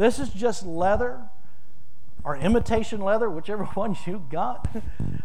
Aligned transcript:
This 0.00 0.18
is 0.18 0.30
just 0.30 0.64
leather 0.64 1.24
or 2.24 2.34
imitation 2.34 3.02
leather, 3.02 3.28
whichever 3.28 3.64
one 3.74 3.94
you 4.06 4.24
got. 4.30 4.66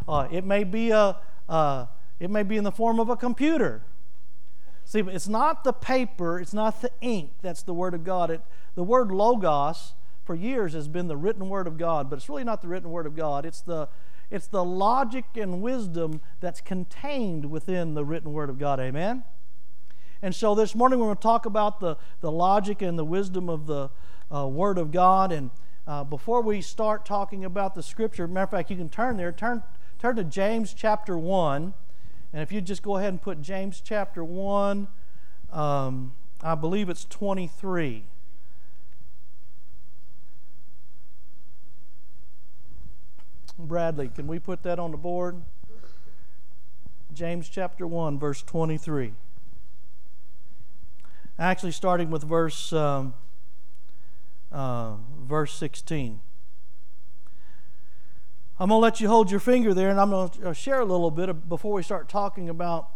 Uh, 0.05 0.27
it 0.29 0.43
may 0.43 0.65
be 0.65 0.91
a, 0.91 1.15
uh, 1.47 1.85
it 2.19 2.29
may 2.29 2.43
be 2.43 2.57
in 2.57 2.65
the 2.65 2.73
form 2.73 2.99
of 2.99 3.07
a 3.07 3.15
computer. 3.15 3.83
See, 4.83 4.99
it's 4.99 5.29
not 5.29 5.63
the 5.63 5.71
paper, 5.71 6.41
it's 6.41 6.53
not 6.53 6.81
the 6.81 6.91
ink 6.99 7.31
that's 7.41 7.63
the 7.63 7.73
Word 7.73 7.93
of 7.93 8.03
God. 8.03 8.29
It, 8.29 8.41
the 8.75 8.83
word 8.83 9.11
logos 9.11 9.93
for 10.25 10.35
years 10.35 10.73
has 10.73 10.89
been 10.89 11.07
the 11.07 11.15
written 11.15 11.47
Word 11.47 11.67
of 11.67 11.77
God, 11.77 12.09
but 12.09 12.17
it's 12.17 12.27
really 12.27 12.43
not 12.43 12.61
the 12.61 12.67
written 12.67 12.91
Word 12.91 13.05
of 13.05 13.15
God. 13.15 13.45
It's 13.45 13.61
the, 13.61 13.87
it's 14.29 14.47
the 14.47 14.65
logic 14.65 15.23
and 15.35 15.61
wisdom 15.61 16.19
that's 16.41 16.59
contained 16.59 17.49
within 17.49 17.93
the 17.93 18.03
written 18.03 18.33
Word 18.33 18.49
of 18.49 18.59
God. 18.59 18.81
Amen? 18.81 19.23
And 20.21 20.35
so 20.35 20.53
this 20.53 20.75
morning 20.75 20.99
we're 20.99 21.05
going 21.05 21.15
to 21.15 21.23
talk 21.23 21.45
about 21.45 21.79
the, 21.79 21.95
the 22.19 22.31
logic 22.31 22.81
and 22.81 22.99
the 22.99 23.05
wisdom 23.05 23.49
of 23.49 23.67
the 23.67 23.89
uh, 24.33 24.47
Word 24.47 24.77
of 24.77 24.91
God. 24.91 25.31
And 25.31 25.51
uh, 25.87 26.03
before 26.03 26.41
we 26.41 26.61
start 26.61 27.05
talking 27.05 27.45
about 27.45 27.75
the 27.75 27.83
Scripture, 27.83 28.27
matter 28.27 28.43
of 28.43 28.51
fact, 28.51 28.69
you 28.69 28.77
can 28.77 28.89
turn 28.89 29.17
there, 29.17 29.31
turn, 29.31 29.63
turn 29.99 30.15
to 30.15 30.23
James 30.23 30.73
chapter 30.73 31.17
1. 31.17 31.73
And 32.33 32.41
if 32.41 32.51
you 32.51 32.61
just 32.61 32.83
go 32.83 32.97
ahead 32.97 33.09
and 33.09 33.21
put 33.21 33.41
James 33.41 33.81
chapter 33.83 34.23
1, 34.23 34.87
um, 35.51 36.13
I 36.41 36.55
believe 36.55 36.89
it's 36.89 37.05
23. 37.05 38.03
Bradley, 43.57 44.09
can 44.09 44.27
we 44.27 44.37
put 44.37 44.63
that 44.63 44.79
on 44.79 44.91
the 44.91 44.97
board? 44.97 45.41
James 47.13 47.47
chapter 47.47 47.87
1, 47.87 48.19
verse 48.19 48.41
23. 48.43 49.13
Actually, 51.39 51.71
starting 51.71 52.11
with 52.11 52.23
verse, 52.23 52.73
um, 52.73 53.13
uh, 54.55 54.95
verse 55.21 55.53
16. 55.53 56.21
I'm 58.57 58.69
going 58.69 58.79
to 58.79 58.81
let 58.81 59.01
you 59.01 59.09
hold 59.09 59.29
your 59.29 59.41
finger 59.41 59.73
there, 59.73 59.89
and 59.89 59.99
I'm 59.99 60.11
going 60.11 60.29
to 60.29 60.53
share 60.53 60.79
a 60.79 60.85
little 60.85 61.11
bit 61.11 61.49
before 61.49 61.73
we 61.73 61.83
start 61.83 62.07
talking 62.07 62.47
about, 62.47 62.89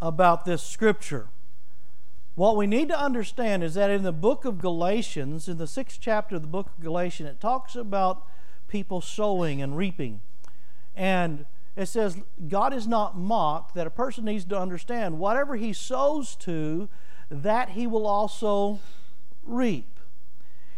about 0.00 0.46
this 0.46 0.62
scripture. 0.62 1.28
What 2.36 2.56
we 2.56 2.66
need 2.66 2.88
to 2.88 2.98
understand 2.98 3.62
is 3.62 3.74
that 3.74 3.90
in 3.90 4.02
the 4.02 4.12
book 4.12 4.46
of 4.46 4.58
Galatians, 4.58 5.46
in 5.46 5.58
the 5.58 5.66
sixth 5.66 5.98
chapter 6.00 6.36
of 6.36 6.42
the 6.42 6.48
book 6.48 6.68
of 6.68 6.82
Galatians, 6.82 7.28
it 7.28 7.38
talks 7.38 7.76
about 7.76 8.26
people 8.66 9.02
sowing 9.02 9.60
and 9.60 9.76
reaping. 9.76 10.22
And 10.96 11.44
it 11.76 11.86
says, 11.86 12.16
God 12.48 12.72
is 12.72 12.86
not 12.88 13.14
mocked, 13.14 13.74
that 13.74 13.86
a 13.86 13.90
person 13.90 14.24
needs 14.24 14.46
to 14.46 14.58
understand 14.58 15.18
whatever 15.18 15.56
he 15.56 15.74
sows 15.74 16.34
to, 16.36 16.88
that 17.30 17.70
he 17.70 17.86
will 17.86 18.06
also 18.06 18.78
reap. 19.44 19.93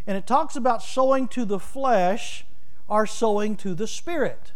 And 0.07 0.17
it 0.17 0.27
talks 0.27 0.57
about 0.57 0.83
sowing 0.83 1.29
to 1.29 1.45
the 1.45 1.59
flesh 1.59 2.45
or 2.89 3.07
sowing 3.07 3.57
to 3.57 3.75
the 3.75 3.87
Spirit. 3.87 4.53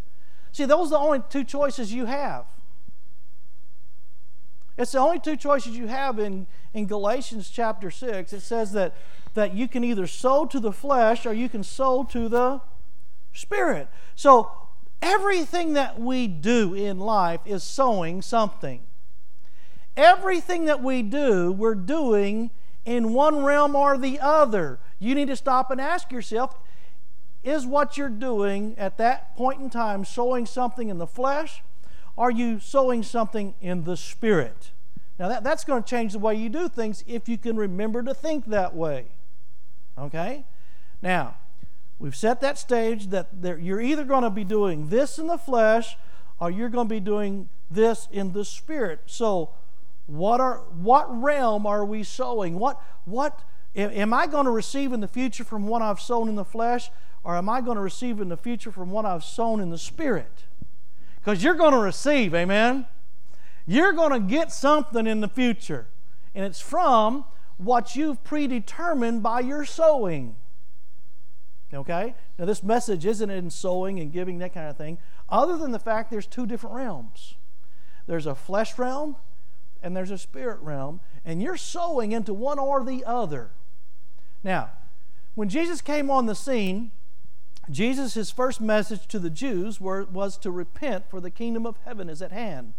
See, 0.51 0.65
those 0.65 0.87
are 0.87 0.91
the 0.91 0.99
only 0.99 1.23
two 1.29 1.43
choices 1.43 1.93
you 1.93 2.05
have. 2.05 2.45
It's 4.77 4.93
the 4.93 4.99
only 4.99 5.19
two 5.19 5.35
choices 5.35 5.77
you 5.77 5.87
have 5.87 6.17
in, 6.17 6.47
in 6.73 6.87
Galatians 6.87 7.49
chapter 7.49 7.91
6. 7.91 8.33
It 8.33 8.41
says 8.41 8.71
that, 8.71 8.95
that 9.33 9.53
you 9.53 9.67
can 9.67 9.83
either 9.83 10.07
sow 10.07 10.45
to 10.45 10.59
the 10.59 10.71
flesh 10.71 11.25
or 11.25 11.33
you 11.33 11.49
can 11.49 11.63
sow 11.63 12.03
to 12.05 12.29
the 12.29 12.61
Spirit. 13.33 13.89
So, 14.15 14.51
everything 15.01 15.73
that 15.73 15.99
we 15.99 16.27
do 16.27 16.73
in 16.73 16.99
life 16.99 17.41
is 17.45 17.63
sowing 17.63 18.21
something. 18.21 18.81
Everything 19.97 20.65
that 20.65 20.81
we 20.81 21.01
do, 21.01 21.51
we're 21.51 21.75
doing 21.75 22.51
in 22.85 23.13
one 23.13 23.43
realm 23.43 23.75
or 23.75 23.97
the 23.97 24.19
other. 24.19 24.79
You 25.01 25.15
need 25.15 25.29
to 25.29 25.35
stop 25.35 25.71
and 25.71 25.81
ask 25.81 26.11
yourself 26.11 26.59
is 27.43 27.65
what 27.65 27.97
you're 27.97 28.07
doing 28.07 28.75
at 28.77 28.99
that 28.99 29.35
point 29.35 29.59
in 29.59 29.71
time 29.71 30.05
sowing 30.05 30.45
something 30.45 30.89
in 30.89 30.99
the 30.99 31.07
flesh? 31.07 31.63
Are 32.15 32.29
you 32.29 32.59
sowing 32.59 33.01
something 33.01 33.55
in 33.59 33.83
the 33.83 33.97
spirit? 33.97 34.69
Now, 35.17 35.27
that, 35.27 35.43
that's 35.43 35.63
going 35.63 35.81
to 35.81 35.89
change 35.89 36.13
the 36.13 36.19
way 36.19 36.35
you 36.35 36.49
do 36.49 36.69
things 36.69 37.03
if 37.07 37.27
you 37.27 37.39
can 37.39 37.55
remember 37.57 38.03
to 38.03 38.13
think 38.13 38.45
that 38.45 38.75
way. 38.75 39.05
Okay? 39.97 40.45
Now, 41.01 41.37
we've 41.97 42.15
set 42.15 42.39
that 42.41 42.59
stage 42.59 43.07
that 43.07 43.29
you're 43.41 43.81
either 43.81 44.03
going 44.03 44.23
to 44.23 44.29
be 44.29 44.43
doing 44.43 44.89
this 44.89 45.17
in 45.17 45.25
the 45.25 45.37
flesh 45.39 45.97
or 46.39 46.51
you're 46.51 46.69
going 46.69 46.87
to 46.87 46.93
be 46.93 46.99
doing 46.99 47.49
this 47.71 48.07
in 48.11 48.33
the 48.33 48.45
spirit. 48.45 49.01
So, 49.07 49.49
what 50.05 50.41
are 50.41 50.57
what 50.73 51.05
realm 51.21 51.65
are 51.65 51.85
we 51.85 52.03
sowing? 52.03 52.59
What 52.59 52.81
what 53.05 53.39
am 53.75 54.13
I 54.13 54.27
going 54.27 54.45
to 54.45 54.51
receive 54.51 54.93
in 54.93 54.99
the 54.99 55.07
future 55.07 55.43
from 55.43 55.67
what 55.67 55.81
I've 55.81 55.99
sown 55.99 56.29
in 56.29 56.35
the 56.35 56.45
flesh? 56.45 56.89
or 57.23 57.35
am 57.35 57.49
I 57.49 57.61
going 57.61 57.75
to 57.75 57.81
receive 57.81 58.19
in 58.19 58.29
the 58.29 58.37
future 58.37 58.71
from 58.71 58.89
what 58.89 59.05
I've 59.05 59.23
sown 59.23 59.59
in 59.59 59.69
the 59.69 59.77
Spirit? 59.77 60.45
Because 61.19 61.43
you're 61.43 61.55
going 61.55 61.73
to 61.73 61.79
receive, 61.79 62.33
amen? 62.33 62.87
You're 63.67 63.93
going 63.93 64.11
to 64.11 64.19
get 64.19 64.51
something 64.51 65.05
in 65.05 65.21
the 65.21 65.27
future, 65.27 65.87
and 66.33 66.43
it's 66.43 66.59
from 66.59 67.25
what 67.57 67.95
you've 67.95 68.23
predetermined 68.23 69.21
by 69.21 69.41
your 69.41 69.65
sowing. 69.65 70.35
Okay? 71.71 72.15
Now, 72.39 72.45
this 72.45 72.63
message 72.63 73.05
isn't 73.05 73.29
in 73.29 73.51
sowing 73.51 73.99
and 73.99 74.11
giving, 74.11 74.39
that 74.39 74.53
kind 74.53 74.67
of 74.67 74.77
thing, 74.77 74.97
other 75.29 75.57
than 75.57 75.71
the 75.71 75.79
fact 75.79 76.09
there's 76.09 76.27
two 76.27 76.45
different 76.45 76.75
realms 76.75 77.35
there's 78.07 78.25
a 78.25 78.33
flesh 78.33 78.77
realm 78.79 79.15
and 79.81 79.95
there's 79.95 80.11
a 80.11 80.17
spirit 80.17 80.59
realm, 80.61 80.99
and 81.23 81.41
you're 81.41 81.55
sowing 81.55 82.11
into 82.11 82.33
one 82.33 82.59
or 82.59 82.83
the 82.83 83.05
other. 83.05 83.51
Now, 84.43 84.71
when 85.35 85.49
Jesus 85.49 85.81
came 85.81 86.09
on 86.09 86.25
the 86.25 86.35
scene, 86.35 86.91
Jesus, 87.69 88.15
his 88.15 88.31
first 88.31 88.59
message 88.59 89.07
to 89.07 89.19
the 89.19 89.29
Jews 89.29 89.79
were, 89.79 90.03
was 90.05 90.37
to 90.39 90.51
repent, 90.51 91.09
for 91.09 91.21
the 91.21 91.31
kingdom 91.31 91.65
of 91.65 91.77
heaven 91.85 92.09
is 92.09 92.21
at 92.21 92.31
hand. 92.31 92.73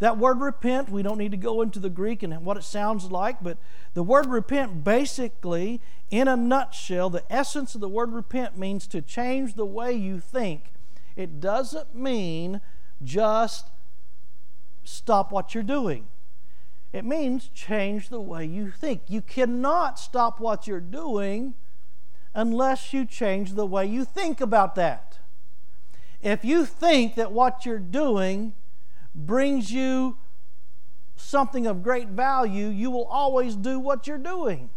That 0.00 0.16
word 0.16 0.40
repent, 0.40 0.88
we 0.88 1.02
don't 1.02 1.18
need 1.18 1.30
to 1.32 1.36
go 1.36 1.60
into 1.60 1.78
the 1.78 1.90
Greek 1.90 2.22
and 2.22 2.34
what 2.42 2.56
it 2.56 2.64
sounds 2.64 3.10
like, 3.10 3.42
but 3.42 3.58
the 3.92 4.02
word 4.02 4.26
repent 4.26 4.82
basically, 4.82 5.80
in 6.10 6.26
a 6.26 6.36
nutshell, 6.36 7.10
the 7.10 7.30
essence 7.30 7.74
of 7.74 7.82
the 7.82 7.88
word 7.88 8.12
repent 8.12 8.56
means 8.56 8.86
to 8.88 9.02
change 9.02 9.54
the 9.54 9.66
way 9.66 9.92
you 9.92 10.18
think. 10.18 10.72
It 11.16 11.38
doesn't 11.38 11.94
mean 11.94 12.62
just 13.02 13.68
stop 14.84 15.30
what 15.30 15.54
you're 15.54 15.62
doing. 15.62 16.08
It 16.92 17.04
means 17.04 17.48
change 17.54 18.08
the 18.08 18.20
way 18.20 18.44
you 18.44 18.70
think. 18.70 19.02
You 19.08 19.22
cannot 19.22 19.98
stop 19.98 20.40
what 20.40 20.66
you're 20.66 20.80
doing 20.80 21.54
unless 22.34 22.92
you 22.92 23.04
change 23.04 23.52
the 23.52 23.66
way 23.66 23.86
you 23.86 24.04
think 24.04 24.40
about 24.40 24.74
that. 24.74 25.18
If 26.20 26.44
you 26.44 26.64
think 26.66 27.14
that 27.14 27.32
what 27.32 27.64
you're 27.64 27.78
doing 27.78 28.54
brings 29.14 29.72
you 29.72 30.18
something 31.16 31.66
of 31.66 31.82
great 31.82 32.08
value, 32.08 32.66
you 32.66 32.90
will 32.90 33.06
always 33.06 33.56
do 33.56 33.78
what 33.78 34.06
you're 34.06 34.18
doing 34.18 34.70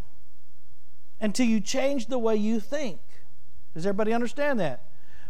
until 1.19 1.45
you 1.45 1.59
change 1.59 2.07
the 2.07 2.19
way 2.19 2.35
you 2.35 2.59
think. 2.59 2.99
Does 3.73 3.85
everybody 3.85 4.13
understand 4.13 4.59
that? 4.59 4.85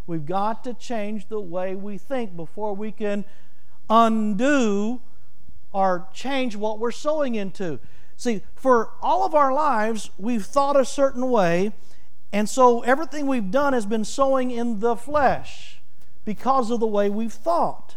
We've 0.05 0.25
got 0.25 0.63
to 0.66 0.73
change 0.73 1.29
the 1.29 1.39
way 1.39 1.75
we 1.75 1.97
think 1.97 2.35
before 2.35 2.75
we 2.75 2.91
can 2.91 3.23
undo 3.89 5.01
or 5.73 6.07
change 6.13 6.56
what 6.56 6.79
we're 6.79 6.91
sowing 6.91 7.35
into. 7.35 7.79
See, 8.16 8.41
for 8.56 8.91
all 9.01 9.25
of 9.25 9.34
our 9.34 9.51
lives, 9.51 10.11
we've 10.17 10.45
thought 10.45 10.79
a 10.79 10.85
certain 10.85 11.29
way, 11.29 11.73
and 12.31 12.47
so 12.47 12.81
everything 12.81 13.28
we've 13.28 13.51
done 13.51 13.73
has 13.73 13.85
been 13.85 14.06
sowing 14.06 14.51
in 14.51 14.79
the 14.79 14.95
flesh 14.95 15.81
because 16.23 16.72
of 16.72 16.79
the 16.79 16.88
way 16.88 17.09
we've 17.09 17.34
thought. 17.34 17.95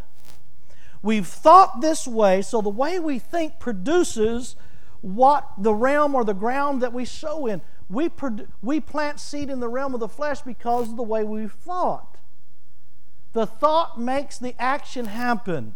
We've 1.03 1.27
thought 1.27 1.81
this 1.81 2.07
way, 2.07 2.43
so 2.43 2.61
the 2.61 2.69
way 2.69 2.99
we 2.99 3.19
think 3.19 3.61
produces 3.61 4.57
what 5.03 5.49
the 5.57 5.75
realm 5.75 6.15
or 6.15 6.25
the 6.25 6.35
ground 6.35 6.83
that 6.83 6.93
we 6.93 7.05
sow 7.05 7.47
in. 7.47 7.61
We, 7.89 8.09
produ- 8.09 8.49
we 8.63 8.81
plant 8.81 9.21
seed 9.21 9.49
in 9.49 9.61
the 9.61 9.69
realm 9.69 9.95
of 9.95 10.01
the 10.01 10.09
flesh 10.09 10.41
because 10.41 10.89
of 10.91 10.97
the 10.97 11.03
way 11.05 11.23
we've 11.23 11.53
thought. 11.53 12.17
The 13.33 13.47
thought 13.47 14.01
makes 14.01 14.39
the 14.39 14.61
action 14.61 15.05
happen. 15.05 15.75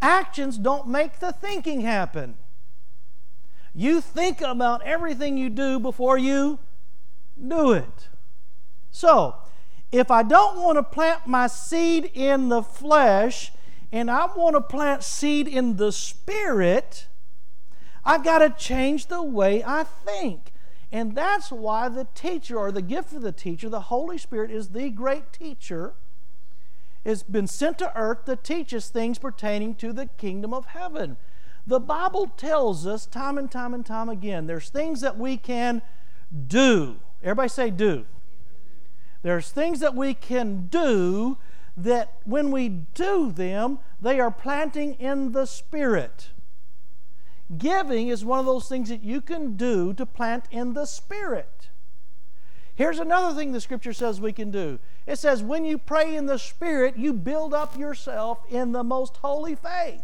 Actions 0.00 0.58
don't 0.58 0.88
make 0.88 1.20
the 1.20 1.32
thinking 1.32 1.80
happen. 1.80 2.36
You 3.74 4.00
think 4.00 4.40
about 4.40 4.82
everything 4.82 5.36
you 5.36 5.50
do 5.50 5.78
before 5.78 6.16
you 6.16 6.58
do 7.46 7.72
it. 7.72 8.08
So, 8.90 9.36
if 9.92 10.10
I 10.10 10.22
don't 10.22 10.62
want 10.62 10.76
to 10.76 10.82
plant 10.82 11.26
my 11.26 11.46
seed 11.46 12.10
in 12.14 12.48
the 12.48 12.62
flesh 12.62 13.52
and 13.92 14.10
I 14.10 14.26
want 14.26 14.56
to 14.56 14.60
plant 14.60 15.02
seed 15.02 15.46
in 15.46 15.76
the 15.76 15.92
spirit, 15.92 17.06
I've 18.04 18.24
got 18.24 18.38
to 18.38 18.50
change 18.50 19.06
the 19.06 19.22
way 19.22 19.62
I 19.64 19.84
think. 19.84 20.52
And 20.92 21.14
that's 21.14 21.50
why 21.50 21.88
the 21.88 22.06
teacher 22.14 22.56
or 22.56 22.72
the 22.72 22.82
gift 22.82 23.12
of 23.12 23.22
the 23.22 23.32
teacher, 23.32 23.68
the 23.68 23.80
Holy 23.80 24.18
Spirit, 24.18 24.50
is 24.50 24.68
the 24.68 24.90
great 24.90 25.32
teacher, 25.32 25.94
has 27.06 27.22
been 27.22 27.46
sent 27.46 27.78
to 27.78 27.96
earth 27.96 28.24
to 28.24 28.36
teach 28.36 28.74
us 28.74 28.88
things 28.88 29.18
pertaining 29.18 29.74
to 29.76 29.92
the 29.92 30.06
kingdom 30.06 30.52
of 30.52 30.66
heaven. 30.66 31.16
The 31.66 31.80
Bible 31.80 32.28
tells 32.36 32.86
us 32.86 33.06
time 33.06 33.38
and 33.38 33.50
time 33.50 33.74
and 33.74 33.84
time 33.84 34.08
again 34.08 34.46
there's 34.46 34.68
things 34.68 35.00
that 35.00 35.18
we 35.18 35.36
can 35.36 35.82
do. 36.46 36.96
Everybody 37.22 37.48
say 37.48 37.70
do. 37.70 38.06
There's 39.22 39.50
things 39.50 39.80
that 39.80 39.94
we 39.94 40.14
can 40.14 40.68
do 40.68 41.38
that 41.76 42.14
when 42.24 42.50
we 42.50 42.68
do 42.68 43.32
them, 43.32 43.80
they 44.00 44.20
are 44.20 44.30
planting 44.30 44.94
in 44.94 45.32
the 45.32 45.46
Spirit. 45.46 46.30
Giving 47.56 48.08
is 48.08 48.24
one 48.24 48.40
of 48.40 48.46
those 48.46 48.68
things 48.68 48.88
that 48.88 49.02
you 49.02 49.20
can 49.20 49.56
do 49.56 49.92
to 49.94 50.06
plant 50.06 50.46
in 50.50 50.72
the 50.74 50.86
Spirit. 50.86 51.68
Here's 52.76 52.98
another 52.98 53.34
thing 53.34 53.52
the 53.52 53.60
Scripture 53.60 53.94
says 53.94 54.20
we 54.20 54.32
can 54.32 54.50
do 54.50 54.78
it 55.06 55.18
says, 55.18 55.42
when 55.42 55.64
you 55.64 55.78
pray 55.78 56.16
in 56.16 56.26
the 56.26 56.38
Spirit, 56.38 56.96
you 56.96 57.12
build 57.12 57.54
up 57.54 57.78
yourself 57.78 58.40
in 58.50 58.72
the 58.72 58.82
most 58.82 59.18
holy 59.18 59.54
faith. 59.54 60.02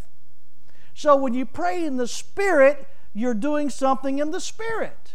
So 0.94 1.16
when 1.16 1.34
you 1.34 1.44
pray 1.44 1.84
in 1.84 1.96
the 1.96 2.06
Spirit, 2.06 2.86
you're 3.12 3.34
doing 3.34 3.68
something 3.68 4.18
in 4.18 4.30
the 4.30 4.40
Spirit. 4.40 5.14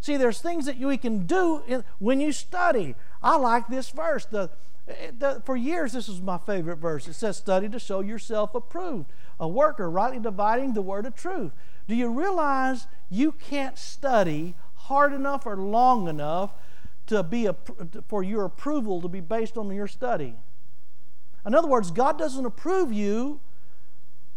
See, 0.00 0.16
there's 0.16 0.40
things 0.40 0.66
that 0.66 0.78
we 0.78 0.96
can 0.96 1.26
do 1.26 1.62
in, 1.66 1.84
when 1.98 2.20
you 2.20 2.32
study. 2.32 2.94
I 3.22 3.36
like 3.36 3.68
this 3.68 3.90
verse. 3.90 4.26
The, 4.26 4.50
the, 5.18 5.42
for 5.44 5.56
years, 5.56 5.92
this 5.92 6.08
was 6.08 6.20
my 6.20 6.38
favorite 6.38 6.76
verse. 6.76 7.08
It 7.08 7.14
says, 7.14 7.36
Study 7.36 7.68
to 7.70 7.78
show 7.78 8.00
yourself 8.00 8.54
approved, 8.54 9.10
a 9.38 9.48
worker 9.48 9.90
rightly 9.90 10.18
dividing 10.18 10.74
the 10.74 10.82
word 10.82 11.06
of 11.06 11.14
truth. 11.14 11.52
Do 11.88 11.94
you 11.94 12.08
realize 12.08 12.86
you 13.08 13.32
can't 13.32 13.78
study 13.78 14.54
hard 14.90 15.12
enough 15.12 15.46
or 15.46 15.56
long 15.56 16.08
enough 16.08 16.52
to 17.06 17.22
be 17.22 17.46
a, 17.46 17.54
for 18.08 18.24
your 18.24 18.44
approval 18.44 19.00
to 19.00 19.08
be 19.08 19.20
based 19.20 19.56
on 19.56 19.72
your 19.72 19.86
study? 19.86 20.34
In 21.46 21.54
other 21.54 21.68
words, 21.68 21.92
God 21.92 22.18
doesn't 22.18 22.44
approve 22.44 22.92
you 22.92 23.40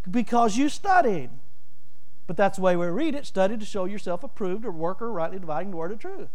because 0.09 0.55
you 0.55 0.69
studied. 0.69 1.31
But 2.27 2.37
that's 2.37 2.57
the 2.57 2.61
way 2.61 2.75
we 2.75 2.85
read 2.85 3.15
it 3.15 3.25
study 3.25 3.57
to 3.57 3.65
show 3.65 3.85
yourself 3.85 4.23
approved, 4.23 4.63
a 4.63 4.71
worker 4.71 5.11
rightly 5.11 5.39
dividing 5.39 5.71
the 5.71 5.77
word 5.77 5.91
of 5.91 5.99
truth. 5.99 6.29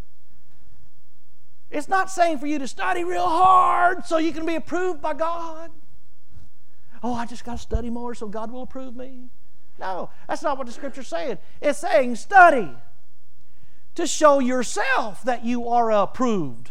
It's 1.70 1.88
not 1.88 2.10
saying 2.10 2.38
for 2.38 2.48
you 2.48 2.58
to 2.58 2.66
study 2.66 3.04
real 3.04 3.28
hard 3.28 4.04
so 4.04 4.18
you 4.18 4.32
can 4.32 4.44
be 4.44 4.56
approved 4.56 5.00
by 5.00 5.14
God. 5.14 5.70
Oh, 7.04 7.14
I 7.14 7.24
just 7.24 7.44
got 7.44 7.52
to 7.52 7.62
study 7.62 7.88
more 7.88 8.16
so 8.16 8.26
God 8.26 8.50
will 8.50 8.62
approve 8.62 8.96
me. 8.96 9.28
No, 9.78 10.10
that's 10.26 10.42
not 10.42 10.58
what 10.58 10.66
the 10.66 10.72
scripture's 10.72 11.06
saying. 11.06 11.38
It's 11.62 11.78
saying 11.78 12.16
study 12.16 12.74
to 13.98 14.06
show 14.06 14.38
yourself 14.38 15.22
that 15.24 15.44
you 15.44 15.68
are 15.68 15.90
approved. 15.90 16.70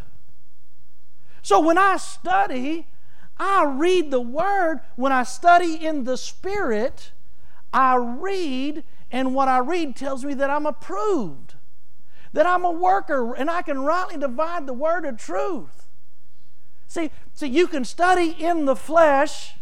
So 1.41 1.59
when 1.59 1.77
I 1.77 1.97
study, 1.97 2.87
I 3.37 3.65
read 3.65 4.11
the 4.11 4.21
Word. 4.21 4.79
When 4.95 5.11
I 5.11 5.23
study 5.23 5.75
in 5.85 6.05
the 6.05 6.17
Spirit, 6.17 7.11
I 7.71 7.95
read, 7.95 8.83
and 9.11 9.35
what 9.35 9.47
I 9.47 9.59
read 9.59 9.95
tells 9.95 10.23
me 10.25 10.33
that 10.35 10.49
I'm 10.49 10.65
approved 10.65 11.55
that 12.33 12.45
I'm 12.45 12.63
a 12.63 12.71
worker 12.71 13.33
and 13.33 13.49
I 13.49 13.61
can 13.61 13.79
rightly 13.79 14.17
divide 14.17 14.67
the 14.67 14.73
word 14.73 15.05
of 15.05 15.17
truth. 15.17 15.87
See, 16.87 17.09
see, 17.33 17.47
you 17.47 17.67
can 17.67 17.83
study 17.83 18.29
in 18.29 18.65
the 18.65 18.75
flesh, 18.75 19.55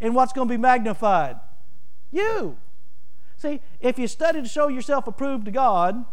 and 0.00 0.14
what's 0.14 0.32
going 0.32 0.48
to 0.48 0.52
be 0.52 0.58
magnified? 0.58 1.36
You. 2.10 2.58
See, 3.36 3.60
if 3.80 3.98
you 3.98 4.08
study 4.08 4.42
to 4.42 4.48
show 4.48 4.66
yourself 4.66 5.06
approved 5.06 5.44
to 5.44 5.50
God, 5.50 6.04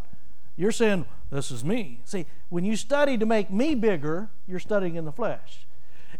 you're 0.55 0.71
saying, 0.71 1.05
This 1.31 1.51
is 1.51 1.63
me. 1.63 2.01
See, 2.05 2.25
when 2.50 2.63
you 2.63 2.75
study 2.75 3.17
to 3.17 3.25
make 3.25 3.50
me 3.50 3.75
bigger, 3.75 4.29
you're 4.47 4.59
studying 4.59 4.95
in 4.95 5.05
the 5.05 5.11
flesh. 5.11 5.65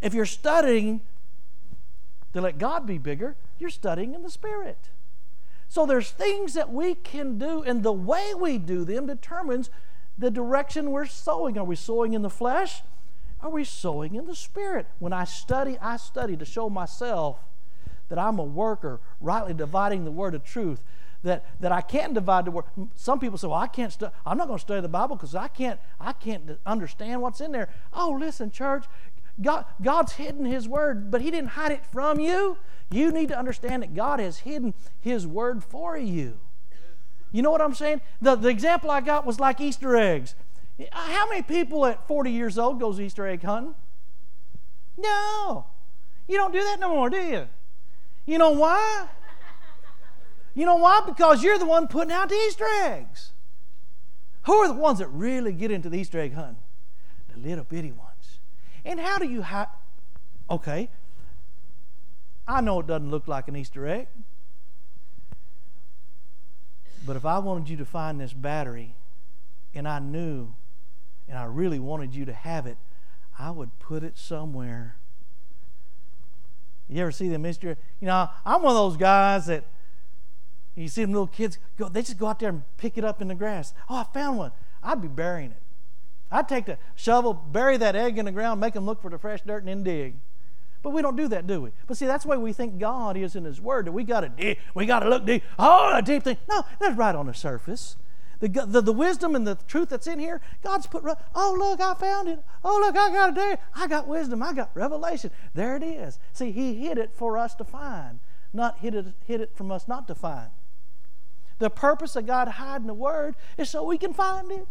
If 0.02 0.14
you're 0.14 0.26
studying 0.26 1.02
to 2.32 2.40
let 2.40 2.58
God 2.58 2.86
be 2.86 2.98
bigger, 2.98 3.36
you're 3.58 3.70
studying 3.70 4.14
in 4.14 4.22
the 4.22 4.30
Spirit. 4.30 4.90
So 5.68 5.86
there's 5.86 6.10
things 6.10 6.54
that 6.54 6.72
we 6.72 6.94
can 6.94 7.38
do, 7.38 7.62
and 7.62 7.82
the 7.82 7.92
way 7.92 8.32
we 8.34 8.58
do 8.58 8.84
them 8.84 9.06
determines 9.06 9.70
the 10.16 10.30
direction 10.30 10.90
we're 10.90 11.06
sowing. 11.06 11.58
Are 11.58 11.64
we 11.64 11.76
sowing 11.76 12.14
in 12.14 12.22
the 12.22 12.30
flesh? 12.30 12.82
Are 13.40 13.50
we 13.50 13.64
sowing 13.64 14.14
in 14.14 14.26
the 14.26 14.34
spirit? 14.34 14.86
When 14.98 15.12
I 15.12 15.24
study, 15.24 15.76
I 15.80 15.96
study 15.96 16.36
to 16.36 16.44
show 16.44 16.70
myself 16.70 17.40
that 18.08 18.18
I'm 18.18 18.38
a 18.38 18.44
worker, 18.44 19.00
rightly 19.20 19.54
dividing 19.54 20.04
the 20.04 20.10
word 20.10 20.34
of 20.34 20.44
truth. 20.44 20.82
That, 21.24 21.44
that 21.60 21.72
I 21.72 21.80
can't 21.80 22.14
divide 22.14 22.44
the 22.44 22.50
word. 22.50 22.66
Some 22.94 23.18
people 23.18 23.38
say, 23.38 23.48
"Well, 23.48 23.58
I 23.58 23.66
can't. 23.66 23.92
Stu- 23.92 24.10
I'm 24.24 24.38
not 24.38 24.46
going 24.46 24.58
to 24.58 24.62
study 24.62 24.80
the 24.80 24.88
Bible 24.88 25.16
because 25.16 25.34
I 25.34 25.48
can't. 25.48 25.80
I 25.98 26.12
can't 26.12 26.58
understand 26.66 27.22
what's 27.22 27.40
in 27.40 27.50
there." 27.50 27.70
Oh, 27.92 28.16
listen, 28.20 28.50
church. 28.50 28.84
God, 29.40 29.64
God's 29.82 30.12
hidden 30.12 30.44
His 30.44 30.68
word, 30.68 31.10
but 31.10 31.20
He 31.22 31.30
didn't 31.30 31.50
hide 31.50 31.72
it 31.72 31.84
from 31.86 32.20
you. 32.20 32.58
You 32.90 33.10
need 33.10 33.28
to 33.28 33.38
understand 33.38 33.82
that 33.82 33.94
God 33.94 34.20
has 34.20 34.40
hidden 34.40 34.74
His 35.00 35.26
Word 35.26 35.64
for 35.64 35.96
you. 35.96 36.38
You 37.32 37.42
know 37.42 37.50
what 37.50 37.60
I'm 37.60 37.74
saying? 37.74 38.00
The, 38.22 38.36
the 38.36 38.48
example 38.48 38.90
I 38.90 39.00
got 39.00 39.26
was 39.26 39.40
like 39.40 39.60
Easter 39.60 39.96
eggs. 39.96 40.36
How 40.92 41.28
many 41.28 41.42
people 41.42 41.84
at 41.86 42.06
40 42.06 42.30
years 42.30 42.58
old 42.58 42.78
goes 42.78 43.00
Easter 43.00 43.26
egg 43.26 43.42
hunting? 43.42 43.74
No. 44.96 45.66
You 46.28 46.36
don't 46.36 46.52
do 46.52 46.60
that 46.60 46.78
no 46.78 46.90
more, 46.90 47.10
do 47.10 47.16
you? 47.16 47.48
You 48.26 48.38
know 48.38 48.50
why? 48.50 49.08
You 50.54 50.66
know 50.66 50.76
why? 50.76 51.02
Because 51.04 51.42
you're 51.42 51.58
the 51.58 51.66
one 51.66 51.88
putting 51.88 52.12
out 52.12 52.28
the 52.28 52.36
Easter 52.46 52.66
eggs. 52.84 53.32
Who 54.44 54.54
are 54.54 54.68
the 54.68 54.74
ones 54.74 54.98
that 55.00 55.08
really 55.08 55.52
get 55.52 55.70
into 55.70 55.88
the 55.88 55.98
Easter 55.98 56.20
egg 56.20 56.34
hunting? 56.34 56.62
The 57.34 57.40
little 57.40 57.64
bitty 57.64 57.92
ones. 57.92 58.38
And 58.84 59.00
how 59.00 59.18
do 59.18 59.26
you 59.26 59.42
hide? 59.42 59.68
Okay, 60.50 60.90
I 62.46 62.60
know 62.60 62.80
it 62.80 62.86
doesn't 62.86 63.10
look 63.10 63.26
like 63.26 63.48
an 63.48 63.56
Easter 63.56 63.86
egg. 63.88 64.08
But 67.06 67.16
if 67.16 67.24
I 67.24 67.38
wanted 67.38 67.68
you 67.68 67.76
to 67.78 67.84
find 67.84 68.20
this 68.20 68.32
battery 68.32 68.94
and 69.74 69.88
I 69.88 69.98
knew 69.98 70.54
and 71.28 71.38
I 71.38 71.44
really 71.44 71.78
wanted 71.78 72.14
you 72.14 72.24
to 72.26 72.32
have 72.32 72.66
it, 72.66 72.76
I 73.38 73.50
would 73.50 73.78
put 73.78 74.04
it 74.04 74.16
somewhere. 74.16 74.96
You 76.88 77.00
ever 77.00 77.12
see 77.12 77.28
them 77.28 77.46
Easter? 77.46 77.76
You 78.00 78.06
know, 78.06 78.28
I'm 78.44 78.62
one 78.62 78.72
of 78.72 78.76
those 78.76 78.96
guys 78.96 79.46
that 79.46 79.64
you 80.76 80.88
see 80.88 81.02
them 81.02 81.12
little 81.12 81.26
kids 81.26 81.58
go, 81.76 81.88
they 81.88 82.02
just 82.02 82.18
go 82.18 82.26
out 82.26 82.40
there 82.40 82.48
and 82.48 82.62
pick 82.76 82.98
it 82.98 83.04
up 83.04 83.22
in 83.22 83.28
the 83.28 83.34
grass. 83.34 83.74
Oh, 83.88 83.96
I 83.96 84.04
found 84.12 84.38
one. 84.38 84.52
I'd 84.82 85.00
be 85.00 85.08
burying 85.08 85.52
it. 85.52 85.62
I'd 86.30 86.48
take 86.48 86.66
the 86.66 86.78
shovel, 86.96 87.32
bury 87.32 87.76
that 87.76 87.94
egg 87.94 88.18
in 88.18 88.24
the 88.24 88.32
ground, 88.32 88.60
make 88.60 88.74
them 88.74 88.86
look 88.86 89.00
for 89.00 89.10
the 89.10 89.18
fresh 89.18 89.40
dirt, 89.42 89.58
and 89.58 89.68
then 89.68 89.82
dig. 89.84 90.16
But 90.82 90.90
we 90.90 91.00
don't 91.00 91.16
do 91.16 91.28
that, 91.28 91.46
do 91.46 91.62
we? 91.62 91.70
But 91.86 91.96
see, 91.96 92.06
that's 92.06 92.24
the 92.24 92.30
way 92.30 92.36
we 92.36 92.52
think 92.52 92.78
God 92.78 93.16
is 93.16 93.36
in 93.36 93.44
His 93.44 93.60
Word. 93.60 93.86
That 93.86 93.92
we 93.92 94.04
got 94.04 94.20
to 94.20 94.28
dig, 94.28 94.58
we 94.74 94.84
got 94.84 95.00
to 95.00 95.08
look 95.08 95.24
deep. 95.24 95.42
Oh, 95.58 95.94
a 95.94 96.02
deep 96.02 96.24
thing. 96.24 96.36
No, 96.48 96.64
that's 96.78 96.96
right 96.96 97.14
on 97.14 97.26
the 97.26 97.34
surface. 97.34 97.96
The, 98.40 98.48
the, 98.48 98.82
the 98.82 98.92
wisdom 98.92 99.34
and 99.34 99.46
the 99.46 99.56
truth 99.66 99.88
that's 99.88 100.06
in 100.06 100.18
here, 100.18 100.42
God's 100.62 100.86
put. 100.86 101.04
Oh, 101.34 101.56
look, 101.58 101.80
I 101.80 101.94
found 101.94 102.28
it. 102.28 102.40
Oh, 102.62 102.78
look, 102.80 102.96
I 102.96 103.10
got 103.10 103.30
it 103.30 103.34
there. 103.36 103.58
I 103.74 103.86
got 103.86 104.06
wisdom. 104.06 104.42
I 104.42 104.52
got 104.52 104.70
revelation. 104.74 105.30
There 105.54 105.76
it 105.76 105.82
is. 105.82 106.18
See, 106.32 106.50
He 106.50 106.74
hid 106.86 106.98
it 106.98 107.12
for 107.14 107.38
us 107.38 107.54
to 107.54 107.64
find, 107.64 108.20
not 108.52 108.80
hid 108.80 108.94
it, 108.94 109.06
hid 109.24 109.40
it 109.40 109.56
from 109.56 109.70
us 109.70 109.88
not 109.88 110.06
to 110.08 110.14
find. 110.14 110.50
The 111.58 111.70
purpose 111.70 112.16
of 112.16 112.26
God 112.26 112.48
hiding 112.48 112.86
the 112.86 112.94
Word 112.94 113.36
is 113.56 113.70
so 113.70 113.84
we 113.84 113.98
can 113.98 114.12
find 114.12 114.50
it. 114.50 114.66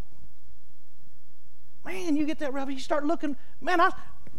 Man, 1.86 2.16
you 2.16 2.26
get 2.26 2.40
that 2.40 2.54
revelation. 2.54 2.78
You 2.78 2.84
start 2.84 3.06
looking. 3.06 3.36
Man, 3.62 3.82
I, 3.82 3.92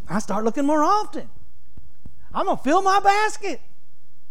I 0.09 0.19
start 0.19 0.45
looking 0.45 0.67
more 0.67 0.83
often. 0.83 1.29
I'm 2.33 2.47
going 2.47 2.57
to 2.57 2.63
fill 2.63 2.83
my 2.83 3.01
basket. 3.01 3.61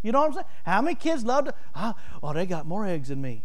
You 0.02 0.12
know 0.12 0.20
what 0.22 0.28
I'm 0.28 0.34
saying? 0.34 0.46
How 0.66 0.82
many 0.82 0.96
kids 0.96 1.24
love 1.24 1.46
to, 1.46 1.54
ah, 1.74 1.96
oh, 2.22 2.34
they 2.34 2.46
got 2.46 2.68
more 2.68 2.86
eggs 2.86 3.08
than 3.08 3.22
me. 3.22 3.44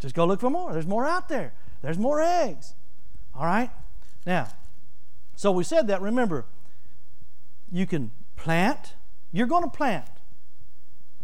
Just 0.00 0.14
go 0.14 0.26
look 0.26 0.40
for 0.40 0.50
more. 0.50 0.72
There's 0.72 0.86
more 0.86 1.06
out 1.06 1.28
there. 1.28 1.54
There's 1.80 1.98
more 1.98 2.20
eggs. 2.20 2.74
All 3.34 3.46
right? 3.46 3.70
Now, 4.26 4.48
so 5.36 5.52
we 5.52 5.64
said 5.64 5.86
that. 5.86 6.02
Remember, 6.02 6.44
you 7.70 7.86
can 7.86 8.10
plant. 8.36 8.94
You're 9.32 9.46
going 9.46 9.62
to 9.62 9.70
plant. 9.70 10.06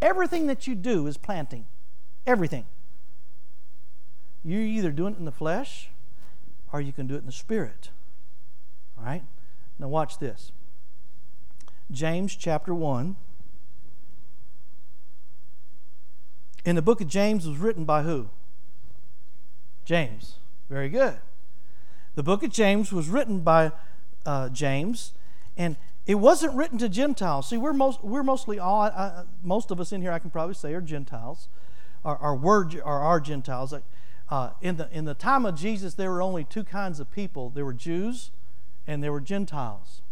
Everything 0.02 0.46
that 0.46 0.66
you 0.66 0.74
do 0.74 1.06
is 1.06 1.16
planting. 1.16 1.66
Everything. 2.26 2.66
You're 4.44 4.62
either 4.62 4.90
doing 4.90 5.14
it 5.14 5.18
in 5.18 5.24
the 5.24 5.32
flesh 5.32 5.90
or 6.72 6.80
you 6.80 6.92
can 6.92 7.06
do 7.06 7.14
it 7.14 7.18
in 7.18 7.26
the 7.26 7.32
spirit. 7.32 7.90
All 8.96 9.04
right? 9.04 9.22
Now, 9.78 9.88
watch 9.88 10.18
this. 10.18 10.52
James 11.90 12.36
chapter 12.36 12.74
1. 12.74 13.16
In 16.64 16.76
the 16.76 16.82
book 16.82 17.00
of 17.00 17.08
James 17.08 17.46
was 17.46 17.58
written 17.58 17.84
by 17.84 18.02
who? 18.02 18.28
James. 19.84 20.36
Very 20.68 20.88
good. 20.88 21.18
The 22.14 22.22
book 22.22 22.42
of 22.42 22.50
James 22.50 22.92
was 22.92 23.08
written 23.08 23.40
by 23.40 23.72
uh, 24.26 24.50
James, 24.50 25.12
and 25.56 25.76
it 26.10 26.18
wasn't 26.18 26.52
written 26.54 26.76
to 26.78 26.88
Gentiles. 26.88 27.48
See, 27.48 27.56
we're 27.56 27.72
most 27.72 28.02
we're 28.02 28.24
mostly 28.24 28.58
all 28.58 28.82
uh, 28.82 29.22
most 29.44 29.70
of 29.70 29.78
us 29.78 29.92
in 29.92 30.02
here. 30.02 30.10
I 30.10 30.18
can 30.18 30.32
probably 30.32 30.54
say 30.54 30.74
are 30.74 30.80
Gentiles, 30.80 31.48
Our 32.04 32.34
word 32.34 32.80
are 32.84 33.00
our 33.00 33.20
Gentiles. 33.20 33.72
Uh, 34.28 34.50
in 34.60 34.76
the 34.76 34.88
in 34.90 35.04
the 35.04 35.14
time 35.14 35.46
of 35.46 35.54
Jesus, 35.54 35.94
there 35.94 36.10
were 36.10 36.20
only 36.20 36.42
two 36.42 36.64
kinds 36.64 36.98
of 36.98 37.12
people. 37.12 37.48
There 37.48 37.64
were 37.64 37.72
Jews 37.72 38.32
and 38.88 39.04
there 39.04 39.12
were 39.12 39.20
Gentiles. 39.20 40.02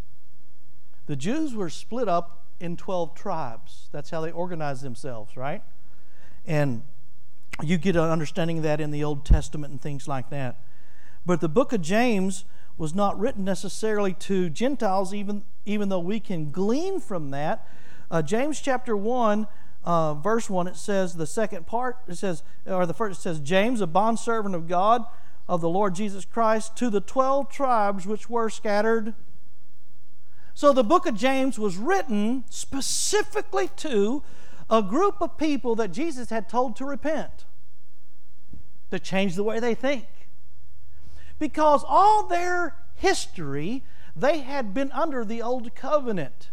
The 1.06 1.16
Jews 1.16 1.52
were 1.52 1.68
split 1.68 2.08
up 2.08 2.44
in 2.60 2.76
12 2.76 3.16
tribes. 3.16 3.88
That's 3.90 4.10
how 4.10 4.20
they 4.20 4.30
organized 4.30 4.82
themselves, 4.82 5.36
right? 5.36 5.64
And 6.46 6.84
you 7.60 7.76
get 7.76 7.96
an 7.96 8.08
understanding 8.08 8.58
of 8.58 8.62
that 8.62 8.80
in 8.80 8.92
the 8.92 9.02
Old 9.02 9.24
Testament 9.24 9.72
and 9.72 9.82
things 9.82 10.06
like 10.06 10.30
that. 10.30 10.60
But 11.26 11.40
the 11.40 11.48
book 11.48 11.72
of 11.72 11.82
James 11.82 12.44
was 12.78 12.94
not 12.94 13.18
written 13.18 13.44
necessarily 13.44 14.14
to 14.14 14.48
Gentiles, 14.48 15.12
even, 15.12 15.42
even 15.68 15.88
though 15.88 16.00
we 16.00 16.20
can 16.20 16.50
glean 16.50 17.00
from 17.00 17.30
that. 17.30 17.66
Uh, 18.10 18.22
James 18.22 18.60
chapter 18.60 18.96
1, 18.96 19.46
uh, 19.84 20.14
verse 20.14 20.48
1, 20.48 20.66
it 20.66 20.76
says, 20.76 21.14
the 21.14 21.26
second 21.26 21.66
part, 21.66 21.98
it 22.08 22.16
says, 22.16 22.42
or 22.66 22.86
the 22.86 22.94
first, 22.94 23.20
it 23.20 23.22
says, 23.22 23.40
James, 23.40 23.80
a 23.80 23.86
bondservant 23.86 24.54
of 24.54 24.66
God, 24.66 25.04
of 25.48 25.60
the 25.60 25.68
Lord 25.68 25.94
Jesus 25.94 26.24
Christ, 26.24 26.76
to 26.76 26.90
the 26.90 27.00
12 27.00 27.50
tribes 27.50 28.06
which 28.06 28.28
were 28.28 28.50
scattered. 28.50 29.14
So 30.54 30.72
the 30.72 30.84
book 30.84 31.06
of 31.06 31.14
James 31.14 31.58
was 31.58 31.76
written 31.76 32.44
specifically 32.50 33.68
to 33.76 34.22
a 34.68 34.82
group 34.82 35.20
of 35.20 35.38
people 35.38 35.74
that 35.76 35.92
Jesus 35.92 36.30
had 36.30 36.48
told 36.48 36.76
to 36.76 36.84
repent, 36.84 37.44
to 38.90 38.98
change 38.98 39.36
the 39.36 39.44
way 39.44 39.60
they 39.60 39.74
think 39.74 40.06
because 41.38 41.84
all 41.86 42.26
their 42.26 42.76
history 42.96 43.84
they 44.20 44.40
had 44.40 44.74
been 44.74 44.90
under 44.92 45.24
the 45.24 45.42
old 45.42 45.74
covenant. 45.74 46.50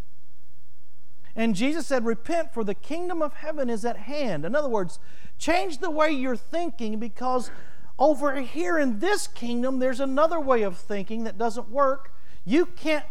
And 1.34 1.54
Jesus 1.54 1.86
said, 1.86 2.04
Repent, 2.04 2.54
for 2.54 2.64
the 2.64 2.74
kingdom 2.74 3.20
of 3.20 3.34
heaven 3.34 3.68
is 3.68 3.84
at 3.84 3.98
hand. 3.98 4.44
In 4.44 4.54
other 4.54 4.68
words, 4.68 4.98
change 5.38 5.78
the 5.78 5.90
way 5.90 6.10
you're 6.10 6.36
thinking 6.36 6.98
because 6.98 7.50
over 7.98 8.40
here 8.40 8.78
in 8.78 9.00
this 9.00 9.26
kingdom, 9.26 9.78
there's 9.78 10.00
another 10.00 10.40
way 10.40 10.62
of 10.62 10.78
thinking 10.78 11.24
that 11.24 11.36
doesn't 11.38 11.68
work. 11.68 12.12
You 12.44 12.66
can't 12.66 13.04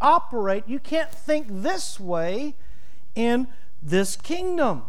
operate, 0.00 0.64
you 0.66 0.78
can't 0.78 1.10
think 1.10 1.46
this 1.48 1.98
way 1.98 2.56
in 3.14 3.46
this 3.82 4.16
kingdom. 4.16 4.82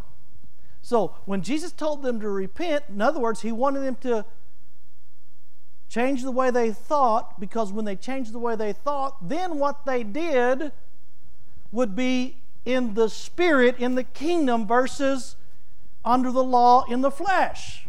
So 0.81 1.15
when 1.25 1.41
Jesus 1.41 1.71
told 1.71 2.03
them 2.03 2.19
to 2.19 2.29
repent, 2.29 2.85
in 2.89 3.01
other 3.01 3.19
words, 3.19 3.41
he 3.41 3.51
wanted 3.51 3.81
them 3.81 3.95
to 4.01 4.25
change 5.93 6.23
the 6.23 6.31
way 6.31 6.49
they 6.49 6.71
thought, 6.71 7.39
because 7.39 7.71
when 7.71 7.85
they 7.85 7.95
changed 7.95 8.33
the 8.33 8.39
way 8.39 8.55
they 8.55 8.73
thought, 8.73 9.29
then 9.29 9.59
what 9.59 9.85
they 9.85 10.03
did 10.03 10.71
would 11.71 11.95
be 11.95 12.37
in 12.65 12.95
the 12.95 13.07
spirit, 13.07 13.77
in 13.77 13.93
the 13.93 14.03
kingdom, 14.03 14.65
versus 14.65 15.35
under 16.03 16.31
the 16.31 16.43
law 16.43 16.83
in 16.85 17.01
the 17.01 17.11
flesh. 17.11 17.87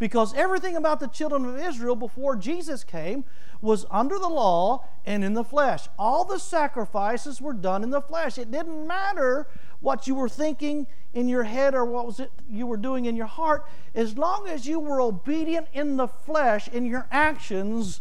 Because 0.00 0.34
everything 0.34 0.74
about 0.74 0.98
the 0.98 1.06
children 1.06 1.44
of 1.44 1.60
Israel 1.60 1.94
before 1.94 2.34
Jesus 2.34 2.82
came 2.82 3.24
was 3.60 3.86
under 3.88 4.18
the 4.18 4.28
law 4.28 4.84
and 5.06 5.22
in 5.22 5.34
the 5.34 5.44
flesh. 5.44 5.88
All 5.96 6.24
the 6.24 6.40
sacrifices 6.40 7.40
were 7.40 7.52
done 7.52 7.84
in 7.84 7.90
the 7.90 8.00
flesh. 8.00 8.36
It 8.36 8.50
didn't 8.50 8.84
matter 8.84 9.46
what 9.78 10.08
you 10.08 10.16
were 10.16 10.28
thinking 10.28 10.88
in 11.14 11.28
your 11.28 11.44
head 11.44 11.74
or 11.74 11.84
what 11.84 12.06
was 12.06 12.20
it 12.20 12.30
you 12.48 12.66
were 12.66 12.76
doing 12.76 13.04
in 13.04 13.16
your 13.16 13.26
heart, 13.26 13.66
as 13.94 14.16
long 14.16 14.48
as 14.48 14.66
you 14.66 14.80
were 14.80 15.00
obedient 15.00 15.66
in 15.72 15.96
the 15.96 16.08
flesh, 16.08 16.68
in 16.68 16.84
your 16.86 17.06
actions 17.10 18.00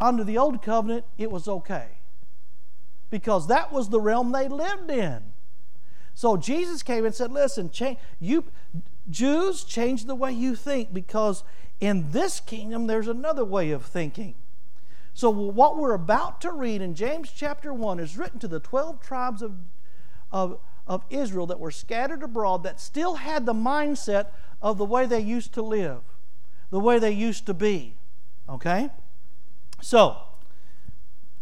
under 0.00 0.24
the 0.24 0.38
old 0.38 0.62
covenant, 0.62 1.04
it 1.18 1.30
was 1.30 1.48
okay. 1.48 1.88
Because 3.10 3.48
that 3.48 3.72
was 3.72 3.88
the 3.88 4.00
realm 4.00 4.32
they 4.32 4.48
lived 4.48 4.90
in. 4.90 5.22
So 6.14 6.36
Jesus 6.36 6.82
came 6.82 7.04
and 7.04 7.14
said, 7.14 7.32
Listen, 7.32 7.70
change, 7.70 7.98
you 8.20 8.44
Jews, 9.10 9.64
change 9.64 10.04
the 10.04 10.14
way 10.14 10.32
you 10.32 10.54
think 10.54 10.94
because 10.94 11.44
in 11.80 12.12
this 12.12 12.40
kingdom 12.40 12.86
there's 12.86 13.08
another 13.08 13.44
way 13.44 13.70
of 13.70 13.84
thinking. 13.84 14.34
So, 15.12 15.30
what 15.30 15.76
we're 15.76 15.94
about 15.94 16.40
to 16.40 16.50
read 16.50 16.82
in 16.82 16.94
James 16.94 17.30
chapter 17.34 17.72
1 17.72 18.00
is 18.00 18.18
written 18.18 18.40
to 18.40 18.48
the 18.48 18.58
12 18.58 19.00
tribes 19.00 19.42
of, 19.42 19.58
of, 20.32 20.58
of 20.86 21.04
Israel 21.10 21.46
that 21.46 21.60
were 21.60 21.70
scattered 21.70 22.22
abroad 22.22 22.62
that 22.62 22.80
still 22.80 23.16
had 23.16 23.46
the 23.46 23.54
mindset 23.54 24.26
of 24.60 24.78
the 24.78 24.84
way 24.84 25.06
they 25.06 25.20
used 25.20 25.52
to 25.54 25.62
live, 25.62 26.00
the 26.70 26.80
way 26.80 26.98
they 26.98 27.10
used 27.10 27.46
to 27.46 27.54
be. 27.54 27.94
Okay? 28.48 28.90
So, 29.80 30.16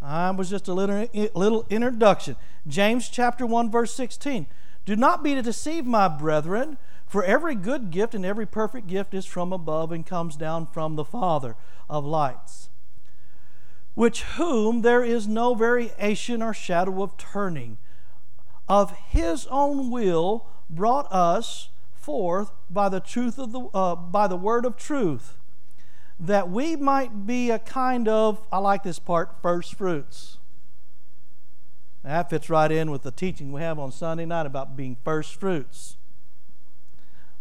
I 0.01 0.31
was 0.31 0.51
just 0.51 0.69
a 0.69 0.75
little, 0.75 1.07
little 1.35 1.67
introduction. 1.71 2.37
James 2.67 3.09
chapter 3.09 3.47
1, 3.47 3.71
verse 3.71 3.93
16. 3.95 4.47
Do 4.85 4.97
not 4.97 5.23
be 5.23 5.41
deceived, 5.41 5.87
my 5.87 6.09
brethren, 6.09 6.79
for 7.07 7.23
every 7.25 7.55
good 7.55 7.91
gift 7.91 8.15
and 8.15 8.25
every 8.25 8.47
perfect 8.47 8.87
gift 8.87 9.15
is 9.15 9.27
from 9.27 9.53
above 9.53 9.93
and 9.93 10.07
comes 10.07 10.35
down 10.35 10.67
from 10.67 10.97
the 10.97 11.05
Father 11.05 11.57
of 11.89 12.05
lights, 12.05 12.71
which 13.95 14.23
whom 14.23 14.83
there 14.83 15.05
is 15.05 15.29
no 15.29 15.55
variation 15.55 16.43
or 16.43 16.55
shadow 16.55 17.03
of 17.03 17.17
turning 17.17 17.79
of 18.69 18.97
his 19.09 19.47
own 19.51 19.91
will 19.91 20.47
brought 20.71 21.11
us 21.13 21.69
forth 21.95 22.51
by 22.71 22.89
the 22.89 23.01
truth 23.01 23.39
of 23.39 23.53
the 23.53 23.61
uh, 23.75 23.95
by 23.95 24.27
the 24.27 24.37
word 24.37 24.65
of 24.65 24.77
truth 24.77 25.37
that 26.19 26.49
we 26.49 26.77
might 26.77 27.27
be 27.27 27.51
a 27.51 27.59
kind 27.59 28.09
of 28.09 28.47
i 28.53 28.59
like 28.59 28.83
this 28.83 28.99
part 28.99 29.37
first 29.43 29.75
fruits. 29.75 30.39
That 32.05 32.31
fits 32.31 32.51
right 32.51 32.71
in 32.71 32.91
with 32.91 33.03
the 33.03 33.13
teaching 33.13 33.53
we 33.53 33.61
have 33.61 33.79
on 33.79 33.93
sunday 33.93 34.25
night 34.25 34.47
about 34.47 34.77
being 34.77 34.97
first 35.05 35.35
fruits 35.37 35.97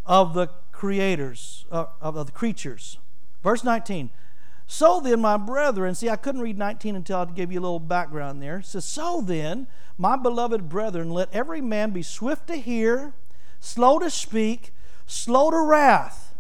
of 0.06 0.34
the 0.34 0.48
creators 0.72 1.66
uh, 1.72 1.86
of 2.00 2.16
the 2.16 2.32
creatures. 2.32 2.98
Verse 3.44 3.64
19 3.64 4.10
so 4.72 5.02
then 5.02 5.20
my 5.20 5.38
brethren 5.38 5.94
see 5.94 6.10
i 6.10 6.16
couldn't 6.16 6.42
read 6.42 6.58
19 6.58 6.96
until 6.96 7.18
i 7.18 7.26
gave 7.26 7.52
you 7.52 7.60
a 7.60 7.62
little 7.62 7.80
background 7.80 8.42
there 8.42 8.60
it 8.60 8.66
says 8.66 8.86
so 8.86 9.22
then 9.22 9.68
my 10.02 10.16
beloved 10.16 10.68
brethren, 10.68 11.12
let 11.12 11.32
every 11.32 11.62
man 11.62 11.92
be 11.92 12.02
swift 12.02 12.48
to 12.48 12.56
hear, 12.56 13.14
slow 13.60 14.00
to 14.00 14.10
speak, 14.10 14.74
slow 15.06 15.52
to 15.52 15.60
wrath. 15.60 16.34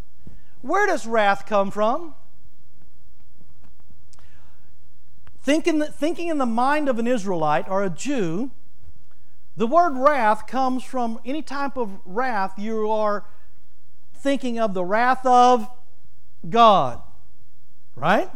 Where 0.63 0.87
does 0.87 1.05
wrath 1.05 1.45
come 1.45 1.69
from? 1.69 2.15
Thinking, 5.43 5.83
thinking 5.83 6.29
in 6.29 6.39
the 6.39 6.47
mind 6.47 6.89
of 6.89 6.97
an 6.97 7.05
Israelite 7.05 7.69
or 7.69 7.83
a 7.83 7.89
Jew, 7.91 8.49
the 9.55 9.67
word 9.67 9.95
wrath 9.95 10.47
comes 10.47 10.83
from 10.83 11.19
any 11.23 11.43
type 11.43 11.77
of 11.77 11.99
wrath 12.03 12.57
you 12.57 12.89
are 12.89 13.25
thinking 14.11 14.57
of 14.57 14.73
the 14.73 14.83
wrath 14.83 15.23
of 15.23 15.69
God. 16.49 17.03
Right? 17.95 18.29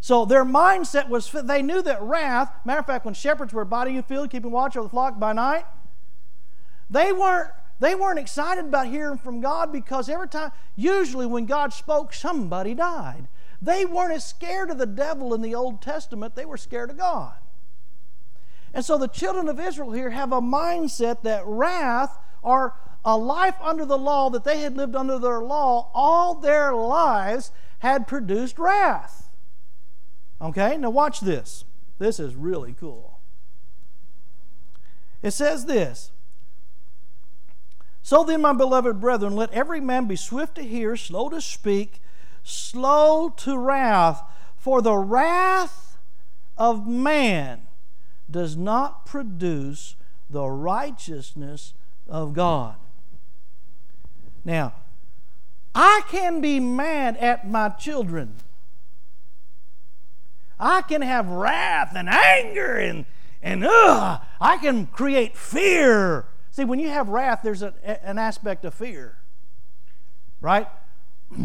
So 0.00 0.24
their 0.24 0.44
mindset 0.44 1.08
was, 1.08 1.30
they 1.30 1.60
knew 1.60 1.82
that 1.82 2.00
wrath, 2.00 2.54
matter 2.64 2.80
of 2.80 2.86
fact, 2.86 3.04
when 3.04 3.14
shepherds 3.14 3.52
were 3.52 3.62
abiding 3.62 3.96
in 3.96 4.00
the 4.00 4.06
field, 4.06 4.30
keeping 4.30 4.50
watch 4.50 4.76
over 4.76 4.84
the 4.84 4.90
flock 4.90 5.18
by 5.18 5.34
night, 5.34 5.64
they 6.88 7.12
weren't, 7.12 7.50
they 7.80 7.94
weren't 7.94 8.18
excited 8.18 8.64
about 8.64 8.86
hearing 8.86 9.18
from 9.18 9.40
God 9.40 9.72
because 9.72 10.08
every 10.08 10.28
time, 10.28 10.52
usually 10.74 11.26
when 11.26 11.46
God 11.46 11.72
spoke, 11.72 12.12
somebody 12.14 12.74
died. 12.74 13.28
They 13.60 13.84
weren't 13.84 14.14
as 14.14 14.26
scared 14.26 14.70
of 14.70 14.78
the 14.78 14.86
devil 14.86 15.34
in 15.34 15.42
the 15.42 15.54
Old 15.54 15.82
Testament, 15.82 16.34
they 16.34 16.46
were 16.46 16.56
scared 16.56 16.90
of 16.90 16.96
God. 16.96 17.34
And 18.72 18.84
so 18.84 18.96
the 18.96 19.08
children 19.08 19.48
of 19.48 19.60
Israel 19.60 19.92
here 19.92 20.10
have 20.10 20.32
a 20.32 20.40
mindset 20.40 21.22
that 21.22 21.44
wrath 21.44 22.18
or 22.42 22.74
a 23.04 23.16
life 23.16 23.56
under 23.60 23.84
the 23.84 23.98
law 23.98 24.30
that 24.30 24.44
they 24.44 24.60
had 24.60 24.76
lived 24.76 24.94
under 24.94 25.18
their 25.18 25.40
law 25.40 25.90
all 25.94 26.34
their 26.34 26.74
lives 26.74 27.50
had 27.80 28.06
produced 28.06 28.58
wrath. 28.58 29.30
Okay, 30.40 30.76
now 30.78 30.90
watch 30.90 31.20
this. 31.20 31.64
This 31.98 32.18
is 32.18 32.34
really 32.34 32.74
cool. 32.78 33.18
It 35.22 35.32
says 35.32 35.66
this 35.66 36.12
So 38.02 38.24
then, 38.24 38.40
my 38.40 38.54
beloved 38.54 39.00
brethren, 39.00 39.36
let 39.36 39.52
every 39.52 39.80
man 39.80 40.06
be 40.06 40.16
swift 40.16 40.54
to 40.54 40.62
hear, 40.62 40.96
slow 40.96 41.28
to 41.28 41.40
speak, 41.40 42.00
slow 42.42 43.28
to 43.38 43.58
wrath, 43.58 44.22
for 44.56 44.80
the 44.80 44.96
wrath 44.96 45.98
of 46.56 46.86
man 46.86 47.62
does 48.30 48.56
not 48.56 49.04
produce 49.04 49.96
the 50.28 50.46
righteousness 50.48 51.74
of 52.06 52.32
God. 52.32 52.76
Now, 54.44 54.74
I 55.74 56.02
can 56.08 56.40
be 56.40 56.58
mad 56.58 57.16
at 57.18 57.48
my 57.48 57.68
children. 57.70 58.34
I 60.58 60.82
can 60.82 61.00
have 61.02 61.28
wrath 61.28 61.92
and 61.96 62.08
anger 62.08 62.76
and, 62.76 63.06
and 63.42 63.64
ugh, 63.64 64.20
I 64.40 64.58
can 64.58 64.86
create 64.86 65.36
fear. 65.36 66.26
See, 66.50 66.64
when 66.64 66.78
you 66.78 66.88
have 66.88 67.08
wrath, 67.08 67.40
there's 67.42 67.62
a, 67.62 67.72
an 68.06 68.18
aspect 68.18 68.64
of 68.64 68.74
fear, 68.74 69.16
right? 70.40 70.66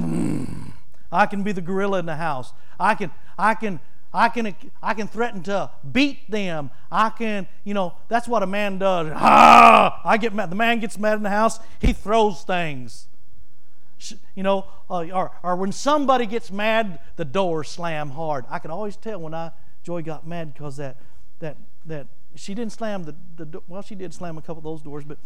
I 1.12 1.28
can 1.28 1.44
be 1.44 1.54
the 1.54 1.62
gorilla 1.62 2.00
in 2.00 2.06
the 2.06 2.18
house. 2.18 2.52
I 2.78 2.96
can, 2.96 3.12
I 3.38 3.54
can, 3.54 3.80
I 4.14 4.28
can, 4.28 4.54
I 4.82 4.94
can 4.96 5.08
threaten 5.08 5.44
to 5.44 5.70
beat 5.90 6.30
them. 6.30 6.72
I 6.92 7.10
can, 7.10 7.48
you 7.64 7.74
know, 7.74 7.94
that's 8.10 8.28
what 8.28 8.44
a 8.44 8.48
man 8.48 8.80
does. 8.80 9.14
Ah! 9.16 10.02
I 10.06 10.18
get 10.18 10.34
mad. 10.34 10.50
The 10.50 10.56
man 10.56 10.80
gets 10.80 10.98
mad 10.98 11.16
in 11.16 11.24
the 11.24 11.30
house. 11.30 11.60
He 11.80 11.94
throws 11.94 12.42
things 12.44 13.08
you 14.36 14.44
know, 14.44 14.66
uh, 14.90 15.06
or, 15.14 15.32
or 15.44 15.56
when 15.56 15.72
somebody 15.72 16.26
gets 16.26 16.52
mad, 16.52 17.00
the 17.16 17.26
doors 17.26 17.70
slam 17.70 18.10
hard. 18.12 18.46
I 18.50 18.60
could 18.60 18.72
always 18.72 18.96
tell 18.96 19.20
when 19.20 19.34
I 19.34 19.52
Joy 19.84 20.02
got 20.02 20.28
mad 20.28 20.54
because 20.54 20.78
that 20.78 20.98
that 21.40 21.58
that 21.86 22.08
she 22.36 22.54
didn't 22.54 22.72
slam 22.72 23.04
the, 23.04 23.16
the 23.38 23.62
well, 23.68 23.82
she 23.82 23.96
did 23.96 24.14
slam 24.14 24.38
a 24.38 24.42
couple 24.42 24.58
of 24.58 24.64
those 24.64 24.82
doors, 24.82 25.04
but 25.04 25.18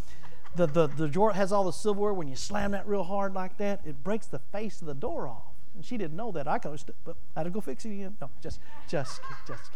the, 0.56 0.66
the, 0.66 0.88
the 0.88 1.08
drawer 1.08 1.34
has 1.34 1.52
all 1.52 1.64
the 1.64 1.72
silverware. 1.72 2.14
When 2.14 2.28
you 2.28 2.36
slam 2.36 2.72
that 2.72 2.88
real 2.88 3.04
hard 3.04 3.34
like 3.34 3.58
that, 3.58 3.82
it 3.86 4.04
breaks 4.04 4.28
the 4.28 4.40
face 4.40 4.82
of 4.82 4.88
the 4.88 4.94
door 4.94 5.28
off. 5.28 5.44
And 5.76 5.86
she 5.86 5.98
didn't 5.98 6.18
know 6.18 6.32
that. 6.32 6.48
I 6.48 6.58
could 6.58 6.82
but 7.06 7.16
I 7.36 7.42
had 7.42 7.44
to 7.44 7.50
go 7.50 7.62
fix 7.62 7.86
it 7.86 7.92
again. 7.92 8.18
No, 8.20 8.30
just, 8.42 8.60
just, 8.88 9.22
just. 9.48 9.72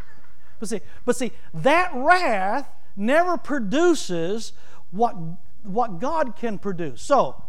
But 0.60 0.70
see, 0.70 0.82
but 1.06 1.16
see, 1.16 1.32
that 1.54 1.92
wrath 1.94 2.70
never 2.96 3.38
produces 3.38 4.54
what, 4.92 5.16
what 5.64 6.00
God 6.00 6.36
can 6.36 6.58
produce. 6.58 7.02
So, 7.02 7.44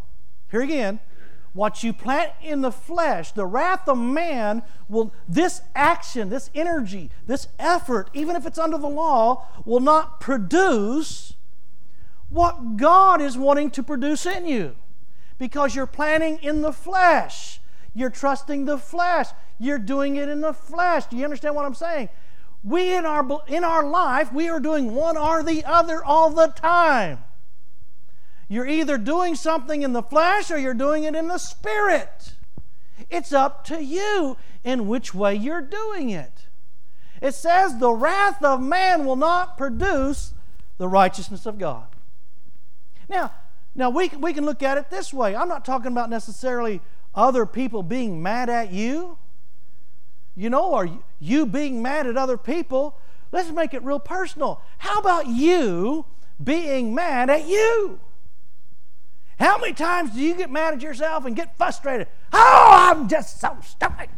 here 0.51 0.63
again, 0.63 1.01
what 1.55 1.85
you 1.85 1.93
plant 1.93 2.33
in 2.43 2.61
the 2.61 2.73
flesh, 2.73 3.33
the 3.33 3.47
wrath 3.47 3.89
of 3.89 3.97
man 3.97 4.63
will, 4.89 5.15
this 5.29 5.63
action, 5.75 6.29
this 6.29 6.51
energy, 6.53 7.11
this 7.27 7.47
effort, 7.61 8.11
even 8.13 8.35
if 8.35 8.45
it's 8.45 8.59
under 8.59 8.77
the 8.77 8.89
law, 8.89 9.47
will 9.65 9.81
not 9.81 10.21
produce 10.21 11.35
what 12.29 12.77
God 12.77 13.23
is 13.23 13.39
wanting 13.39 13.71
to 13.71 13.83
produce 13.85 14.27
in 14.27 14.47
you 14.47 14.75
because 15.39 15.77
you're 15.77 15.87
planting 15.87 16.39
in 16.43 16.63
the 16.63 16.73
flesh. 16.73 17.61
You're 17.95 18.11
trusting 18.11 18.65
the 18.65 18.77
flesh. 18.77 19.29
You're 19.61 19.79
doing 19.79 20.17
it 20.17 20.29
in 20.29 20.41
the 20.41 20.53
flesh. 20.53 21.07
Do 21.07 21.17
you 21.17 21.23
understand 21.23 21.55
what 21.55 21.65
I'm 21.65 21.75
saying? 21.75 22.09
We 22.65 22.93
in 22.97 23.07
our 23.07 23.43
in 23.47 23.63
our 23.63 23.85
life, 23.87 24.33
we 24.33 24.49
are 24.49 24.59
doing 24.59 24.95
one 24.95 25.17
or 25.17 25.45
the 25.45 25.65
other 25.65 26.03
all 26.03 26.31
the 26.31 26.49
time. 26.49 27.23
You're 28.55 28.69
either 28.69 28.99
doing 28.99 29.35
something 29.35 29.83
in 29.83 29.95
the 29.95 30.03
flesh 30.05 30.49
or 30.49 30.57
you're 30.57 30.75
doing 30.75 31.03
it 31.03 31.17
in 31.17 31.27
the 31.27 31.39
spirit. 31.39 32.35
It's 33.11 33.33
up 33.33 33.65
to 33.65 33.83
you 33.83 34.37
in 34.63 34.87
which 34.87 35.13
way 35.13 35.35
you're 35.35 35.61
doing 35.61 36.11
it. 36.11 36.47
It 37.21 37.35
says 37.35 37.79
the 37.79 37.91
wrath 37.91 38.45
of 38.45 38.63
man 38.63 39.07
will 39.07 39.17
not 39.17 39.59
produce 39.59 40.35
the 40.79 40.87
righteousness 40.87 41.47
of 41.47 41.59
God. 41.59 41.89
Now, 43.09 43.33
now 43.75 43.91
we, 43.91 44.11
we 44.11 44.33
can 44.33 44.45
look 44.45 44.63
at 44.63 44.79
it 44.79 44.89
this 44.89 45.13
way. 45.13 45.35
I'm 45.35 45.49
not 45.49 45.65
talking 45.65 45.91
about 45.91 46.09
necessarily 46.09 46.81
other 47.13 47.47
people 47.47 47.83
being 47.83 48.23
mad 48.23 48.49
at 48.49 48.71
you. 48.71 49.19
You 50.37 50.49
know, 50.49 50.71
or 50.71 50.89
you 51.19 51.45
being 51.45 51.83
mad 51.83 52.07
at 52.07 52.17
other 52.17 52.39
people. 52.39 53.01
Let's 53.33 53.51
make 53.51 53.75
it 53.75 53.83
real 53.83 53.99
personal. 53.99 54.63
How 54.79 55.01
about 55.01 55.27
you 55.27 56.07
being 56.41 56.95
mad 56.95 57.31
at 57.31 57.49
you? 57.49 57.99
How 59.39 59.59
many 59.59 59.73
times 59.73 60.13
do 60.13 60.21
you 60.21 60.35
get 60.35 60.51
mad 60.51 60.75
at 60.75 60.83
yourself 60.83 61.25
and 61.25 61.35
get 61.35 61.57
frustrated? 61.57 62.09
Oh, 62.33 62.91
I'm 62.93 63.09
just 63.09 63.41
so 63.41 63.57
stupid. 63.63 64.09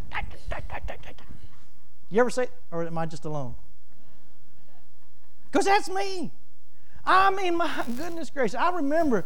You 2.10 2.20
ever 2.20 2.30
say, 2.30 2.48
or 2.70 2.86
am 2.86 2.98
I 2.98 3.06
just 3.06 3.24
alone? 3.24 3.54
Because 5.50 5.66
that's 5.66 5.88
me. 5.88 6.30
I 7.04 7.30
mean, 7.30 7.56
my 7.56 7.84
goodness 7.96 8.30
gracious. 8.30 8.54
I 8.54 8.70
remember, 8.70 9.24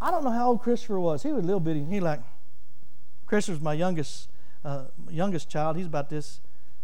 I 0.00 0.10
don't 0.10 0.24
know 0.24 0.30
how 0.30 0.48
old 0.48 0.62
Christopher 0.62 1.00
was. 1.00 1.22
He 1.22 1.32
was 1.32 1.42
a 1.42 1.46
little 1.46 1.60
bitty. 1.60 1.84
He 1.84 2.00
like, 2.00 2.20
Christopher's 3.26 3.62
my 3.62 3.74
youngest, 3.74 4.28
uh, 4.64 4.84
youngest 5.10 5.48
child. 5.48 5.76
He's 5.76 5.86
about 5.86 6.10
this. 6.10 6.40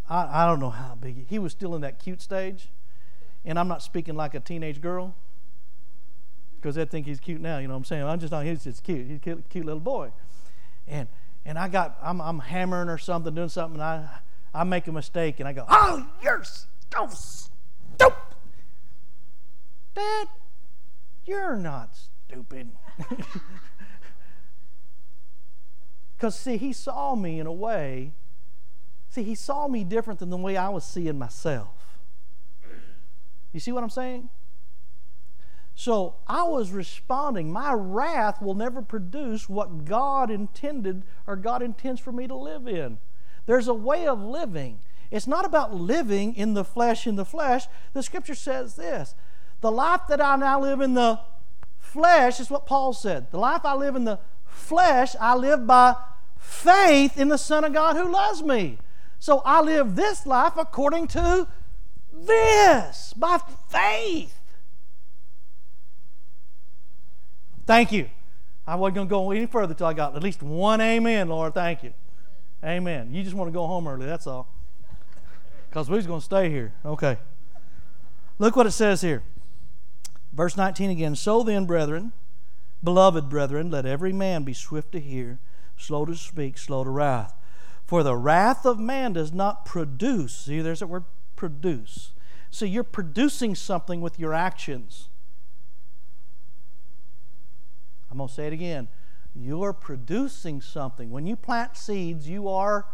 I, 0.09 0.45
I 0.45 0.47
don't 0.47 0.61
know 0.61 0.71
how 0.71 0.95
big. 0.95 1.17
He, 1.17 1.27
he 1.29 1.39
was 1.39 1.53
still 1.53 1.75
in 1.75 1.83
that 1.83 1.99
cute 1.99 2.21
stage. 2.21 2.69
And 3.45 3.59
I'm 3.59 3.69
not 3.69 3.83
speaking 3.83 4.15
like 4.15 4.35
a 4.35 4.41
teenage 4.41 4.81
girl 4.81 5.15
because 6.61 6.75
they 6.75 6.85
think 6.85 7.07
he's 7.07 7.21
cute 7.21 7.41
now. 7.41 7.59
You 7.59 7.69
know 7.69 7.75
what 7.75 7.79
I'm 7.79 7.85
saying? 7.85 8.05
I'm 8.05 8.19
just 8.19 8.33
not. 8.33 8.45
He's 8.45 8.65
just 8.65 8.83
cute. 8.83 9.07
He's 9.07 9.17
a 9.17 9.21
cute, 9.21 9.49
cute 9.49 9.65
little 9.65 9.81
boy. 9.81 10.11
And 10.87 11.09
and 11.45 11.59
I 11.59 11.69
got 11.69 11.99
I'm 12.03 12.21
I'm 12.21 12.39
hammering 12.41 12.89
or 12.89 12.99
something, 12.99 13.35
doing 13.35 13.49
something, 13.49 13.81
and 13.81 13.83
I 13.83 14.09
I 14.53 14.65
make 14.65 14.87
a 14.87 14.93
mistake, 14.93 15.41
and 15.41 15.49
I 15.49 15.53
go, 15.53 15.65
"Oh, 15.69 16.07
you're 16.23 16.45
so 16.45 17.09
stupid, 17.09 18.17
Dad. 19.95 20.29
You're 21.25 21.57
not 21.57 21.97
stupid." 22.27 22.71
Because 26.19 26.37
see, 26.37 26.57
he 26.57 26.73
saw 26.73 27.15
me 27.15 27.39
in 27.39 27.47
a 27.47 27.53
way. 27.53 28.13
See, 29.09 29.23
he 29.23 29.37
saw 29.37 29.69
me 29.69 29.85
different 29.85 30.19
than 30.19 30.31
the 30.31 30.37
way 30.37 30.57
I 30.57 30.69
was 30.69 30.85
seeing 30.85 31.17
myself. 31.17 31.69
You 33.53 33.61
see 33.61 33.71
what 33.71 33.85
I'm 33.85 33.91
saying? 33.91 34.29
So 35.79 36.17
I 36.27 36.43
was 36.43 36.73
responding. 36.73 37.53
My 37.53 37.73
wrath 37.73 38.43
will 38.43 38.57
never 38.57 38.83
produce 38.83 39.49
what 39.49 39.85
God 39.85 40.29
intended 40.29 41.05
or 41.25 41.37
God 41.37 41.63
intends 41.63 42.01
for 42.01 42.11
me 42.11 42.27
to 42.27 42.35
live 42.35 42.67
in. 42.67 42.99
There's 43.47 43.69
a 43.69 43.75
way 43.75 44.05
of 44.05 44.21
living. 44.21 44.81
It's 45.13 45.29
not 45.29 45.45
about 45.45 45.73
living 45.73 46.35
in 46.35 46.55
the 46.55 46.65
flesh 46.65 47.07
in 47.07 47.15
the 47.15 47.25
flesh. 47.25 47.67
The 47.93 48.03
scripture 48.03 48.35
says 48.35 48.75
this 48.75 49.15
The 49.61 49.71
life 49.71 50.01
that 50.09 50.21
I 50.21 50.35
now 50.35 50.61
live 50.61 50.81
in 50.81 50.95
the 50.95 51.21
flesh 51.79 52.41
is 52.41 52.51
what 52.51 52.67
Paul 52.67 52.93
said. 52.93 53.31
The 53.31 53.39
life 53.39 53.65
I 53.65 53.75
live 53.75 53.95
in 53.95 54.03
the 54.03 54.19
flesh, 54.47 55.15
I 55.21 55.37
live 55.37 55.65
by 55.65 55.95
faith 56.37 57.17
in 57.17 57.29
the 57.29 57.39
Son 57.39 57.63
of 57.63 57.73
God 57.73 57.95
who 57.95 58.11
loves 58.11 58.43
me. 58.43 58.79
So 59.21 59.43
I 59.45 59.61
live 59.61 59.95
this 59.95 60.27
life 60.27 60.55
according 60.57 61.07
to 61.07 61.47
this, 62.13 63.15
by 63.17 63.39
faith. 63.71 64.38
Thank 67.69 67.93
you. 67.93 68.09
I 68.67 68.77
wasn't 68.77 68.95
going 68.95 69.09
to 69.09 69.11
go 69.11 69.31
any 69.31 69.45
further 69.45 69.75
till 69.75 69.87
I 69.87 69.93
got 69.93 70.17
at 70.17 70.23
least 70.23 70.43
one 70.43 70.81
amen, 70.81 71.29
Lord. 71.29 71.53
Thank 71.53 71.83
you. 71.83 71.93
Amen. 72.65 73.13
You 73.13 73.23
just 73.23 73.37
want 73.37 73.49
to 73.49 73.53
go 73.53 73.67
home 73.67 73.87
early, 73.87 74.07
that's 74.07 74.27
all. 74.27 74.49
Because 75.69 75.91
we're 75.91 76.01
going 76.01 76.21
to 76.21 76.25
stay 76.25 76.49
here. 76.49 76.73
Okay. 76.83 77.19
Look 78.39 78.57
what 78.57 78.67
it 78.67 78.71
says 78.71 79.03
here. 79.03 79.23
Verse 80.33 80.57
19 80.57 80.89
again. 80.89 81.15
So 81.15 81.43
then, 81.43 81.67
brethren, 81.67 82.13
beloved 82.83 83.29
brethren, 83.29 83.71
let 83.71 83.85
every 83.85 84.15
man 84.15 84.45
be 84.45 84.55
swift 84.55 84.93
to 84.93 84.99
hear, 84.99 85.39
slow 85.77 86.07
to 86.07 86.15
speak, 86.15 86.57
slow 86.57 86.85
to 86.85 86.91
wrath. 86.91 87.35
For 87.85 88.03
the 88.03 88.17
wrath 88.17 88.65
of 88.65 88.81
man 88.81 89.13
does 89.13 89.31
not 89.31 89.67
produce. 89.67 90.35
See, 90.35 90.63
there's 90.63 90.81
that 90.81 90.87
word 90.87 91.05
produce. 91.37 92.13
So 92.51 92.65
you're 92.65 92.83
producing 92.83 93.55
something 93.55 94.01
with 94.01 94.19
your 94.19 94.33
actions. 94.33 95.11
I'm 98.11 98.19
going 98.19 98.29
to 98.29 98.35
say 98.35 98.47
it 98.47 98.53
again. 98.53 98.89
You're 99.35 99.73
producing 99.73 100.61
something. 100.61 101.11
When 101.11 101.27
you 101.27 101.37
plant 101.37 101.77
seeds, 101.77 102.29
you 102.29 102.49
are 102.49 102.87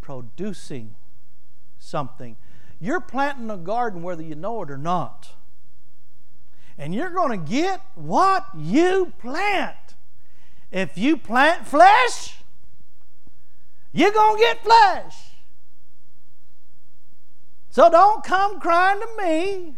producing 0.00 0.96
something. 1.78 2.36
You're 2.80 3.00
planting 3.00 3.50
a 3.50 3.56
garden 3.56 4.02
whether 4.02 4.22
you 4.22 4.34
know 4.34 4.62
it 4.62 4.70
or 4.70 4.76
not. 4.76 5.30
And 6.76 6.94
you're 6.94 7.10
going 7.10 7.38
to 7.38 7.50
get 7.50 7.80
what 7.94 8.46
you 8.56 9.12
plant. 9.18 9.76
If 10.72 10.98
you 10.98 11.16
plant 11.16 11.66
flesh, 11.66 12.42
you're 13.92 14.10
going 14.10 14.36
to 14.36 14.42
get 14.42 14.64
flesh. 14.64 15.16
So 17.70 17.90
don't 17.90 18.24
come 18.24 18.60
crying 18.60 19.00
to 19.00 19.22
me 19.22 19.76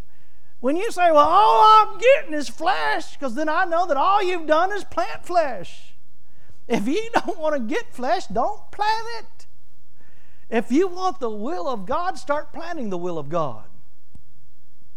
when 0.66 0.76
you 0.76 0.90
say, 0.90 1.12
well, 1.12 1.28
all 1.28 1.86
I'm 1.86 1.96
getting 1.96 2.34
is 2.34 2.48
flesh, 2.48 3.12
because 3.12 3.36
then 3.36 3.48
I 3.48 3.66
know 3.66 3.86
that 3.86 3.96
all 3.96 4.20
you've 4.20 4.48
done 4.48 4.72
is 4.72 4.82
plant 4.82 5.24
flesh. 5.24 5.94
If 6.66 6.88
you 6.88 7.08
don't 7.14 7.38
want 7.38 7.54
to 7.54 7.60
get 7.60 7.94
flesh, 7.94 8.26
don't 8.26 8.68
plant 8.72 9.06
it. 9.20 9.46
If 10.50 10.72
you 10.72 10.88
want 10.88 11.20
the 11.20 11.30
will 11.30 11.68
of 11.68 11.86
God, 11.86 12.18
start 12.18 12.52
planting 12.52 12.90
the 12.90 12.98
will 12.98 13.16
of 13.16 13.28
God. 13.28 13.62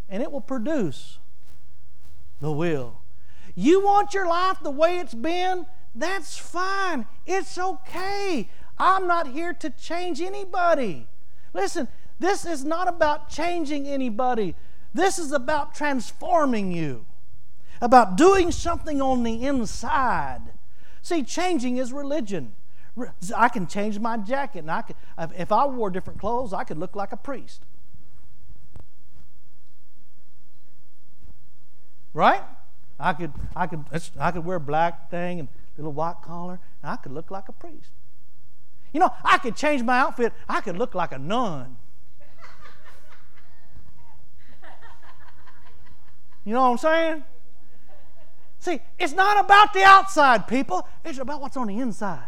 And 0.09 0.23
it 0.23 0.31
will 0.31 0.41
produce 0.41 1.19
the 2.41 2.51
will. 2.51 3.03
You 3.53 3.85
want 3.85 4.15
your 4.15 4.27
life 4.27 4.57
the 4.63 4.71
way 4.71 4.97
it's 4.97 5.13
been? 5.13 5.67
That's 5.93 6.35
fine. 6.35 7.05
It's 7.27 7.59
okay. 7.59 8.49
I'm 8.79 9.05
not 9.05 9.27
here 9.27 9.53
to 9.53 9.69
change 9.69 10.19
anybody. 10.19 11.05
Listen, 11.53 11.89
this 12.17 12.43
is 12.43 12.65
not 12.65 12.87
about 12.87 13.29
changing 13.29 13.87
anybody. 13.87 14.55
This 14.93 15.19
is 15.19 15.31
about 15.31 15.75
transforming 15.75 16.71
you, 16.71 17.05
about 17.81 18.15
doing 18.15 18.51
something 18.51 19.01
on 19.01 19.23
the 19.23 19.45
inside. 19.45 20.53
See, 21.01 21.23
changing 21.23 21.77
is 21.77 21.93
religion. 21.93 22.53
I 23.35 23.49
can 23.49 23.67
change 23.67 23.99
my 23.99 24.17
jacket, 24.17 24.59
and 24.59 24.71
I 24.71 24.81
could, 24.81 24.95
if 25.37 25.51
I 25.51 25.65
wore 25.65 25.89
different 25.89 26.19
clothes, 26.19 26.53
I 26.53 26.63
could 26.63 26.77
look 26.77 26.95
like 26.95 27.11
a 27.11 27.17
priest. 27.17 27.63
Right? 32.13 32.43
I 32.99 33.13
could, 33.13 33.31
I 33.55 33.67
could, 33.67 33.85
I 34.19 34.31
could 34.31 34.43
wear 34.43 34.57
a 34.57 34.59
black 34.59 35.09
thing 35.09 35.39
and 35.39 35.47
little 35.77 35.93
white 35.93 36.17
collar, 36.21 36.59
and 36.83 36.91
I 36.91 36.97
could 36.97 37.13
look 37.13 37.31
like 37.31 37.47
a 37.47 37.53
priest. 37.53 37.91
You 38.91 38.99
know, 38.99 39.13
I 39.23 39.37
could 39.37 39.55
change 39.55 39.83
my 39.83 39.99
outfit. 39.99 40.33
I 40.49 40.61
could 40.61 40.77
look 40.77 40.95
like 40.95 41.11
a 41.11 41.19
nun. 41.19 41.77
You 46.49 46.55
know 46.55 46.71
what 46.71 46.71
I'm 46.71 46.77
saying? 46.79 47.23
See, 48.57 48.81
it's 48.97 49.13
not 49.13 49.45
about 49.45 49.71
the 49.71 49.83
outside, 49.83 50.47
people. 50.47 50.87
It's 51.05 51.19
about 51.19 51.41
what's 51.41 51.55
on 51.55 51.67
the 51.67 51.77
inside. 51.77 52.25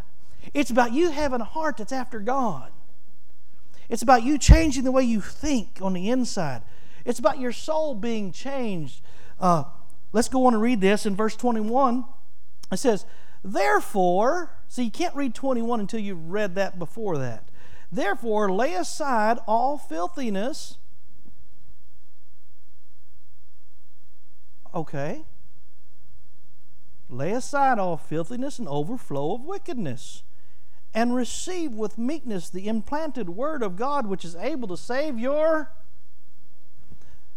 It's 0.54 0.70
about 0.70 0.94
you 0.94 1.10
having 1.10 1.42
a 1.42 1.44
heart 1.44 1.78
that's 1.78 1.92
after 1.92 2.20
God. 2.20 2.72
It's 3.90 4.04
about 4.04 4.22
you 4.22 4.38
changing 4.38 4.84
the 4.84 4.92
way 4.92 5.02
you 5.02 5.22
think 5.22 5.80
on 5.82 5.94
the 5.94 6.12
inside. 6.12 6.62
It's 7.04 7.18
about 7.18 7.40
your 7.40 7.52
soul 7.52 7.96
being 7.96 8.32
changed. 8.32 9.02
Uh, 9.40 9.64
let's 10.14 10.30
go 10.30 10.46
on 10.46 10.54
and 10.54 10.62
read 10.62 10.82
this 10.82 11.08
in 11.08 11.16
verse 11.16 11.36
21. 11.36 12.06
It 12.72 12.78
says, 12.78 13.08
Therefore, 13.44 14.52
see, 14.68 14.84
you 14.84 14.92
can't 14.92 15.16
read 15.16 15.34
21 15.34 15.80
until 15.80 16.00
you've 16.00 16.30
read 16.30 16.54
that 16.54 16.78
before 16.78 17.18
that. 17.18 17.50
Therefore, 17.92 18.52
lay 18.52 18.76
aside 18.76 19.40
all 19.48 19.80
filthiness. 19.80 20.78
Okay. 24.74 25.24
Lay 27.10 27.32
aside 27.32 27.78
all 27.78 27.98
filthiness 27.98 28.58
and 28.58 28.68
overflow 28.68 29.34
of 29.34 29.42
wickedness, 29.42 30.24
and 30.94 31.14
receive 31.14 31.74
with 31.74 31.98
meekness 31.98 32.50
the 32.50 32.68
implanted 32.68 33.30
word 33.30 33.64
of 33.64 33.76
God, 33.76 34.08
which 34.08 34.24
is 34.24 34.36
able 34.36 34.68
to 34.70 34.78
save 34.78 35.20
your. 35.20 35.72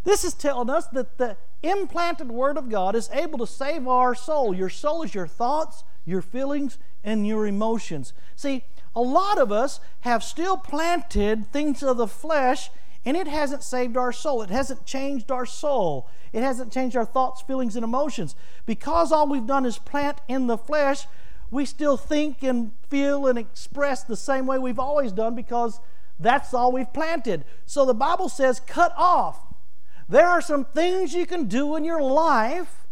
This 0.04 0.22
is 0.22 0.34
telling 0.34 0.70
us 0.70 0.86
that 0.88 1.18
the 1.18 1.36
implanted 1.62 2.30
word 2.30 2.56
of 2.56 2.68
God 2.68 2.94
is 2.94 3.10
able 3.12 3.38
to 3.38 3.46
save 3.46 3.88
our 3.88 4.14
soul. 4.14 4.54
Your 4.54 4.68
soul 4.68 5.02
is 5.02 5.14
your 5.14 5.26
thoughts, 5.26 5.82
your 6.04 6.22
feelings, 6.22 6.78
and 7.02 7.26
your 7.26 7.46
emotions. 7.46 8.12
See, 8.36 8.64
a 8.94 9.00
lot 9.00 9.38
of 9.38 9.50
us 9.50 9.80
have 10.00 10.22
still 10.22 10.56
planted 10.56 11.50
things 11.50 11.82
of 11.82 11.96
the 11.96 12.06
flesh, 12.06 12.70
and 13.04 13.16
it 13.16 13.26
hasn't 13.26 13.62
saved 13.62 13.96
our 13.96 14.12
soul. 14.12 14.42
It 14.42 14.50
hasn't 14.50 14.86
changed 14.86 15.30
our 15.30 15.46
soul. 15.46 16.08
It 16.32 16.42
hasn't 16.42 16.72
changed 16.72 16.96
our 16.96 17.04
thoughts, 17.04 17.42
feelings, 17.42 17.76
and 17.76 17.84
emotions. 17.84 18.34
Because 18.66 19.12
all 19.12 19.28
we've 19.28 19.46
done 19.46 19.66
is 19.66 19.78
plant 19.78 20.20
in 20.28 20.46
the 20.46 20.58
flesh, 20.58 21.06
we 21.50 21.64
still 21.64 21.96
think 21.96 22.42
and 22.42 22.72
feel 22.88 23.26
and 23.26 23.38
express 23.38 24.02
the 24.02 24.16
same 24.16 24.46
way 24.46 24.58
we've 24.58 24.78
always 24.78 25.12
done 25.12 25.34
because 25.34 25.80
that's 26.18 26.54
all 26.54 26.72
we've 26.72 26.92
planted. 26.92 27.44
So 27.66 27.84
the 27.84 27.94
Bible 27.94 28.28
says, 28.28 28.60
cut 28.60 28.92
off. 28.96 29.38
There 30.08 30.26
are 30.26 30.40
some 30.40 30.64
things 30.64 31.14
you 31.14 31.26
can 31.26 31.44
do 31.44 31.76
in 31.76 31.84
your 31.84 32.02
life 32.02 32.84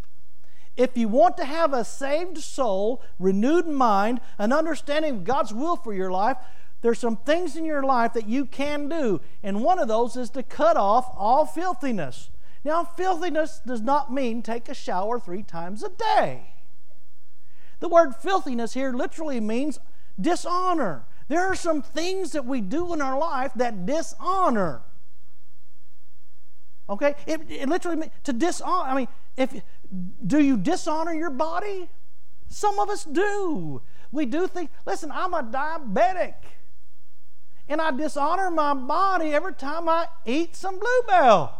if 0.76 0.96
you 0.96 1.08
want 1.08 1.36
to 1.36 1.44
have 1.44 1.74
a 1.74 1.84
saved 1.84 2.38
soul, 2.38 3.02
renewed 3.18 3.66
mind, 3.66 4.20
an 4.38 4.52
understanding 4.52 5.16
of 5.16 5.24
God's 5.24 5.52
will 5.52 5.76
for 5.76 5.92
your 5.92 6.10
life, 6.10 6.38
there's 6.82 6.98
some 6.98 7.16
things 7.16 7.56
in 7.56 7.64
your 7.64 7.82
life 7.82 8.12
that 8.12 8.28
you 8.28 8.44
can 8.44 8.88
do. 8.88 9.20
And 9.42 9.62
one 9.62 9.78
of 9.78 9.88
those 9.88 10.16
is 10.16 10.30
to 10.30 10.42
cut 10.42 10.76
off 10.76 11.10
all 11.16 11.46
filthiness. 11.46 12.30
Now, 12.64 12.84
filthiness 12.84 13.60
does 13.64 13.80
not 13.80 14.12
mean 14.12 14.42
take 14.42 14.68
a 14.68 14.74
shower 14.74 15.18
three 15.18 15.42
times 15.42 15.82
a 15.82 15.88
day. 15.88 16.54
The 17.80 17.88
word 17.88 18.14
filthiness 18.14 18.74
here 18.74 18.92
literally 18.92 19.40
means 19.40 19.78
dishonor. 20.20 21.04
There 21.28 21.46
are 21.46 21.54
some 21.54 21.82
things 21.82 22.32
that 22.32 22.44
we 22.44 22.60
do 22.60 22.92
in 22.92 23.00
our 23.00 23.18
life 23.18 23.52
that 23.56 23.86
dishonor. 23.86 24.82
Okay? 26.88 27.14
It, 27.26 27.40
it 27.48 27.68
literally 27.68 27.96
means 27.96 28.12
to 28.24 28.32
dishonor. 28.32 28.90
I 28.90 28.94
mean, 28.94 29.08
if 29.36 29.62
do 30.26 30.40
you 30.40 30.56
dishonor 30.56 31.12
your 31.12 31.30
body? 31.30 31.88
Some 32.48 32.78
of 32.78 32.90
us 32.90 33.04
do. 33.04 33.82
We 34.10 34.26
do 34.26 34.46
think, 34.46 34.70
listen, 34.84 35.10
I'm 35.12 35.32
a 35.32 35.42
diabetic. 35.42 36.34
And 37.68 37.80
I 37.80 37.90
dishonor 37.90 38.50
my 38.50 38.74
body 38.74 39.32
every 39.32 39.54
time 39.54 39.88
I 39.88 40.06
eat 40.26 40.56
some 40.56 40.78
bluebell. 40.78 41.58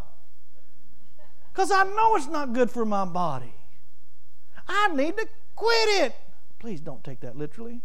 Because 1.52 1.70
I 1.70 1.84
know 1.84 2.16
it's 2.16 2.26
not 2.26 2.52
good 2.52 2.70
for 2.70 2.84
my 2.84 3.04
body. 3.04 3.54
I 4.66 4.88
need 4.94 5.16
to 5.16 5.26
quit 5.54 5.88
it. 5.88 6.14
Please 6.58 6.80
don't 6.80 7.02
take 7.04 7.20
that 7.20 7.36
literally. 7.36 7.80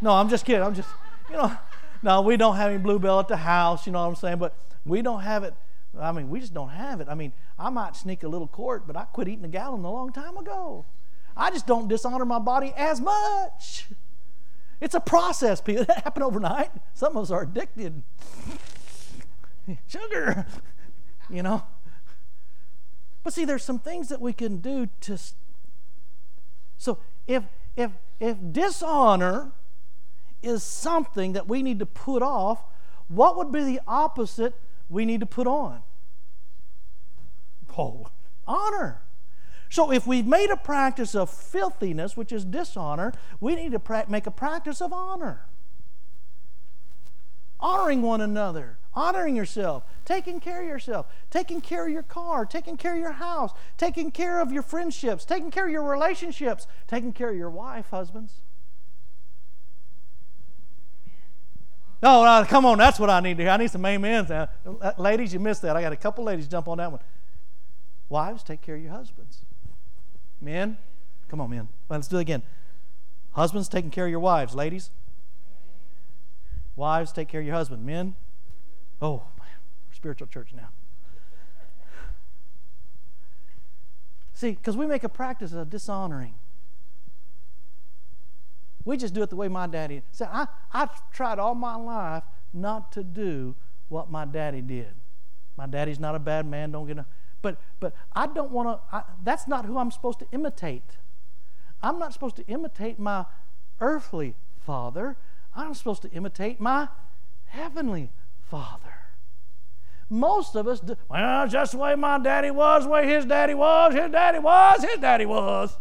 No, 0.00 0.12
I'm 0.12 0.28
just 0.28 0.44
kidding. 0.44 0.62
I'm 0.62 0.74
just, 0.74 0.88
you 1.30 1.36
know, 1.36 1.56
no, 2.02 2.22
we 2.22 2.36
don't 2.36 2.56
have 2.56 2.70
any 2.70 2.78
bluebell 2.78 3.20
at 3.20 3.28
the 3.28 3.36
house, 3.36 3.86
you 3.86 3.92
know 3.92 4.00
what 4.00 4.08
I'm 4.08 4.16
saying? 4.16 4.38
But 4.38 4.56
we 4.84 5.02
don't 5.02 5.20
have 5.20 5.44
it 5.44 5.54
I 6.00 6.12
mean, 6.12 6.28
we 6.28 6.40
just 6.40 6.54
don't 6.54 6.70
have 6.70 7.00
it. 7.00 7.08
I 7.08 7.14
mean, 7.14 7.32
I 7.58 7.70
might 7.70 7.96
sneak 7.96 8.22
a 8.22 8.28
little 8.28 8.48
quart, 8.48 8.86
but 8.86 8.96
I 8.96 9.04
quit 9.04 9.28
eating 9.28 9.44
a 9.44 9.48
gallon 9.48 9.84
a 9.84 9.92
long 9.92 10.12
time 10.12 10.36
ago. 10.36 10.84
I 11.36 11.50
just 11.50 11.66
don't 11.66 11.88
dishonor 11.88 12.24
my 12.24 12.38
body 12.38 12.72
as 12.76 13.00
much. 13.00 13.86
It's 14.80 14.94
a 14.94 15.00
process, 15.00 15.60
people. 15.60 15.84
It 15.88 16.02
happened 16.02 16.24
overnight. 16.24 16.70
Some 16.94 17.16
of 17.16 17.24
us 17.24 17.30
are 17.30 17.42
addicted. 17.42 18.02
Sugar, 19.86 20.46
you 21.30 21.42
know. 21.42 21.64
But 23.22 23.32
see, 23.32 23.44
there's 23.44 23.64
some 23.64 23.78
things 23.78 24.08
that 24.10 24.20
we 24.20 24.32
can 24.32 24.58
do 24.58 24.88
to. 25.02 25.18
So 26.76 26.98
if 27.26 27.44
if 27.76 27.90
if 28.20 28.36
dishonor 28.52 29.52
is 30.42 30.62
something 30.62 31.32
that 31.32 31.48
we 31.48 31.62
need 31.62 31.78
to 31.78 31.86
put 31.86 32.22
off, 32.22 32.64
what 33.08 33.36
would 33.36 33.50
be 33.50 33.64
the 33.64 33.80
opposite 33.88 34.54
we 34.90 35.06
need 35.06 35.20
to 35.20 35.26
put 35.26 35.46
on? 35.46 35.82
Oh, 37.76 38.08
honor. 38.46 39.03
So 39.70 39.90
if 39.90 40.06
we've 40.06 40.26
made 40.26 40.50
a 40.50 40.56
practice 40.56 41.14
of 41.14 41.30
filthiness, 41.30 42.16
which 42.16 42.32
is 42.32 42.44
dishonor, 42.44 43.12
we 43.40 43.54
need 43.54 43.72
to 43.72 43.80
pra- 43.80 44.06
make 44.08 44.26
a 44.26 44.30
practice 44.30 44.80
of 44.80 44.92
honor. 44.92 45.46
Honoring 47.58 48.02
one 48.02 48.20
another, 48.20 48.78
honoring 48.94 49.34
yourself, 49.34 49.84
taking 50.04 50.38
care 50.38 50.62
of 50.62 50.68
yourself, 50.68 51.06
taking 51.30 51.60
care 51.60 51.86
of 51.86 51.92
your 51.92 52.02
car, 52.02 52.44
taking 52.44 52.76
care 52.76 52.92
of 52.92 53.00
your 53.00 53.12
house, 53.12 53.52
taking 53.76 54.10
care 54.10 54.40
of 54.40 54.52
your 54.52 54.62
friendships, 54.62 55.24
taking 55.24 55.50
care 55.50 55.66
of 55.66 55.72
your 55.72 55.82
relationships, 55.82 56.66
taking 56.86 57.12
care 57.12 57.30
of 57.30 57.36
your 57.36 57.50
wife, 57.50 57.86
husbands. 57.90 58.34
No, 62.02 62.22
no, 62.22 62.44
come 62.46 62.66
on, 62.66 62.76
that's 62.76 63.00
what 63.00 63.08
I 63.08 63.20
need 63.20 63.38
to 63.38 63.44
hear. 63.44 63.52
I 63.52 63.56
need 63.56 63.70
some 63.70 63.84
amens. 63.84 64.28
Now. 64.28 64.50
Uh, 64.66 64.92
ladies, 64.98 65.32
you 65.32 65.40
missed 65.40 65.62
that. 65.62 65.74
I 65.74 65.80
got 65.80 65.92
a 65.92 65.96
couple 65.96 66.22
ladies 66.22 66.46
jump 66.46 66.68
on 66.68 66.76
that 66.76 66.92
one. 66.92 67.00
Wives, 68.10 68.42
take 68.42 68.60
care 68.60 68.74
of 68.74 68.82
your 68.82 68.92
husbands. 68.92 69.38
Men, 70.44 70.76
come 71.28 71.40
on, 71.40 71.48
men. 71.48 71.68
Let's 71.88 72.06
do 72.06 72.18
it 72.18 72.20
again. 72.20 72.42
Husbands, 73.32 73.68
taking 73.68 73.90
care 73.90 74.04
of 74.04 74.10
your 74.10 74.20
wives. 74.20 74.54
Ladies, 74.54 74.90
wives, 76.76 77.12
take 77.12 77.28
care 77.28 77.40
of 77.40 77.46
your 77.46 77.54
husband. 77.54 77.84
Men, 77.84 78.14
oh, 79.00 79.22
man, 79.38 79.48
spiritual 79.92 80.26
church 80.26 80.50
now. 80.54 80.68
See, 84.34 84.50
because 84.50 84.76
we 84.76 84.86
make 84.86 85.02
a 85.02 85.08
practice 85.08 85.52
of 85.52 85.70
dishonoring. 85.70 86.34
We 88.84 88.98
just 88.98 89.14
do 89.14 89.22
it 89.22 89.30
the 89.30 89.36
way 89.36 89.48
my 89.48 89.66
daddy. 89.66 90.02
See, 90.12 90.24
I, 90.24 90.46
I've 90.72 91.10
tried 91.10 91.38
all 91.38 91.54
my 91.54 91.76
life 91.76 92.24
not 92.52 92.92
to 92.92 93.02
do 93.02 93.54
what 93.88 94.10
my 94.10 94.26
daddy 94.26 94.60
did. 94.60 94.92
My 95.56 95.66
daddy's 95.66 95.98
not 95.98 96.14
a 96.14 96.18
bad 96.18 96.44
man, 96.44 96.72
don't 96.72 96.86
get 96.86 96.98
a. 96.98 97.06
But, 97.44 97.58
but 97.78 97.92
I 98.14 98.26
don't 98.26 98.50
want 98.50 98.80
to, 98.90 99.04
that's 99.22 99.46
not 99.46 99.66
who 99.66 99.76
I'm 99.76 99.90
supposed 99.90 100.18
to 100.20 100.26
imitate. 100.32 100.96
I'm 101.82 101.98
not 101.98 102.14
supposed 102.14 102.36
to 102.36 102.46
imitate 102.46 102.98
my 102.98 103.26
earthly 103.82 104.34
father. 104.58 105.18
I'm 105.54 105.74
supposed 105.74 106.00
to 106.02 106.10
imitate 106.12 106.58
my 106.58 106.88
heavenly 107.44 108.12
father. 108.40 108.94
Most 110.08 110.54
of 110.54 110.66
us 110.66 110.80
do, 110.80 110.96
well, 111.06 111.46
just 111.46 111.72
the 111.72 111.78
way 111.78 111.94
my 111.96 112.18
daddy 112.18 112.50
was, 112.50 112.84
the 112.84 112.88
way 112.88 113.06
his 113.06 113.26
daddy 113.26 113.52
was, 113.52 113.92
his 113.92 114.10
daddy 114.10 114.38
was, 114.38 114.82
his 114.82 114.98
daddy 114.98 115.26
was. 115.26 115.76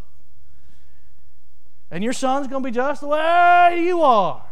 And 1.89 2.03
your 2.03 2.11
son's 2.11 2.47
going 2.47 2.61
to 2.61 2.67
be 2.67 2.75
just 2.75 2.99
the 2.99 3.07
way 3.07 3.83
you 3.85 4.01
are. 4.01 4.43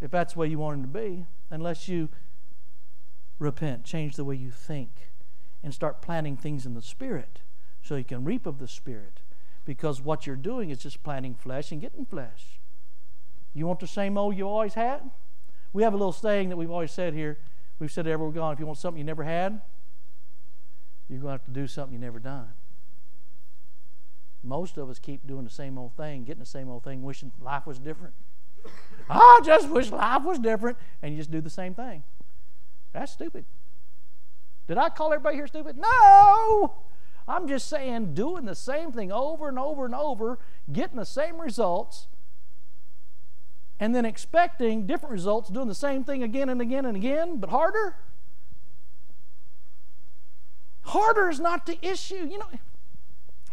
If 0.00 0.10
that's 0.10 0.32
the 0.32 0.40
way 0.40 0.48
you 0.48 0.58
want 0.58 0.78
him 0.78 0.82
to 0.82 0.88
be, 0.88 1.26
unless 1.50 1.86
you 1.86 2.08
repent, 3.38 3.84
change 3.84 4.16
the 4.16 4.24
way 4.24 4.36
you 4.36 4.50
think, 4.50 5.10
and 5.62 5.74
start 5.74 6.02
planting 6.02 6.36
things 6.36 6.66
in 6.66 6.74
the 6.74 6.82
Spirit 6.82 7.40
so 7.82 7.96
you 7.96 8.04
can 8.04 8.24
reap 8.24 8.46
of 8.46 8.58
the 8.58 8.68
Spirit. 8.68 9.20
Because 9.64 10.00
what 10.00 10.26
you're 10.26 10.36
doing 10.36 10.70
is 10.70 10.78
just 10.78 11.02
planting 11.02 11.34
flesh 11.34 11.72
and 11.72 11.80
getting 11.80 12.06
flesh. 12.06 12.60
You 13.52 13.66
want 13.66 13.80
the 13.80 13.86
same 13.86 14.16
old 14.16 14.36
you 14.36 14.46
always 14.46 14.74
had? 14.74 15.10
We 15.72 15.82
have 15.82 15.92
a 15.92 15.96
little 15.96 16.12
saying 16.12 16.50
that 16.50 16.56
we've 16.56 16.70
always 16.70 16.92
said 16.92 17.14
here. 17.14 17.38
We've 17.78 17.90
said 17.90 18.06
it 18.06 18.10
everywhere 18.10 18.28
we've 18.28 18.36
gone. 18.36 18.52
If 18.52 18.60
you 18.60 18.66
want 18.66 18.78
something 18.78 18.98
you 18.98 19.04
never 19.04 19.24
had, 19.24 19.60
you're 21.08 21.20
going 21.20 21.38
to 21.38 21.42
have 21.42 21.44
to 21.44 21.50
do 21.50 21.66
something 21.66 21.92
you 21.92 21.98
never 21.98 22.18
done. 22.18 22.48
Most 24.42 24.76
of 24.78 24.88
us 24.88 24.98
keep 24.98 25.26
doing 25.26 25.44
the 25.44 25.50
same 25.50 25.76
old 25.76 25.96
thing, 25.96 26.24
getting 26.24 26.40
the 26.40 26.46
same 26.46 26.68
old 26.68 26.84
thing, 26.84 27.02
wishing 27.02 27.32
life 27.40 27.66
was 27.66 27.78
different. 27.78 28.14
I 29.10 29.40
just 29.44 29.68
wish 29.68 29.90
life 29.90 30.22
was 30.22 30.38
different, 30.38 30.78
and 31.02 31.12
you 31.12 31.18
just 31.18 31.30
do 31.30 31.40
the 31.40 31.50
same 31.50 31.74
thing. 31.74 32.04
That's 32.96 33.12
stupid. 33.12 33.44
Did 34.66 34.78
I 34.78 34.88
call 34.88 35.12
everybody 35.12 35.36
here 35.36 35.46
stupid? 35.46 35.76
No! 35.76 36.76
I'm 37.28 37.46
just 37.46 37.68
saying 37.68 38.14
doing 38.14 38.46
the 38.46 38.54
same 38.54 38.90
thing 38.90 39.12
over 39.12 39.50
and 39.50 39.58
over 39.58 39.84
and 39.84 39.94
over, 39.94 40.38
getting 40.72 40.96
the 40.96 41.04
same 41.04 41.38
results, 41.38 42.06
and 43.78 43.94
then 43.94 44.06
expecting 44.06 44.86
different 44.86 45.12
results, 45.12 45.50
doing 45.50 45.68
the 45.68 45.74
same 45.74 46.04
thing 46.04 46.22
again 46.22 46.48
and 46.48 46.62
again 46.62 46.86
and 46.86 46.96
again, 46.96 47.36
but 47.36 47.50
harder? 47.50 47.96
Harder 50.80 51.28
is 51.28 51.38
not 51.38 51.66
the 51.66 51.78
issue. 51.86 52.26
You 52.30 52.38
know, 52.38 52.46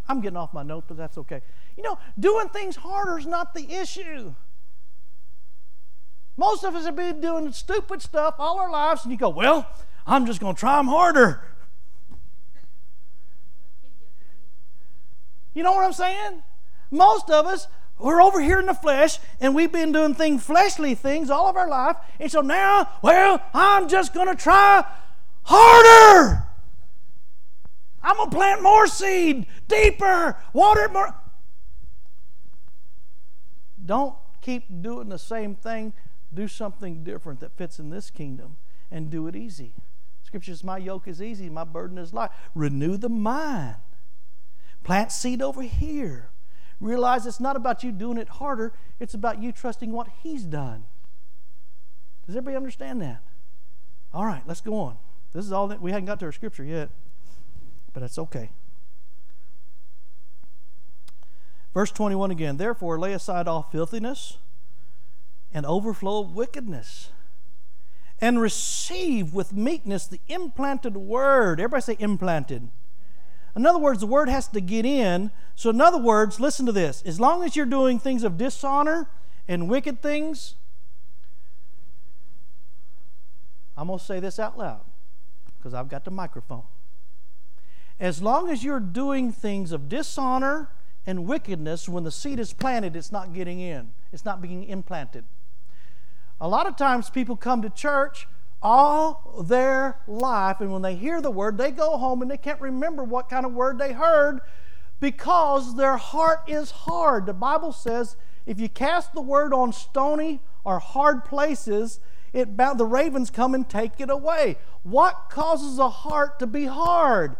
I'm 0.08 0.21
getting 0.21 0.38
off 0.38 0.53
my 0.53 0.63
note, 0.63 0.86
but 0.88 0.95
that's 0.95 1.17
okay. 1.17 1.41
You 1.75 1.84
know, 1.84 1.99
doing 2.17 2.47
things 2.47 2.77
harder 2.77 3.19
is 3.19 3.25
not 3.25 3.53
the 3.53 3.69
issue. 3.73 4.36
Most 6.36 6.63
of 6.63 6.76
us 6.76 6.86
have 6.86 6.96
been 6.96 7.22
doing 7.22 7.52
stupid 7.52 8.02
stuff 8.02 8.36
all 8.39 8.60
our 8.60 8.72
lives, 8.72 9.04
and 9.04 9.12
you 9.12 9.17
go, 9.17 9.30
Well, 9.30 9.67
I'm 10.06 10.26
just 10.26 10.39
going 10.39 10.56
to 10.56 10.60
try 10.60 10.78
them 10.78 10.88
harder. 10.88 11.41
You 15.54 15.63
know 15.63 15.72
what 15.72 15.86
I'm 15.86 15.93
saying? 15.93 16.43
Most 16.89 17.30
of 17.30 17.46
us, 17.46 17.67
we're 18.00 18.22
over 18.22 18.41
here 18.41 18.60
in 18.60 18.65
the 18.65 18.74
flesh 18.74 19.19
and 19.39 19.54
we've 19.54 19.72
been 19.72 19.91
doing 19.91 20.15
things, 20.15 20.43
fleshly 20.43 20.96
things 20.96 21.30
all 21.30 21.48
of 21.48 21.56
our 21.56 21.69
life. 21.69 21.96
And 22.19 22.32
so 22.32 22.41
now, 22.41 22.89
well, 23.02 23.41
I'm 23.54 23.88
just 23.88 24.13
going 24.13 24.28
to 24.28 24.36
try 24.36 24.84
harder. 25.43 26.48
I'm 28.02 28.17
going 28.17 28.30
to 28.30 28.36
plant 28.36 28.62
more 28.62 28.88
seed, 28.88 29.46
deeper, 29.67 30.38
water 30.54 30.89
more. 30.89 31.13
Don't 33.86 34.15
keep 34.41 34.65
doing 34.82 35.10
the 35.10 35.19
same 35.19 35.56
thing. 35.56 35.93
Do 36.34 36.48
something 36.48 37.04
different 37.04 37.39
that 37.41 37.56
fits 37.58 37.80
in 37.80 37.89
this 37.89 38.10
kingdom 38.10 38.58
and 38.91 39.10
do 39.10 39.28
it 39.28 39.36
easy. 39.36 39.74
Scripture 40.24 40.52
says, 40.52 40.63
My 40.63 40.78
yoke 40.78 41.08
is 41.08 41.22
easy, 41.22 41.50
my 41.50 41.63
burden 41.63 41.98
is 41.98 42.13
light. 42.13 42.32
Renew 42.56 42.98
the 42.98 43.10
mind. 43.10 43.76
Plant 44.84 45.12
seed 45.12 45.41
over 45.41 45.62
here. 45.62 46.30
Realize 46.80 47.26
it's 47.26 47.39
not 47.39 47.56
about 47.56 47.84
you 47.84 47.91
doing 47.91 48.17
it 48.17 48.28
harder, 48.28 48.74
it's 49.00 49.13
about 49.13 49.41
you 49.41 49.52
trusting 49.52 49.91
what 49.91 50.08
He's 50.22 50.43
done. 50.43 50.86
Does 52.26 52.36
everybody 52.36 52.58
understand 52.58 53.02
that? 53.02 53.22
All 54.13 54.26
right, 54.26 54.43
let's 54.46 54.62
go 54.62 54.76
on. 54.76 54.98
This 55.34 55.46
is 55.46 55.52
all 55.52 55.67
that 55.67 55.82
we 55.82 55.91
hadn't 55.91 56.06
got 56.06 56.19
to 56.19 56.26
our 56.26 56.32
scripture 56.32 56.63
yet, 56.63 56.89
but 57.93 58.02
that's 58.02 58.17
okay. 58.17 58.52
Verse 61.74 61.91
21 61.91 62.30
again, 62.32 62.58
therefore 62.58 63.00
lay 63.00 63.13
aside 63.13 63.48
all 63.48 63.63
filthiness 63.63 64.38
and 65.54 65.66
overflow 65.66 66.22
of 66.22 66.36
wickedness 66.36 67.10
and 68.20 68.39
receive 68.39 69.34
with 69.34 69.54
meekness 69.54 70.08
the 70.08 70.22
implanted 70.28 70.96
word. 70.96 71.60
Everybody 71.60 71.82
say 71.82 71.98
implanted. 72.00 72.70
In 73.56 73.66
other 73.66 73.80
words, 73.80 74.00
the 74.00 74.08
word 74.08 74.30
has 74.30 74.48
to 74.48 74.62
get 74.62 74.86
in. 74.86 75.30
So, 75.56 75.70
in 75.70 75.82
other 75.82 75.98
words, 75.98 76.39
listen 76.39 76.66
to 76.66 76.72
this. 76.72 77.04
As 77.06 77.20
long 77.20 77.44
as 77.44 77.56
you're 77.56 77.66
doing 77.66 78.00
things 78.00 78.24
of 78.24 78.38
dishonor 78.38 79.10
and 79.48 79.70
wicked 79.70 80.02
things, 80.02 80.56
I'm 83.78 83.88
going 83.88 84.00
to 84.00 84.06
say 84.06 84.20
this 84.20 84.39
out 84.39 84.58
loud 84.58 84.82
because 85.58 85.74
I've 85.74 85.89
got 85.89 86.06
the 86.06 86.12
microphone. 86.12 86.63
As 88.00 88.22
long 88.22 88.50
as 88.50 88.63
you're 88.63 88.80
doing 88.80 89.32
things 89.32 89.72
of 89.72 89.88
dishonor 89.88 90.70
and 91.06 91.26
wickedness, 91.26 91.88
when 91.88 92.04
the 92.04 92.12
seed 92.12 92.39
is 92.39 92.54
planted, 92.54 92.96
it's 92.96 93.12
not 93.12 93.34
getting 93.34 93.60
in, 93.60 93.92
it's 94.12 94.26
not 94.26 94.42
being 94.42 94.63
implanted. 94.63 95.26
A 96.43 96.49
lot 96.49 96.67
of 96.67 96.75
times 96.75 97.10
people 97.10 97.38
come 97.38 97.62
to 97.62 97.69
church 97.69 98.27
all 98.62 99.45
their 99.47 100.01
life, 100.08 100.60
and 100.60 100.73
when 100.73 100.82
they 100.82 100.95
hear 100.95 101.21
the 101.21 101.32
word, 101.32 101.58
they 101.58 101.71
go 101.71 101.97
home 101.97 102.21
and 102.21 102.29
they 102.29 102.36
can't 102.36 102.60
remember 102.60 103.01
what 103.01 103.29
kind 103.29 103.45
of 103.45 103.53
word 103.53 103.77
they 103.77 103.93
heard 103.93 104.41
because 104.99 105.77
their 105.77 105.95
heart 105.95 106.41
is 106.45 106.69
hard. 106.71 107.27
The 107.27 107.34
Bible 107.34 107.71
says 107.71 108.17
if 108.45 108.60
you 108.60 108.67
cast 108.67 109.13
the 109.13 109.21
word 109.21 109.53
on 109.53 109.71
stony 109.71 110.41
or 110.65 110.79
hard 110.79 111.23
places, 111.23 112.01
it 112.34 112.58
the 112.58 112.86
ravens 112.86 113.29
come 113.29 113.56
and 113.56 113.69
take 113.69 114.01
it 114.01 114.10
away. 114.10 114.58
What 114.84 115.29
causes 115.29 115.79
a 115.79 115.88
heart 115.88 116.39
to 116.39 116.45
be 116.45 116.65
hard? 116.65 117.38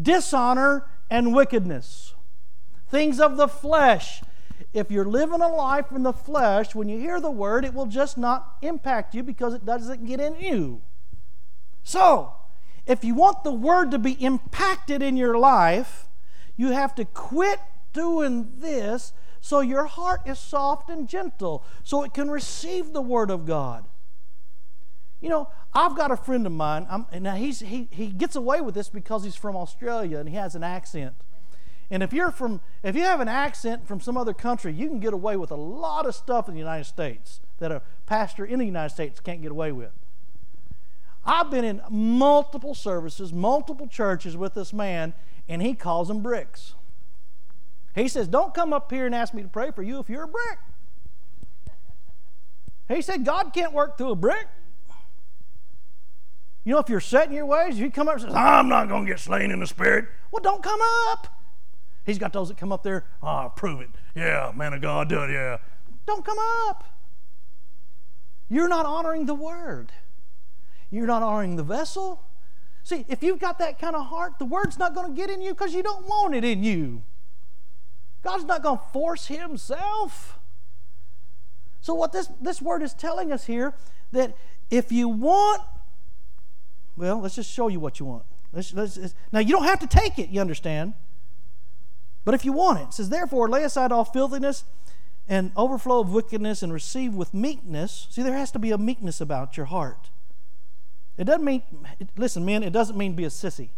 Dishonor 0.00 0.86
and 1.10 1.34
wickedness. 1.34 2.14
Things 2.88 3.20
of 3.20 3.36
the 3.36 3.48
flesh. 3.48 4.22
If 4.72 4.90
you're 4.90 5.04
living 5.04 5.42
a 5.42 5.48
life 5.48 5.92
in 5.92 6.02
the 6.02 6.12
flesh, 6.12 6.74
when 6.74 6.88
you 6.88 6.98
hear 6.98 7.20
the 7.20 7.30
word, 7.30 7.64
it 7.64 7.74
will 7.74 7.86
just 7.86 8.16
not 8.16 8.56
impact 8.62 9.14
you 9.14 9.22
because 9.22 9.52
it 9.52 9.66
doesn't 9.66 10.06
get 10.06 10.20
in 10.20 10.36
you. 10.36 10.80
So, 11.82 12.34
if 12.86 13.04
you 13.04 13.14
want 13.14 13.44
the 13.44 13.52
word 13.52 13.90
to 13.90 13.98
be 13.98 14.12
impacted 14.12 15.02
in 15.02 15.16
your 15.16 15.36
life, 15.36 16.08
you 16.56 16.68
have 16.68 16.94
to 16.96 17.04
quit 17.04 17.60
doing 17.92 18.52
this 18.58 19.12
so 19.40 19.60
your 19.60 19.86
heart 19.86 20.22
is 20.24 20.38
soft 20.38 20.88
and 20.88 21.08
gentle 21.08 21.64
so 21.82 22.04
it 22.04 22.14
can 22.14 22.30
receive 22.30 22.92
the 22.92 23.02
word 23.02 23.30
of 23.30 23.44
God. 23.44 23.88
You 25.20 25.28
know, 25.28 25.50
I've 25.74 25.96
got 25.96 26.10
a 26.10 26.16
friend 26.16 26.46
of 26.46 26.52
mine, 26.52 26.86
I'm, 26.88 27.06
and 27.12 27.24
now 27.24 27.34
he's, 27.34 27.60
he, 27.60 27.88
he 27.90 28.08
gets 28.08 28.36
away 28.36 28.60
with 28.60 28.74
this 28.74 28.88
because 28.88 29.24
he's 29.24 29.36
from 29.36 29.56
Australia 29.56 30.18
and 30.18 30.28
he 30.28 30.34
has 30.36 30.54
an 30.54 30.64
accent. 30.64 31.14
And 31.92 32.02
if 32.02 32.14
you're 32.14 32.30
from, 32.30 32.62
if 32.82 32.96
you 32.96 33.02
have 33.02 33.20
an 33.20 33.28
accent 33.28 33.86
from 33.86 34.00
some 34.00 34.16
other 34.16 34.32
country, 34.32 34.72
you 34.72 34.88
can 34.88 34.98
get 34.98 35.12
away 35.12 35.36
with 35.36 35.50
a 35.50 35.56
lot 35.56 36.06
of 36.06 36.14
stuff 36.14 36.48
in 36.48 36.54
the 36.54 36.58
United 36.58 36.84
States 36.84 37.40
that 37.58 37.70
a 37.70 37.82
pastor 38.06 38.46
in 38.46 38.58
the 38.58 38.64
United 38.64 38.94
States 38.94 39.20
can't 39.20 39.42
get 39.42 39.50
away 39.50 39.72
with. 39.72 39.92
I've 41.22 41.50
been 41.50 41.66
in 41.66 41.82
multiple 41.90 42.74
services, 42.74 43.30
multiple 43.30 43.86
churches 43.86 44.38
with 44.38 44.54
this 44.54 44.72
man, 44.72 45.12
and 45.46 45.60
he 45.60 45.74
calls 45.74 46.08
them 46.08 46.22
bricks. 46.22 46.74
He 47.94 48.08
says, 48.08 48.26
Don't 48.26 48.54
come 48.54 48.72
up 48.72 48.90
here 48.90 49.04
and 49.04 49.14
ask 49.14 49.34
me 49.34 49.42
to 49.42 49.48
pray 49.48 49.70
for 49.70 49.82
you 49.82 49.98
if 49.98 50.08
you're 50.08 50.24
a 50.24 50.28
brick. 50.28 50.58
He 52.88 53.02
said, 53.02 53.26
God 53.26 53.52
can't 53.52 53.74
work 53.74 53.98
through 53.98 54.12
a 54.12 54.16
brick. 54.16 54.46
You 56.64 56.72
know, 56.72 56.78
if 56.78 56.88
you're 56.88 57.00
set 57.00 57.28
in 57.28 57.34
your 57.34 57.44
ways, 57.44 57.74
if 57.74 57.80
you 57.80 57.90
come 57.90 58.08
up 58.08 58.14
and 58.14 58.22
says, 58.22 58.34
I'm 58.34 58.70
not 58.70 58.88
going 58.88 59.04
to 59.04 59.12
get 59.12 59.20
slain 59.20 59.50
in 59.50 59.60
the 59.60 59.66
spirit, 59.66 60.06
well, 60.30 60.40
don't 60.40 60.62
come 60.62 60.80
up. 61.10 61.41
He's 62.04 62.18
got 62.18 62.32
those 62.32 62.48
that 62.48 62.56
come 62.56 62.72
up 62.72 62.82
there, 62.82 63.04
ah, 63.22 63.48
prove 63.48 63.80
it. 63.80 63.90
Yeah, 64.14 64.52
man 64.54 64.72
of 64.72 64.80
God, 64.80 65.08
do 65.08 65.22
it, 65.22 65.30
yeah. 65.30 65.58
Don't 66.06 66.24
come 66.24 66.38
up. 66.66 66.84
You're 68.48 68.68
not 68.68 68.86
honoring 68.86 69.26
the 69.26 69.34
word. 69.34 69.92
You're 70.90 71.06
not 71.06 71.22
honoring 71.22 71.56
the 71.56 71.62
vessel. 71.62 72.22
See, 72.82 73.04
if 73.08 73.22
you've 73.22 73.38
got 73.38 73.58
that 73.60 73.78
kind 73.78 73.94
of 73.94 74.06
heart, 74.06 74.38
the 74.38 74.44
word's 74.44 74.78
not 74.78 74.94
going 74.94 75.14
to 75.14 75.16
get 75.16 75.30
in 75.30 75.40
you 75.40 75.52
because 75.52 75.72
you 75.72 75.82
don't 75.82 76.06
want 76.06 76.34
it 76.34 76.44
in 76.44 76.64
you. 76.64 77.02
God's 78.22 78.44
not 78.44 78.62
going 78.62 78.78
to 78.78 78.84
force 78.92 79.26
himself. 79.26 80.38
So 81.80 81.94
what 81.94 82.12
this, 82.12 82.28
this 82.40 82.60
word 82.60 82.82
is 82.82 82.94
telling 82.94 83.32
us 83.32 83.46
here 83.46 83.74
that 84.10 84.36
if 84.70 84.92
you 84.92 85.08
want 85.08 85.62
well, 86.96 87.20
let's 87.20 87.34
just 87.36 87.50
show 87.50 87.68
you 87.68 87.80
what 87.80 87.98
you 87.98 88.06
want. 88.06 88.24
Let's, 88.52 88.74
let's, 88.74 89.14
now, 89.32 89.38
you 89.38 89.52
don't 89.52 89.64
have 89.64 89.80
to 89.80 89.86
take 89.86 90.18
it, 90.18 90.28
you 90.28 90.40
understand. 90.40 90.94
But 92.24 92.34
if 92.34 92.44
you 92.44 92.52
want 92.52 92.80
it, 92.80 92.82
it 92.84 92.94
says, 92.94 93.08
Therefore, 93.08 93.48
lay 93.48 93.64
aside 93.64 93.92
all 93.92 94.04
filthiness 94.04 94.64
and 95.28 95.52
overflow 95.56 96.00
of 96.00 96.12
wickedness 96.12 96.62
and 96.62 96.72
receive 96.72 97.14
with 97.14 97.34
meekness. 97.34 98.06
See, 98.10 98.22
there 98.22 98.36
has 98.36 98.50
to 98.52 98.58
be 98.58 98.70
a 98.70 98.78
meekness 98.78 99.20
about 99.20 99.56
your 99.56 99.66
heart. 99.66 100.10
It 101.16 101.24
doesn't 101.24 101.44
mean, 101.44 101.62
listen, 102.16 102.44
men, 102.44 102.62
it 102.62 102.72
doesn't 102.72 102.96
mean 102.96 103.14
be 103.14 103.24
a 103.24 103.28
sissy. 103.28 103.68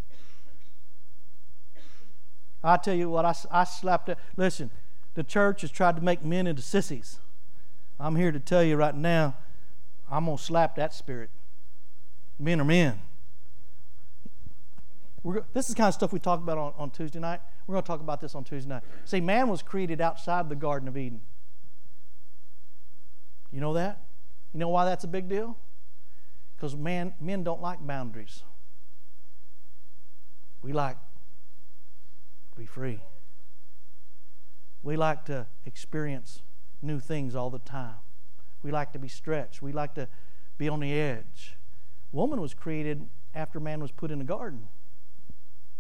I 2.62 2.76
tell 2.78 2.94
you 2.94 3.10
what, 3.10 3.24
I, 3.24 3.34
I 3.50 3.64
slapped 3.64 4.08
it. 4.08 4.18
Listen, 4.36 4.70
the 5.14 5.22
church 5.22 5.60
has 5.60 5.70
tried 5.70 5.96
to 5.96 6.02
make 6.02 6.24
men 6.24 6.46
into 6.46 6.62
sissies. 6.62 7.18
I'm 8.00 8.16
here 8.16 8.32
to 8.32 8.40
tell 8.40 8.64
you 8.64 8.76
right 8.76 8.94
now, 8.94 9.36
I'm 10.10 10.24
going 10.26 10.38
to 10.38 10.42
slap 10.42 10.76
that 10.76 10.94
spirit. 10.94 11.30
Men 12.38 12.60
are 12.60 12.64
men. 12.64 13.00
We're, 15.24 15.42
this 15.54 15.70
is 15.70 15.74
kind 15.74 15.88
of 15.88 15.94
stuff 15.94 16.12
we 16.12 16.20
talked 16.20 16.42
about 16.42 16.58
on, 16.58 16.74
on 16.76 16.90
Tuesday 16.90 17.18
night. 17.18 17.40
We're 17.66 17.72
going 17.72 17.82
to 17.82 17.86
talk 17.86 18.00
about 18.00 18.20
this 18.20 18.34
on 18.34 18.44
Tuesday 18.44 18.68
night. 18.68 18.82
See, 19.06 19.22
man 19.22 19.48
was 19.48 19.62
created 19.62 20.02
outside 20.02 20.50
the 20.50 20.54
Garden 20.54 20.86
of 20.86 20.98
Eden. 20.98 21.22
You 23.50 23.60
know 23.60 23.72
that? 23.72 24.02
You 24.52 24.60
know 24.60 24.68
why 24.68 24.84
that's 24.84 25.02
a 25.02 25.08
big 25.08 25.28
deal? 25.28 25.56
Because 26.54 26.76
man, 26.76 27.14
men 27.18 27.42
don't 27.42 27.62
like 27.62 27.84
boundaries. 27.84 28.42
We 30.60 30.72
like 30.72 30.96
to 32.52 32.60
be 32.60 32.66
free. 32.66 33.00
We 34.82 34.96
like 34.96 35.24
to 35.26 35.46
experience 35.64 36.42
new 36.82 37.00
things 37.00 37.34
all 37.34 37.48
the 37.48 37.58
time. 37.60 37.96
We 38.62 38.70
like 38.70 38.92
to 38.92 38.98
be 38.98 39.08
stretched. 39.08 39.62
We 39.62 39.72
like 39.72 39.94
to 39.94 40.06
be 40.58 40.68
on 40.68 40.80
the 40.80 40.92
edge. 40.92 41.56
Woman 42.12 42.42
was 42.42 42.52
created 42.52 43.08
after 43.34 43.58
man 43.58 43.80
was 43.80 43.90
put 43.90 44.10
in 44.10 44.18
the 44.18 44.24
garden. 44.24 44.68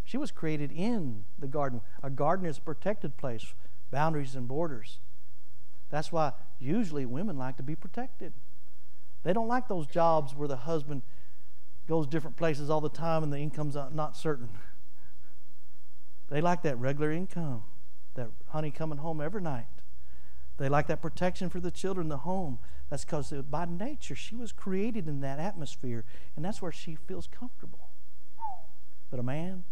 She 0.04 0.18
was 0.18 0.30
created 0.30 0.70
in 0.70 1.24
the 1.38 1.46
garden. 1.46 1.80
A 2.02 2.10
garden 2.10 2.46
is 2.46 2.58
a 2.58 2.60
protected 2.60 3.16
place, 3.16 3.54
boundaries 3.90 4.34
and 4.34 4.46
borders. 4.46 4.98
That's 5.90 6.12
why 6.12 6.32
usually 6.58 7.06
women 7.06 7.38
like 7.38 7.56
to 7.56 7.62
be 7.62 7.74
protected. 7.74 8.32
They 9.22 9.32
don't 9.32 9.48
like 9.48 9.68
those 9.68 9.86
jobs 9.86 10.34
where 10.34 10.48
the 10.48 10.56
husband 10.56 11.02
goes 11.88 12.06
different 12.06 12.36
places 12.36 12.70
all 12.70 12.80
the 12.80 12.88
time 12.88 13.22
and 13.22 13.32
the 13.32 13.38
income's 13.38 13.76
not 13.92 14.16
certain. 14.16 14.50
They 16.30 16.40
like 16.40 16.62
that 16.62 16.78
regular 16.78 17.12
income, 17.12 17.64
that 18.14 18.30
honey 18.48 18.70
coming 18.70 18.98
home 18.98 19.20
every 19.20 19.42
night. 19.42 19.66
They 20.56 20.68
like 20.70 20.86
that 20.86 21.02
protection 21.02 21.50
for 21.50 21.60
the 21.60 21.70
children, 21.70 22.08
the 22.08 22.18
home. 22.18 22.58
That's 22.88 23.04
because 23.04 23.30
by 23.30 23.66
nature 23.66 24.16
she 24.16 24.34
was 24.34 24.50
created 24.50 25.06
in 25.06 25.20
that 25.20 25.38
atmosphere, 25.38 26.04
and 26.34 26.44
that's 26.44 26.62
where 26.62 26.72
she 26.72 26.94
feels 26.94 27.26
comfortable. 27.26 27.90
But 29.10 29.20
a 29.20 29.22
man, 29.22 29.64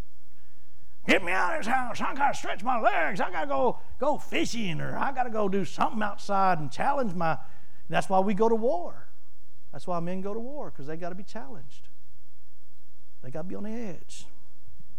get 1.07 1.25
me 1.25 1.33
out 1.33 1.55
of 1.55 1.65
this 1.65 1.73
house. 1.73 2.01
I 2.01 2.15
gotta 2.15 2.37
stretch 2.37 2.63
my 2.63 2.81
legs. 2.81 3.21
I 3.21 3.31
gotta 3.31 3.47
go 3.47 3.79
go 3.99 4.19
fishing, 4.19 4.81
or 4.81 4.97
I 4.97 5.13
gotta 5.13 5.31
go 5.31 5.49
do 5.49 5.65
something 5.65 6.03
outside 6.03 6.59
and 6.59 6.71
challenge 6.71 7.15
my. 7.15 7.39
That's 7.89 8.09
why 8.09 8.21
we 8.21 8.35
go 8.35 8.49
to 8.49 8.55
war. 8.55 9.09
That's 9.73 9.87
why 9.87 9.99
men 10.01 10.21
go 10.21 10.35
to 10.35 10.41
war 10.41 10.71
because 10.71 10.87
they 10.87 10.97
got 10.97 11.09
to 11.09 11.15
be 11.15 11.23
challenged. 11.23 11.89
They 13.23 13.31
got 13.31 13.43
to 13.43 13.49
be 13.49 13.55
on 13.55 13.65
the 13.65 13.71
edge. 13.71 14.27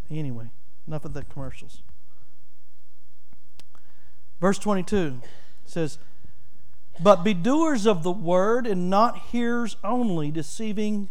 Anyway, 0.10 0.50
enough 0.88 1.06
of 1.06 1.14
the 1.14 1.24
commercials. 1.24 1.84
Verse 4.42 4.58
22 4.58 5.22
says, 5.66 6.00
But 7.00 7.24
be 7.24 7.34
doers 7.34 7.86
of 7.86 8.04
the 8.04 8.12
word 8.12 8.66
and 8.66 8.90
not 8.90 9.18
hearers 9.32 9.78
only, 9.84 10.32
deceiving 10.32 11.10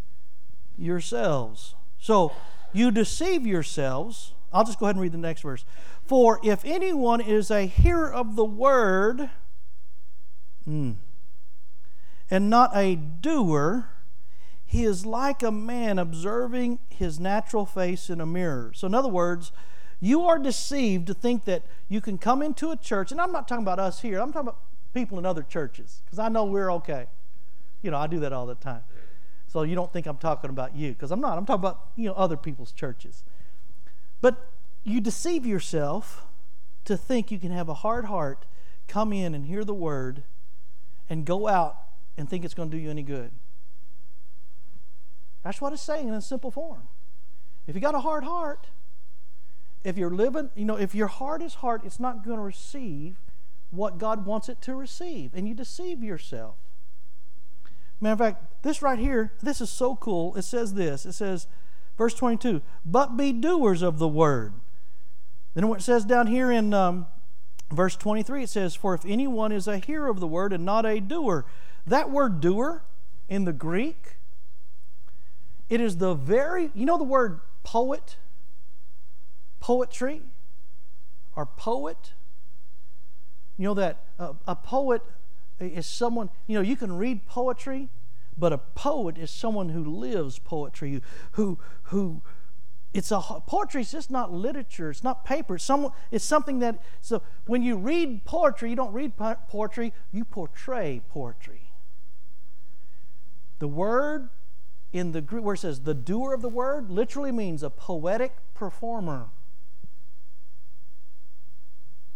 yourselves. 0.77 1.75
So 1.99 2.33
you 2.73 2.91
deceive 2.91 3.47
yourselves. 3.47 4.33
I'll 4.53 4.65
just 4.65 4.79
go 4.79 4.87
ahead 4.87 4.97
and 4.97 5.03
read 5.03 5.13
the 5.13 5.19
next 5.19 5.43
verse. 5.43 5.65
For 6.05 6.41
if 6.43 6.65
anyone 6.65 7.21
is 7.21 7.51
a 7.51 7.67
hearer 7.67 8.13
of 8.13 8.37
the 8.37 8.45
word, 8.45 9.31
mm, 10.69 10.97
and 12.31 12.51
not 12.51 12.71
a 12.75 12.97
doer, 12.97 13.89
he 14.65 14.85
is 14.85 15.05
like 15.05 15.43
a 15.43 15.51
man 15.51 15.99
observing 15.99 16.79
his 16.89 17.21
natural 17.21 17.67
face 17.67 18.09
in 18.09 18.21
a 18.21 18.27
mirror. 18.27 18.73
So, 18.75 18.87
in 18.87 18.95
other 18.95 19.09
words, 19.09 19.53
you 20.01 20.23
are 20.23 20.39
deceived 20.39 21.07
to 21.09 21.15
think 21.15 21.45
that 21.45 21.63
you 21.89 22.01
can 22.01 22.19
come 22.19 22.43
into 22.43 22.71
a 22.71 22.77
church, 22.77 23.13
and 23.13 23.21
I'm 23.21 23.33
not 23.33 23.47
talking 23.47 23.65
about 23.65 23.79
us 23.79 24.01
here, 24.01 24.19
I'm 24.19 24.33
talking 24.33 24.49
about 24.49 24.61
people 24.95 25.19
in 25.19 25.27
other 25.27 25.43
churches, 25.43 26.03
because 26.05 26.19
I 26.19 26.29
know 26.29 26.45
we're 26.45 26.73
okay. 26.73 27.07
You 27.83 27.91
know, 27.91 27.99
I 27.99 28.07
do 28.07 28.19
that 28.21 28.33
all 28.33 28.47
the 28.47 28.55
time. 28.55 28.83
So 29.47 29.63
you 29.63 29.75
don't 29.75 29.93
think 29.93 30.07
I'm 30.07 30.17
talking 30.17 30.49
about 30.49 30.75
you, 30.75 30.93
because 30.93 31.11
I'm 31.11 31.21
not. 31.21 31.37
I'm 31.37 31.45
talking 31.45 31.61
about, 31.61 31.89
you 31.95 32.07
know, 32.07 32.15
other 32.15 32.37
people's 32.37 32.73
churches. 32.73 33.25
But 34.23 34.49
you 34.83 35.03
deceive 35.03 35.45
yourself 35.45 36.25
to 36.87 36.97
think 36.97 37.31
you 37.31 37.39
can 37.39 37.53
have 37.53 37.69
a 37.69 37.75
hard 37.75 38.07
heart, 38.07 38.47
come 38.89 39.13
in 39.13 39.35
and 39.35 39.45
hear 39.45 39.65
the 39.65 39.75
word, 39.75 40.25
and 41.11 41.27
go 41.27 41.47
out 41.49 41.77
and 42.17 42.31
think 42.31 42.45
it's 42.45 42.55
going 42.55 42.71
to 42.71 42.77
do 42.77 42.83
you 42.83 42.91
any 42.91 43.03
good. 43.03 43.33
That's 45.45 45.61
what 45.61 45.73
it's 45.73 45.83
saying 45.83 46.09
in 46.09 46.15
a 46.15 46.23
simple 46.23 46.51
form. 46.51 46.89
If 47.67 47.75
you 47.75 47.81
got 47.81 47.95
a 47.95 48.01
hard 48.01 48.25
heart, 48.25 48.69
if 49.85 49.99
you're 49.99 50.11
living, 50.11 50.51
you 50.55 50.65
know, 50.65 50.77
if 50.77 50.95
your 50.95 51.09
heart 51.09 51.43
is 51.43 51.55
hard, 51.55 51.83
it's 51.85 52.01
not 52.01 52.25
going 52.25 52.39
to 52.39 52.43
receive 52.43 53.19
what 53.71 53.99
God 53.99 54.27
wants 54.27 54.49
it 54.49 54.61
to 54.63 54.75
receive, 54.75 55.33
and 55.35 55.49
you 55.49 55.55
deceive 55.55 56.03
yourself. 56.03 56.57
Matter 58.01 58.13
of 58.13 58.19
fact, 58.19 58.63
this 58.63 58.83
right 58.83 58.99
here, 58.99 59.33
this 59.43 59.61
is 59.61 59.71
so 59.71 59.97
cool. 59.97 60.35
It 60.37 60.43
says 60.43 60.75
this. 60.75 61.07
It 61.07 61.13
says, 61.13 61.47
verse 62.03 62.15
22, 62.15 62.61
but 62.85 63.17
be 63.17 63.33
doers 63.33 63.81
of 63.81 64.01
the 64.01 64.09
word. 64.09 64.55
Then 65.55 65.69
what 65.69 65.79
it 65.79 65.83
says 65.85 66.05
down 66.05 66.27
here 66.27 66.51
in 66.51 66.75
um, 66.75 67.07
verse 67.71 67.95
23, 67.95 68.43
it 68.43 68.49
says, 68.49 68.75
For 68.75 68.93
if 68.93 69.05
anyone 69.07 69.53
is 69.53 69.69
a 69.69 69.79
hearer 69.79 70.11
of 70.11 70.19
the 70.19 70.27
word 70.27 70.53
and 70.53 70.65
not 70.65 70.85
a 70.85 70.99
doer, 70.99 71.45
that 71.87 72.11
word 72.11 72.41
doer 72.41 72.83
in 73.29 73.45
the 73.45 73.53
Greek, 73.53 74.17
it 75.69 75.81
is 75.81 75.99
the 75.99 76.13
very, 76.13 76.73
you 76.75 76.85
know 76.87 76.99
the 76.99 77.05
word 77.05 77.39
poet? 77.63 78.17
Poetry? 79.61 80.23
Or 81.37 81.47
poet? 81.47 82.15
You 83.57 83.67
know 83.67 83.75
that 83.75 84.07
uh, 84.19 84.33
a 84.49 84.57
poet 84.57 85.03
is 85.61 85.87
someone, 85.87 86.31
you 86.49 86.57
know, 86.57 86.63
you 86.63 86.75
can 86.75 86.97
read 86.97 87.27
poetry, 87.27 87.91
but 88.37 88.53
a 88.53 88.59
poet 88.59 89.19
is 89.19 89.31
someone 89.31 89.71
who 89.71 89.85
lives 89.85 90.39
poetry, 90.39 91.03
who, 91.33 91.59
who, 91.85 92.23
it's 92.95 93.11
a 93.11 93.21
poetry 93.47 93.81
is 93.81 93.91
just 93.91 94.11
not 94.11 94.33
literature 94.33 94.91
it's 94.91 95.03
not 95.03 95.25
paper 95.25 95.55
it's, 95.55 95.65
some, 95.65 95.91
it's 96.11 96.25
something 96.25 96.59
that 96.59 96.79
so 97.01 97.23
when 97.47 97.63
you 97.63 97.77
read 97.77 98.25
poetry 98.27 98.69
you 98.69 98.77
don't 98.77 98.93
read 98.93 99.15
poetry 99.49 99.93
you 100.13 100.25
portray 100.25 101.01
poetry. 101.09 101.71
The 103.61 103.69
word 103.69 104.29
in 104.93 105.13
the 105.13 105.21
Greek 105.21 105.45
where 105.45 105.55
it 105.55 105.59
says 105.59 105.81
the 105.81 105.95
doer 105.95 106.35
of 106.35 106.43
the 106.43 106.49
word 106.49 106.91
literally 106.91 107.33
means 107.33 107.63
a 107.63 107.71
poetic 107.71 108.37
performer 108.55 109.29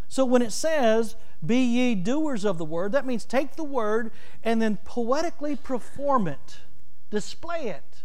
so 0.08 0.24
when 0.24 0.42
it 0.42 0.52
says 0.52 1.16
be 1.44 1.58
ye 1.58 1.94
doers 1.94 2.44
of 2.44 2.58
the 2.58 2.64
word 2.64 2.92
that 2.92 3.06
means 3.06 3.24
take 3.24 3.56
the 3.56 3.64
word 3.64 4.10
and 4.42 4.60
then 4.60 4.78
poetically 4.84 5.56
perform 5.56 6.26
it 6.26 6.60
display 7.10 7.68
it 7.68 8.02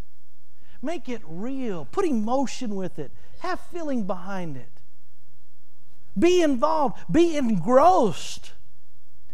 Make 0.82 1.08
it 1.08 1.22
real. 1.26 1.86
Put 1.86 2.06
emotion 2.06 2.76
with 2.76 2.98
it. 2.98 3.12
Have 3.40 3.60
feeling 3.60 4.04
behind 4.04 4.58
it. 4.58 4.70
Be 6.18 6.42
involved. 6.42 6.98
Be 7.12 7.38
engrossed. 7.38 8.54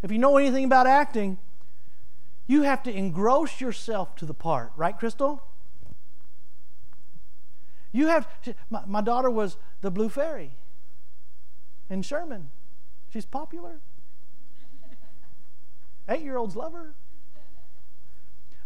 If 0.02 0.12
you 0.12 0.18
know 0.18 0.36
anything 0.36 0.64
about 0.64 0.86
acting, 0.86 1.38
you 2.46 2.62
have 2.62 2.82
to 2.84 2.92
engross 2.92 3.60
yourself 3.60 4.14
to 4.16 4.26
the 4.26 4.34
part, 4.34 4.72
right, 4.76 4.96
Crystal? 4.96 5.42
You 7.90 8.06
have, 8.08 8.28
my, 8.70 8.82
my 8.86 9.00
daughter 9.00 9.30
was 9.30 9.56
the 9.80 9.90
Blue 9.90 10.08
Fairy 10.08 10.52
in 11.88 12.02
Sherman. 12.02 12.50
She's 13.10 13.26
popular. 13.26 13.80
Eight 16.08 16.22
year 16.22 16.36
olds 16.36 16.56
love 16.56 16.72
her. 16.72 16.94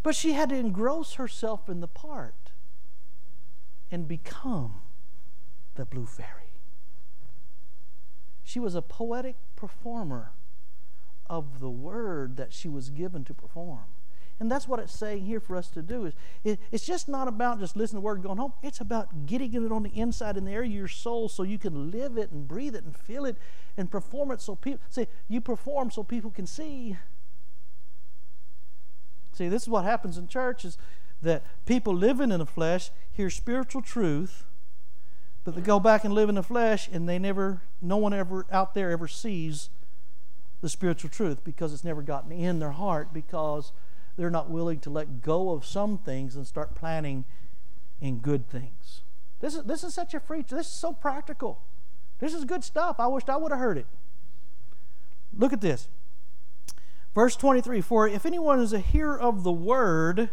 But 0.03 0.15
she 0.15 0.33
had 0.33 0.49
to 0.49 0.57
engross 0.57 1.15
herself 1.15 1.69
in 1.69 1.81
the 1.81 1.89
part 1.89 2.53
and 3.91 4.09
become 4.09 4.81
the 5.75 5.85
Blue 5.85 6.07
Fairy. 6.07 6.61
She 8.43 8.59
was 8.59 8.75
a 8.75 8.83
poetic 8.83 9.37
performer 9.55 10.33
of 11.31 11.61
the 11.61 11.71
word 11.71 12.37
that 12.37 12.53
she 12.53 12.69
was 12.69 12.91
given 12.91 13.25
to 13.25 13.35
perform. 13.35 13.95
And 14.43 14.51
that's 14.51 14.67
what 14.67 14.81
it's 14.81 14.93
saying 14.93 15.25
here 15.25 15.39
for 15.39 15.55
us 15.55 15.69
to 15.69 15.83
do. 15.83 16.05
Is 16.05 16.15
it, 16.43 16.59
it's 16.73 16.85
just 16.85 17.07
not 17.07 17.29
about 17.29 17.61
just 17.61 17.77
listening 17.77 18.01
to 18.01 18.03
the 18.03 18.07
word 18.07 18.15
and 18.15 18.25
going 18.25 18.39
home. 18.39 18.53
It's 18.61 18.81
about 18.81 19.25
getting 19.25 19.55
it 19.55 19.71
on 19.71 19.85
the 19.85 19.91
inside 19.91 20.37
in 20.37 20.45
the 20.45 20.57
of 20.57 20.67
your 20.67 20.89
soul 20.89 21.29
so 21.29 21.45
you 21.45 21.61
can 21.61 21.93
live 21.93 22.17
it 22.17 22.33
and 22.33 22.49
breathe 22.49 22.75
it 22.75 22.83
and 22.83 22.97
feel 22.97 23.25
it 23.25 23.37
and 23.77 23.89
perform 23.89 24.33
it 24.33 24.41
so 24.41 24.57
people 24.57 24.81
see 24.91 25.07
you 25.29 25.41
perform 25.41 25.93
so 25.93 26.03
people 26.03 26.33
can 26.33 26.49
see. 26.49 26.97
See, 29.33 29.47
this 29.49 29.63
is 29.63 29.69
what 29.69 29.85
happens 29.85 30.19
in 30.19 30.27
church 30.27 30.65
is 30.65 30.77
that 31.23 31.45
people 31.65 31.95
living 31.95 32.33
in 32.33 32.41
the 32.41 32.45
flesh 32.45 32.91
hear 33.13 33.31
spiritual 33.31 33.81
truth, 33.81 34.45
but 35.45 35.55
they 35.55 35.61
go 35.61 35.79
back 35.79 36.05
and 36.05 36.13
live 36.13 36.29
in 36.29 36.35
the 36.35 36.43
flesh 36.43 36.89
and 36.93 37.09
they 37.09 37.21
never, 37.21 37.63
no 37.81 37.97
one 37.97 38.13
ever 38.13 38.45
out 38.51 38.75
there 38.75 38.91
ever 38.91 39.07
sees 39.07 39.71
the 40.63 40.69
spiritual 40.69 41.11
truth 41.11 41.45
because 41.45 41.73
it's 41.73 41.85
never 41.85 42.03
gotten 42.03 42.33
in 42.33 42.59
their 42.59 42.73
heart 42.73 43.13
because 43.13 43.71
they're 44.17 44.31
not 44.31 44.51
willing 44.51 44.79
to 44.81 44.91
let 44.91 45.23
go 45.23 45.51
of 45.51 45.65
some 45.65 45.99
things 45.99 46.37
and 46.37 46.47
start 46.47 46.75
planning 46.75 47.25
in 48.01 48.19
good 48.19 48.49
things. 48.49 49.03
This 49.41 49.55
is, 49.55 49.65
this 49.65 49.83
is 49.83 49.95
such 49.95 50.15
a 50.15 50.21
free, 50.21 50.43
this 50.43 50.67
is 50.67 50.73
so 50.73 50.93
practical. 50.93 51.63
This 52.19 52.35
is 52.35 52.45
good 52.45 52.63
stuff. 52.63 52.97
I 52.99 53.09
wished 53.09 53.29
I 53.29 53.37
would 53.37 53.51
have 53.51 53.61
heard 53.61 53.79
it. 53.79 53.87
Look 55.37 55.53
at 55.53 55.61
this. 55.61 55.89
Verse 57.15 57.37
23 57.37 57.81
For 57.81 58.07
if 58.07 58.25
anyone 58.25 58.61
is 58.61 58.73
a 58.73 58.79
hearer 58.79 59.19
of 59.19 59.43
the 59.43 59.53
word 59.53 60.31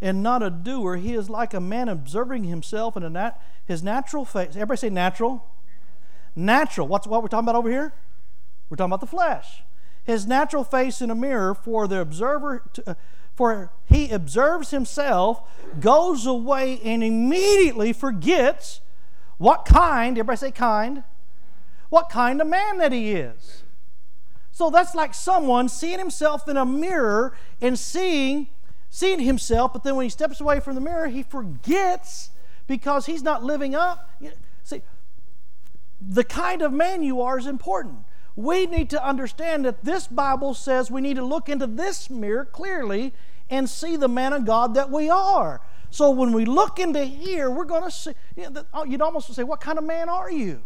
and 0.00 0.22
not 0.22 0.42
a 0.42 0.50
doer, 0.50 0.96
he 0.96 1.14
is 1.14 1.28
like 1.28 1.52
a 1.52 1.60
man 1.60 1.88
observing 1.88 2.44
himself 2.44 2.96
in 2.96 3.02
a 3.02 3.10
nat- 3.10 3.40
his 3.66 3.82
natural 3.82 4.24
face. 4.24 4.50
Everybody 4.50 4.78
say 4.78 4.90
natural. 4.90 5.44
Natural. 6.34 6.86
What's 6.86 7.06
what 7.06 7.22
we're 7.22 7.28
talking 7.28 7.44
about 7.44 7.56
over 7.56 7.70
here? 7.70 7.92
We're 8.70 8.76
talking 8.76 8.90
about 8.90 9.00
the 9.00 9.06
flesh. 9.06 9.62
His 10.08 10.26
natural 10.26 10.64
face 10.64 11.02
in 11.02 11.10
a 11.10 11.14
mirror 11.14 11.54
for 11.54 11.86
the 11.86 12.00
observer. 12.00 12.64
To, 12.72 12.90
uh, 12.90 12.94
for 13.36 13.70
he 13.84 14.10
observes 14.10 14.70
himself, 14.70 15.42
goes 15.80 16.24
away, 16.24 16.80
and 16.82 17.04
immediately 17.04 17.92
forgets 17.92 18.80
what 19.36 19.66
kind. 19.66 20.16
Everybody 20.16 20.38
say 20.38 20.50
kind. 20.50 21.04
What 21.90 22.08
kind 22.08 22.40
of 22.40 22.46
man 22.46 22.78
that 22.78 22.90
he 22.90 23.12
is. 23.12 23.64
So 24.50 24.70
that's 24.70 24.94
like 24.94 25.12
someone 25.12 25.68
seeing 25.68 25.98
himself 25.98 26.48
in 26.48 26.56
a 26.56 26.64
mirror 26.64 27.36
and 27.60 27.78
seeing 27.78 28.48
seeing 28.88 29.20
himself, 29.20 29.74
but 29.74 29.84
then 29.84 29.94
when 29.94 30.04
he 30.04 30.10
steps 30.10 30.40
away 30.40 30.58
from 30.58 30.74
the 30.74 30.80
mirror, 30.80 31.08
he 31.08 31.22
forgets 31.22 32.30
because 32.66 33.04
he's 33.04 33.22
not 33.22 33.44
living 33.44 33.74
up. 33.74 34.10
See, 34.64 34.80
the 36.00 36.24
kind 36.24 36.62
of 36.62 36.72
man 36.72 37.02
you 37.02 37.20
are 37.20 37.38
is 37.38 37.46
important. 37.46 37.98
We 38.38 38.66
need 38.66 38.88
to 38.90 39.04
understand 39.04 39.64
that 39.64 39.84
this 39.84 40.06
Bible 40.06 40.54
says 40.54 40.92
we 40.92 41.00
need 41.00 41.16
to 41.16 41.24
look 41.24 41.48
into 41.48 41.66
this 41.66 42.08
mirror 42.08 42.44
clearly 42.44 43.12
and 43.50 43.68
see 43.68 43.96
the 43.96 44.06
man 44.06 44.32
of 44.32 44.44
God 44.44 44.74
that 44.74 44.92
we 44.92 45.10
are. 45.10 45.60
So 45.90 46.12
when 46.12 46.32
we 46.32 46.44
look 46.44 46.78
into 46.78 47.02
here, 47.02 47.50
we're 47.50 47.64
going 47.64 47.82
to 47.82 47.90
see, 47.90 48.12
oh, 48.72 48.84
you'd 48.84 49.02
almost 49.02 49.34
say, 49.34 49.42
What 49.42 49.60
kind 49.60 49.76
of 49.76 49.82
man 49.82 50.08
are 50.08 50.30
you? 50.30 50.62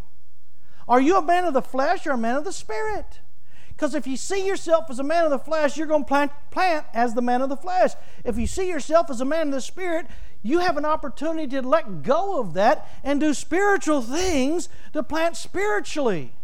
Are 0.87 1.01
you 1.01 1.17
a 1.17 1.21
man 1.23 1.45
of 1.45 1.55
the 1.55 1.63
flesh 1.63 2.05
or 2.05 2.11
a 2.11 2.17
man 2.17 2.35
of 2.35 2.43
the 2.43 2.53
spirit? 2.53 3.21
Because 3.69 3.95
if 3.95 4.05
you 4.05 4.17
see 4.17 4.45
yourself 4.45 4.91
as 4.91 4.99
a 4.99 5.03
man 5.03 5.25
of 5.25 5.31
the 5.31 5.39
flesh, 5.39 5.75
you're 5.75 5.87
going 5.87 6.03
to 6.03 6.07
plant, 6.07 6.31
plant 6.51 6.85
as 6.93 7.15
the 7.15 7.23
man 7.23 7.41
of 7.41 7.49
the 7.49 7.57
flesh. 7.57 7.93
If 8.23 8.37
you 8.37 8.45
see 8.45 8.69
yourself 8.69 9.09
as 9.09 9.19
a 9.19 9.25
man 9.25 9.47
of 9.47 9.53
the 9.55 9.61
spirit, 9.61 10.05
you 10.43 10.59
have 10.59 10.77
an 10.77 10.85
opportunity 10.85 11.47
to 11.47 11.67
let 11.67 12.03
go 12.03 12.39
of 12.39 12.53
that 12.53 12.87
and 13.03 13.19
do 13.19 13.33
spiritual 13.33 14.03
things 14.03 14.69
to 14.91 15.01
plant 15.01 15.37
spiritually, 15.37 16.35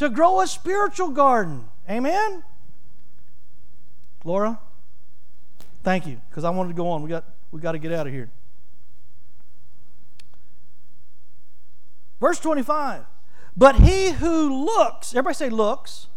to 0.00 0.08
grow 0.10 0.40
a 0.40 0.46
spiritual 0.46 1.10
garden. 1.10 1.68
Amen? 1.88 2.42
Laura, 4.24 4.58
thank 5.82 6.06
you, 6.06 6.20
because 6.28 6.44
I 6.44 6.50
wanted 6.50 6.70
to 6.70 6.74
go 6.74 6.88
on. 6.88 7.02
We 7.02 7.08
got, 7.08 7.24
we 7.52 7.60
got 7.60 7.72
to 7.72 7.78
get 7.78 7.92
out 7.92 8.06
of 8.06 8.12
here. 8.12 8.30
Verse 12.20 12.40
25. 12.40 13.04
But 13.56 13.76
he 13.76 14.10
who 14.10 14.64
looks, 14.64 15.14
everybody 15.14 15.34
say 15.34 15.48
looks 15.48 16.08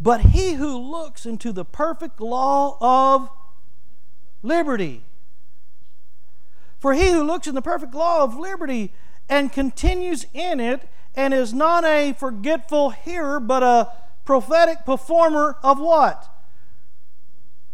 but 0.00 0.20
he 0.20 0.54
who 0.54 0.76
looks 0.76 1.24
into 1.24 1.52
the 1.52 1.64
perfect 1.64 2.20
law 2.20 2.76
of 2.80 3.30
liberty. 4.42 5.04
For 6.78 6.92
he 6.92 7.10
who 7.10 7.22
looks 7.22 7.46
in 7.46 7.54
the 7.54 7.62
perfect 7.62 7.94
law 7.94 8.22
of 8.22 8.36
liberty 8.36 8.92
and 9.28 9.52
continues 9.52 10.26
in 10.34 10.60
it, 10.60 10.88
and 11.16 11.32
is 11.32 11.54
not 11.54 11.84
a 11.84 12.12
forgetful 12.12 12.90
hearer, 12.90 13.40
but 13.40 13.62
a 13.62 13.90
prophetic 14.24 14.84
performer 14.84 15.56
of 15.62 15.80
what? 15.80 16.28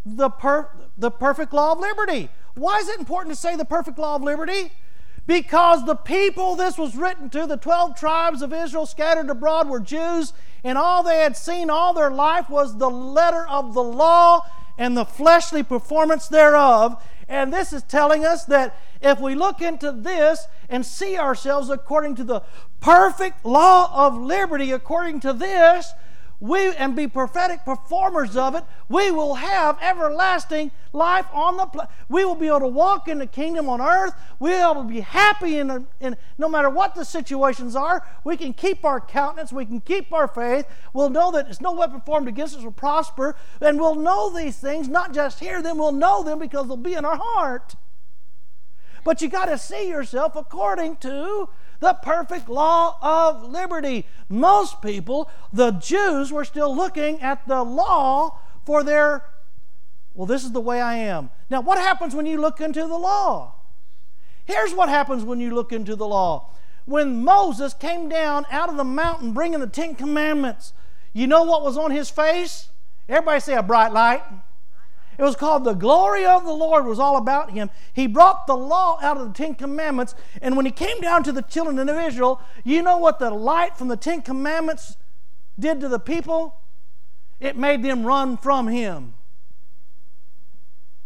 The, 0.06 0.30
per- 0.30 0.70
the 0.96 1.10
perfect 1.10 1.52
law 1.52 1.72
of 1.72 1.80
liberty. 1.80 2.30
Why 2.54 2.78
is 2.78 2.88
it 2.88 3.00
important 3.00 3.34
to 3.34 3.40
say 3.40 3.56
the 3.56 3.64
perfect 3.64 3.98
law 3.98 4.16
of 4.16 4.22
liberty? 4.22 4.72
Because 5.26 5.84
the 5.84 5.94
people 5.94 6.56
this 6.56 6.76
was 6.76 6.96
written 6.96 7.30
to, 7.30 7.46
the 7.46 7.56
12 7.56 7.98
tribes 7.98 8.42
of 8.42 8.52
Israel 8.52 8.86
scattered 8.86 9.30
abroad, 9.30 9.68
were 9.68 9.80
Jews, 9.80 10.32
and 10.64 10.76
all 10.76 11.02
they 11.02 11.18
had 11.18 11.36
seen 11.36 11.70
all 11.70 11.92
their 11.92 12.10
life 12.10 12.50
was 12.50 12.78
the 12.78 12.90
letter 12.90 13.46
of 13.48 13.74
the 13.74 13.82
law 13.82 14.44
and 14.78 14.96
the 14.96 15.04
fleshly 15.04 15.62
performance 15.62 16.28
thereof. 16.28 17.02
And 17.32 17.50
this 17.50 17.72
is 17.72 17.82
telling 17.84 18.26
us 18.26 18.44
that 18.44 18.76
if 19.00 19.18
we 19.18 19.34
look 19.34 19.62
into 19.62 19.90
this 19.90 20.46
and 20.68 20.84
see 20.84 21.16
ourselves 21.16 21.70
according 21.70 22.16
to 22.16 22.24
the 22.24 22.42
perfect 22.80 23.42
law 23.42 24.06
of 24.06 24.18
liberty, 24.18 24.70
according 24.70 25.20
to 25.20 25.32
this, 25.32 25.94
we 26.42 26.74
and 26.74 26.96
be 26.96 27.06
prophetic 27.06 27.64
performers 27.64 28.36
of 28.36 28.56
it, 28.56 28.64
we 28.88 29.12
will 29.12 29.36
have 29.36 29.78
everlasting 29.80 30.72
life 30.92 31.26
on 31.32 31.56
the 31.56 31.66
planet. 31.66 31.88
We 32.08 32.24
will 32.24 32.34
be 32.34 32.48
able 32.48 32.60
to 32.60 32.66
walk 32.66 33.06
in 33.06 33.18
the 33.18 33.28
kingdom 33.28 33.68
on 33.68 33.80
earth. 33.80 34.12
We'll 34.40 34.50
be 34.50 34.72
able 34.72 34.82
to 34.82 34.88
be 34.88 35.00
happy 35.02 35.58
in, 35.58 35.86
in 36.00 36.16
no 36.38 36.48
matter 36.48 36.68
what 36.68 36.96
the 36.96 37.04
situations 37.04 37.76
are. 37.76 38.04
We 38.24 38.36
can 38.36 38.54
keep 38.54 38.84
our 38.84 39.00
countenance. 39.00 39.52
We 39.52 39.64
can 39.64 39.80
keep 39.82 40.12
our 40.12 40.26
faith. 40.26 40.66
We'll 40.92 41.10
know 41.10 41.30
that 41.30 41.46
it's 41.46 41.60
no 41.60 41.70
weapon 41.70 42.00
formed 42.00 42.26
against 42.26 42.56
us 42.56 42.64
will 42.64 42.72
prosper, 42.72 43.36
and 43.60 43.78
we'll 43.78 43.94
know 43.94 44.28
these 44.36 44.56
things 44.56 44.88
not 44.88 45.14
just 45.14 45.38
hear 45.38 45.62
them. 45.62 45.78
We'll 45.78 45.92
know 45.92 46.24
them 46.24 46.40
because 46.40 46.66
they'll 46.66 46.76
be 46.76 46.94
in 46.94 47.04
our 47.04 47.20
heart. 47.22 47.76
But 49.04 49.22
you 49.22 49.28
got 49.28 49.46
to 49.46 49.58
see 49.58 49.88
yourself 49.88 50.34
according 50.34 50.96
to 50.98 51.48
the 51.82 51.94
perfect 51.94 52.48
law 52.48 52.96
of 53.02 53.42
liberty. 53.42 54.06
Most 54.28 54.80
people, 54.80 55.28
the 55.52 55.72
Jews, 55.72 56.32
were 56.32 56.44
still 56.44 56.74
looking 56.74 57.20
at 57.20 57.46
the 57.48 57.64
law 57.64 58.38
for 58.64 58.84
their, 58.84 59.24
well, 60.14 60.26
this 60.26 60.44
is 60.44 60.52
the 60.52 60.60
way 60.60 60.80
I 60.80 60.94
am. 60.94 61.30
Now, 61.50 61.60
what 61.60 61.78
happens 61.78 62.14
when 62.14 62.24
you 62.24 62.40
look 62.40 62.60
into 62.60 62.82
the 62.82 62.96
law? 62.96 63.56
Here's 64.44 64.72
what 64.72 64.88
happens 64.88 65.24
when 65.24 65.40
you 65.40 65.52
look 65.52 65.72
into 65.72 65.96
the 65.96 66.06
law. 66.06 66.54
When 66.84 67.24
Moses 67.24 67.74
came 67.74 68.08
down 68.08 68.46
out 68.50 68.68
of 68.68 68.76
the 68.76 68.84
mountain 68.84 69.32
bringing 69.32 69.58
the 69.58 69.66
Ten 69.66 69.96
Commandments, 69.96 70.72
you 71.12 71.26
know 71.26 71.42
what 71.42 71.62
was 71.62 71.76
on 71.76 71.90
his 71.90 72.08
face? 72.08 72.68
Everybody 73.08 73.40
say 73.40 73.54
a 73.54 73.62
bright 73.62 73.92
light. 73.92 74.22
It 75.18 75.22
was 75.22 75.36
called 75.36 75.64
The 75.64 75.74
Glory 75.74 76.24
of 76.24 76.44
the 76.44 76.52
Lord, 76.52 76.86
was 76.86 76.98
all 76.98 77.16
about 77.16 77.50
him. 77.50 77.70
He 77.92 78.06
brought 78.06 78.46
the 78.46 78.56
law 78.56 78.98
out 79.02 79.18
of 79.18 79.28
the 79.28 79.34
Ten 79.34 79.54
Commandments, 79.54 80.14
and 80.40 80.56
when 80.56 80.66
he 80.66 80.72
came 80.72 81.00
down 81.00 81.22
to 81.24 81.32
the 81.32 81.42
children 81.42 81.78
of 81.78 81.96
Israel, 81.96 82.40
you 82.64 82.82
know 82.82 82.96
what 82.96 83.18
the 83.18 83.30
light 83.30 83.76
from 83.76 83.88
the 83.88 83.96
Ten 83.96 84.22
Commandments 84.22 84.96
did 85.58 85.80
to 85.80 85.88
the 85.88 85.98
people? 85.98 86.56
It 87.40 87.56
made 87.56 87.82
them 87.82 88.04
run 88.04 88.36
from 88.36 88.68
him. 88.68 89.14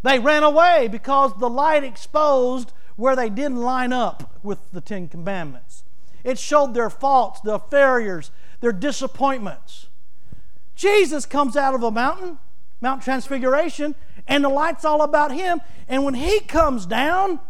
They 0.03 0.19
ran 0.19 0.45
away 0.45 0.89
because 0.91 1.33
the 1.39 1.51
light 1.51 1.83
exposed 1.83 2.73
where 2.95 3.17
they 3.17 3.29
didn't 3.29 3.61
line 3.61 3.93
up 3.93 4.39
with 4.43 4.59
the 4.73 4.81
Ten 4.81 5.09
Commandments. 5.09 5.83
It 6.23 6.39
showed 6.39 6.75
their 6.75 6.91
faults, 6.91 7.41
their 7.41 7.59
failures, 7.59 8.31
their 8.61 8.73
disappointments. 8.73 9.89
Jesus 10.75 11.27
comes 11.27 11.57
out 11.57 11.75
of 11.75 11.83
a 11.83 11.91
mountain. 11.91 12.39
Mount 12.81 13.03
Transfiguration, 13.03 13.95
and 14.27 14.45
the 14.45 14.49
light's 14.49 14.85
all 14.85 15.03
about 15.03 15.33
him. 15.33 15.61
And 15.89 16.05
when 16.05 16.15
he 16.15 16.41
comes 16.41 16.87
down, 16.87 17.41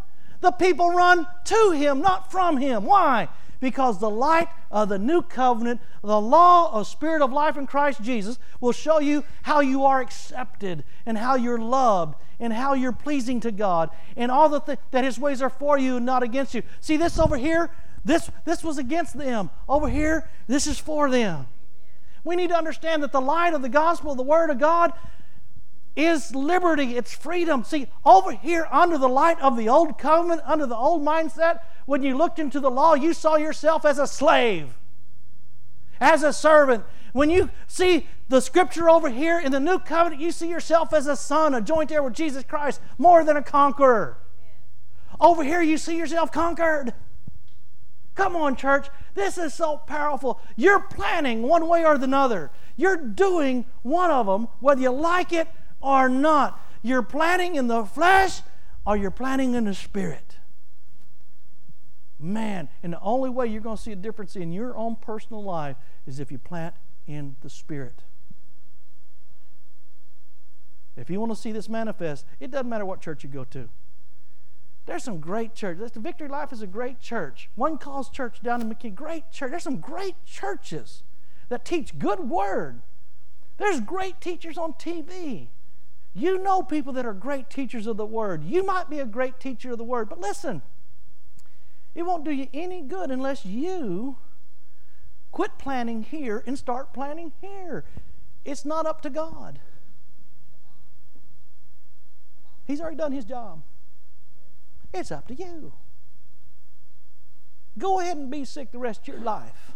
the 0.41 0.51
people 0.51 0.91
run 0.91 1.27
to 1.45 1.71
him, 1.71 2.01
not 2.01 2.31
from 2.31 2.57
him. 2.57 2.85
Why? 2.85 3.27
Because 3.59 3.99
the 3.99 4.09
light 4.09 4.49
of 4.69 4.89
the 4.89 4.99
new 4.99 5.23
covenant, 5.23 5.81
the 6.03 6.21
law 6.21 6.71
of 6.71 6.87
spirit 6.87 7.23
of 7.23 7.33
life 7.33 7.57
in 7.57 7.65
Christ 7.65 8.03
Jesus, 8.03 8.37
will 8.61 8.71
show 8.71 8.99
you 8.99 9.23
how 9.43 9.61
you 9.61 9.83
are 9.85 9.99
accepted 9.99 10.83
and 11.05 11.17
how 11.17 11.35
you're 11.35 11.57
loved 11.57 12.15
and 12.39 12.53
how 12.53 12.75
you're 12.75 12.91
pleasing 12.91 13.39
to 13.39 13.51
God 13.51 13.89
and 14.15 14.31
all 14.31 14.47
the 14.47 14.59
th- 14.59 14.79
that 14.91 15.03
His 15.03 15.17
ways 15.17 15.41
are 15.41 15.49
for 15.49 15.79
you 15.79 15.97
and 15.97 16.05
not 16.05 16.21
against 16.21 16.53
you. 16.53 16.61
See 16.79 16.97
this 16.97 17.17
over 17.17 17.35
here? 17.35 17.71
This, 18.05 18.29
this 18.45 18.63
was 18.63 18.77
against 18.77 19.17
them. 19.17 19.49
Over 19.67 19.89
here, 19.89 20.29
this 20.47 20.67
is 20.67 20.77
for 20.77 21.09
them. 21.09 21.47
We 22.23 22.35
need 22.35 22.49
to 22.49 22.57
understand 22.57 23.01
that 23.03 23.11
the 23.11 23.21
light 23.21 23.53
of 23.53 23.61
the 23.61 23.69
gospel, 23.69 24.13
the 24.13 24.21
Word 24.21 24.49
of 24.49 24.59
God, 24.59 24.93
is 25.97 26.35
liberty, 26.35 26.95
it's 26.95 27.13
freedom. 27.13 27.63
See, 27.63 27.87
over 28.05 28.31
here 28.31 28.67
under 28.71 28.99
the 28.99 29.09
light 29.09 29.41
of 29.41 29.57
the 29.57 29.67
old 29.67 29.97
covenant, 29.97 30.43
under 30.45 30.67
the 30.67 30.77
old 30.77 31.03
mindset, 31.03 31.61
when 31.87 32.03
you 32.03 32.15
looked 32.15 32.37
into 32.37 32.59
the 32.59 32.69
law, 32.69 32.93
you 32.93 33.13
saw 33.13 33.35
yourself 33.35 33.83
as 33.83 33.97
a 33.97 34.05
slave, 34.05 34.77
as 35.99 36.21
a 36.21 36.31
servant. 36.31 36.83
When 37.13 37.31
you 37.31 37.49
see 37.65 38.07
the 38.29 38.41
scripture 38.41 38.89
over 38.89 39.09
here 39.09 39.39
in 39.39 39.51
the 39.51 39.59
new 39.59 39.79
covenant, 39.79 40.21
you 40.21 40.31
see 40.31 40.47
yourself 40.47 40.93
as 40.93 41.07
a 41.07 41.15
son, 41.15 41.55
a 41.55 41.61
joint 41.61 41.91
heir 41.91 42.03
with 42.03 42.13
Jesus 42.13 42.43
Christ, 42.43 42.79
more 42.99 43.23
than 43.23 43.35
a 43.35 43.41
conqueror. 43.41 44.19
Over 45.19 45.43
here, 45.43 45.63
you 45.63 45.79
see 45.79 45.97
yourself 45.97 46.31
conquered. 46.31 46.93
Come 48.13 48.35
on, 48.35 48.55
church. 48.55 48.87
This 49.15 49.39
is 49.39 49.55
so 49.55 49.77
powerful. 49.77 50.39
You're 50.55 50.81
planning 50.81 51.41
one 51.41 51.67
way 51.67 51.83
or 51.83 51.95
another. 51.95 52.51
You're 52.75 52.97
doing 52.97 53.65
one 53.81 54.11
of 54.11 54.27
them, 54.27 54.47
whether 54.59 54.81
you 54.81 54.91
like 54.91 55.33
it 55.33 55.47
or 55.87 56.09
not. 56.09 56.61
You're 56.81 57.01
planting 57.01 57.55
in 57.55 57.67
the 57.67 57.85
flesh 57.85 58.41
or 58.85 58.97
you're 58.97 59.11
planting 59.11 59.53
in 59.53 59.65
the 59.65 59.73
spirit. 59.73 60.37
Man, 62.19 62.69
and 62.81 62.93
the 62.93 62.99
only 62.99 63.29
way 63.29 63.47
you're 63.47 63.61
going 63.61 63.77
to 63.77 63.81
see 63.81 63.91
a 63.91 63.95
difference 63.95 64.35
in 64.35 64.51
your 64.51 64.75
own 64.75 64.95
personal 64.95 65.43
life 65.43 65.77
is 66.05 66.19
if 66.19 66.31
you 66.31 66.37
plant 66.37 66.75
in 67.05 67.35
the 67.41 67.49
spirit. 67.49 68.03
If 70.95 71.09
you 71.11 71.19
want 71.19 71.31
to 71.31 71.35
see 71.35 71.51
this 71.51 71.69
manifest, 71.69 72.25
it 72.39 72.49
doesn't 72.49 72.69
matter 72.69 72.85
what 72.85 73.01
church 73.01 73.23
you 73.23 73.29
go 73.29 73.43
to. 73.45 73.69
There's 74.87 75.03
some 75.03 75.19
great 75.19 75.53
churches. 75.53 75.91
The 75.91 75.99
Victory 75.99 76.27
Life 76.27 76.51
is 76.51 76.61
a 76.61 76.67
great 76.67 76.99
church. 76.99 77.49
One 77.55 77.77
calls 77.77 78.09
church 78.09 78.41
down 78.41 78.61
in 78.61 78.69
McKinney. 78.73 78.95
Great 78.95 79.31
church. 79.31 79.51
There's 79.51 79.63
some 79.63 79.79
great 79.79 80.15
churches 80.25 81.03
that 81.49 81.65
teach 81.65 81.99
good 81.99 82.21
word. 82.21 82.81
There's 83.57 83.81
great 83.81 84.21
teachers 84.21 84.57
on 84.57 84.73
TV. 84.73 85.49
You 86.17 86.39
know 86.41 86.63
people 86.63 86.93
that 86.93 87.05
are 87.05 87.13
great 87.13 87.47
teachers 87.47 87.85
of 87.85 87.97
the 87.97 88.05
Word. 88.05 88.43
You 88.43 88.65
might 88.65 88.89
be 88.89 88.99
a 88.99 89.05
great 89.05 89.39
teacher 89.39 89.73
of 89.73 89.77
the 89.77 89.83
Word, 89.83 90.09
but 90.09 90.19
listen, 90.19 90.63
it 91.93 92.01
won't 92.01 92.25
do 92.25 92.31
you 92.31 92.47
any 92.55 92.81
good 92.81 93.11
unless 93.11 93.45
you 93.45 94.17
quit 95.31 95.59
planning 95.59 96.01
here 96.01 96.43
and 96.47 96.57
start 96.57 96.91
planning 96.91 97.33
here. 97.39 97.85
It's 98.43 98.65
not 98.65 98.87
up 98.87 99.01
to 99.01 99.11
God. 99.11 99.59
He's 102.65 102.81
already 102.81 102.97
done 102.97 103.11
his 103.11 103.23
job. 103.23 103.61
It's 104.91 105.11
up 105.11 105.27
to 105.27 105.35
you. 105.35 105.73
Go 107.77 107.99
ahead 107.99 108.17
and 108.17 108.31
be 108.31 108.43
sick 108.43 108.71
the 108.71 108.79
rest 108.79 109.01
of 109.01 109.07
your 109.09 109.19
life. 109.19 109.73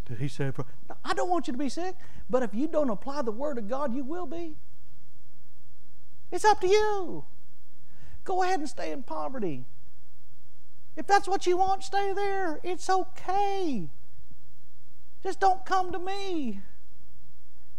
he 0.19 0.27
said, 0.27 0.55
I 1.03 1.13
don't 1.13 1.29
want 1.29 1.47
you 1.47 1.53
to 1.53 1.59
be 1.59 1.69
sick, 1.69 1.95
but 2.29 2.43
if 2.43 2.53
you 2.53 2.67
don't 2.67 2.89
apply 2.89 3.21
the 3.21 3.31
Word 3.31 3.57
of 3.57 3.67
God, 3.67 3.93
you 3.93 4.03
will 4.03 4.25
be. 4.25 4.55
It's 6.31 6.45
up 6.45 6.61
to 6.61 6.67
you. 6.67 7.25
Go 8.23 8.43
ahead 8.43 8.59
and 8.59 8.69
stay 8.69 8.91
in 8.91 9.03
poverty. 9.03 9.65
If 10.95 11.07
that's 11.07 11.27
what 11.27 11.45
you 11.45 11.57
want, 11.57 11.83
stay 11.83 12.13
there. 12.13 12.59
It's 12.63 12.89
okay. 12.89 13.89
Just 15.23 15.39
don't 15.39 15.65
come 15.65 15.91
to 15.91 15.99
me 15.99 16.61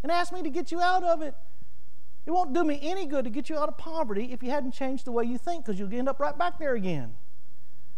and 0.01 0.11
ask 0.11 0.33
me 0.33 0.41
to 0.41 0.49
get 0.49 0.71
you 0.71 0.81
out 0.81 1.03
of 1.03 1.21
it. 1.21 1.35
It 2.25 2.31
won't 2.31 2.53
do 2.53 2.63
me 2.63 2.79
any 2.81 3.05
good 3.05 3.25
to 3.25 3.29
get 3.29 3.49
you 3.49 3.57
out 3.57 3.69
of 3.69 3.77
poverty 3.77 4.31
if 4.31 4.41
you 4.41 4.49
hadn't 4.49 4.73
changed 4.73 5.05
the 5.05 5.11
way 5.11 5.25
you 5.25 5.37
think 5.37 5.65
because 5.65 5.79
you'll 5.79 5.93
end 5.93 6.07
up 6.07 6.19
right 6.19 6.37
back 6.37 6.57
there 6.57 6.75
again. 6.75 7.15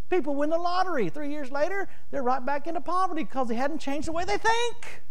People 0.09 0.35
win 0.35 0.49
the 0.49 0.57
lottery. 0.57 1.09
Three 1.09 1.31
years 1.31 1.51
later, 1.51 1.87
they're 2.11 2.23
right 2.23 2.45
back 2.45 2.67
into 2.67 2.81
poverty 2.81 3.23
because 3.23 3.47
they 3.47 3.55
hadn't 3.55 3.79
changed 3.79 4.07
the 4.07 4.11
way 4.11 4.23
they 4.23 4.37
think. 4.37 5.03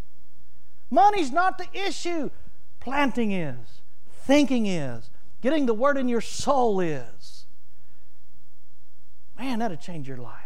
Money's 0.91 1.33
not 1.33 1.59
the 1.59 1.67
issue. 1.73 2.31
Planting 2.79 3.33
is, 3.33 3.81
thinking 4.11 4.67
is, 4.67 5.11
getting 5.41 5.67
the 5.67 5.75
word 5.75 5.97
in 5.97 6.09
your 6.09 6.21
soul 6.21 6.81
is. 6.81 7.47
Man, 9.39 9.59
that'll 9.59 9.77
change 9.77 10.07
your 10.07 10.19
life. 10.19 10.41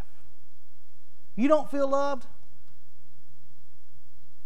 You 1.37 1.49
don't 1.49 1.71
feel 1.71 1.89
loved? 1.89 2.27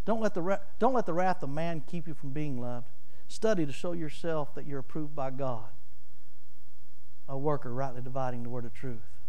Don't 0.05 0.21
let, 0.21 0.35
the, 0.35 0.61
don't 0.79 0.95
let 0.95 1.07
the 1.07 1.13
wrath 1.13 1.43
of 1.43 1.51
man 1.51 1.83
keep 1.87 2.09
you 2.09 2.15
from 2.15 2.31
being 2.31 2.61
loved. 2.61 2.89
Study 3.29 3.65
to 3.65 3.73
show 3.73 3.93
yourself 3.93 4.55
that 4.55 4.67
you're 4.67 4.81
approved 4.81 5.15
by 5.15 5.31
God, 5.31 5.71
a 7.29 7.39
worker 7.39 7.73
rightly 7.73 8.03
dividing 8.03 8.43
the 8.43 8.51
word 8.51 8.65
of 8.65 8.75
truth. 8.75 9.22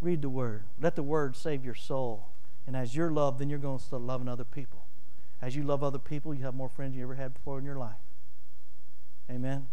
Read 0.00 0.22
the 0.22 0.28
Word. 0.28 0.64
Let 0.80 0.96
the 0.96 1.02
Word 1.02 1.36
save 1.36 1.64
your 1.64 1.74
soul. 1.74 2.28
And 2.66 2.76
as 2.76 2.94
you're 2.94 3.10
loved, 3.10 3.38
then 3.38 3.48
you're 3.48 3.58
going 3.58 3.78
to 3.78 3.84
start 3.84 4.02
loving 4.02 4.28
other 4.28 4.44
people. 4.44 4.84
As 5.40 5.54
you 5.54 5.62
love 5.62 5.84
other 5.84 5.98
people, 5.98 6.34
you 6.34 6.44
have 6.44 6.54
more 6.54 6.68
friends 6.68 6.92
than 6.92 6.98
you 6.98 7.04
ever 7.04 7.14
had 7.14 7.34
before 7.34 7.58
in 7.58 7.64
your 7.64 7.76
life. 7.76 7.96
Amen. 9.30 9.68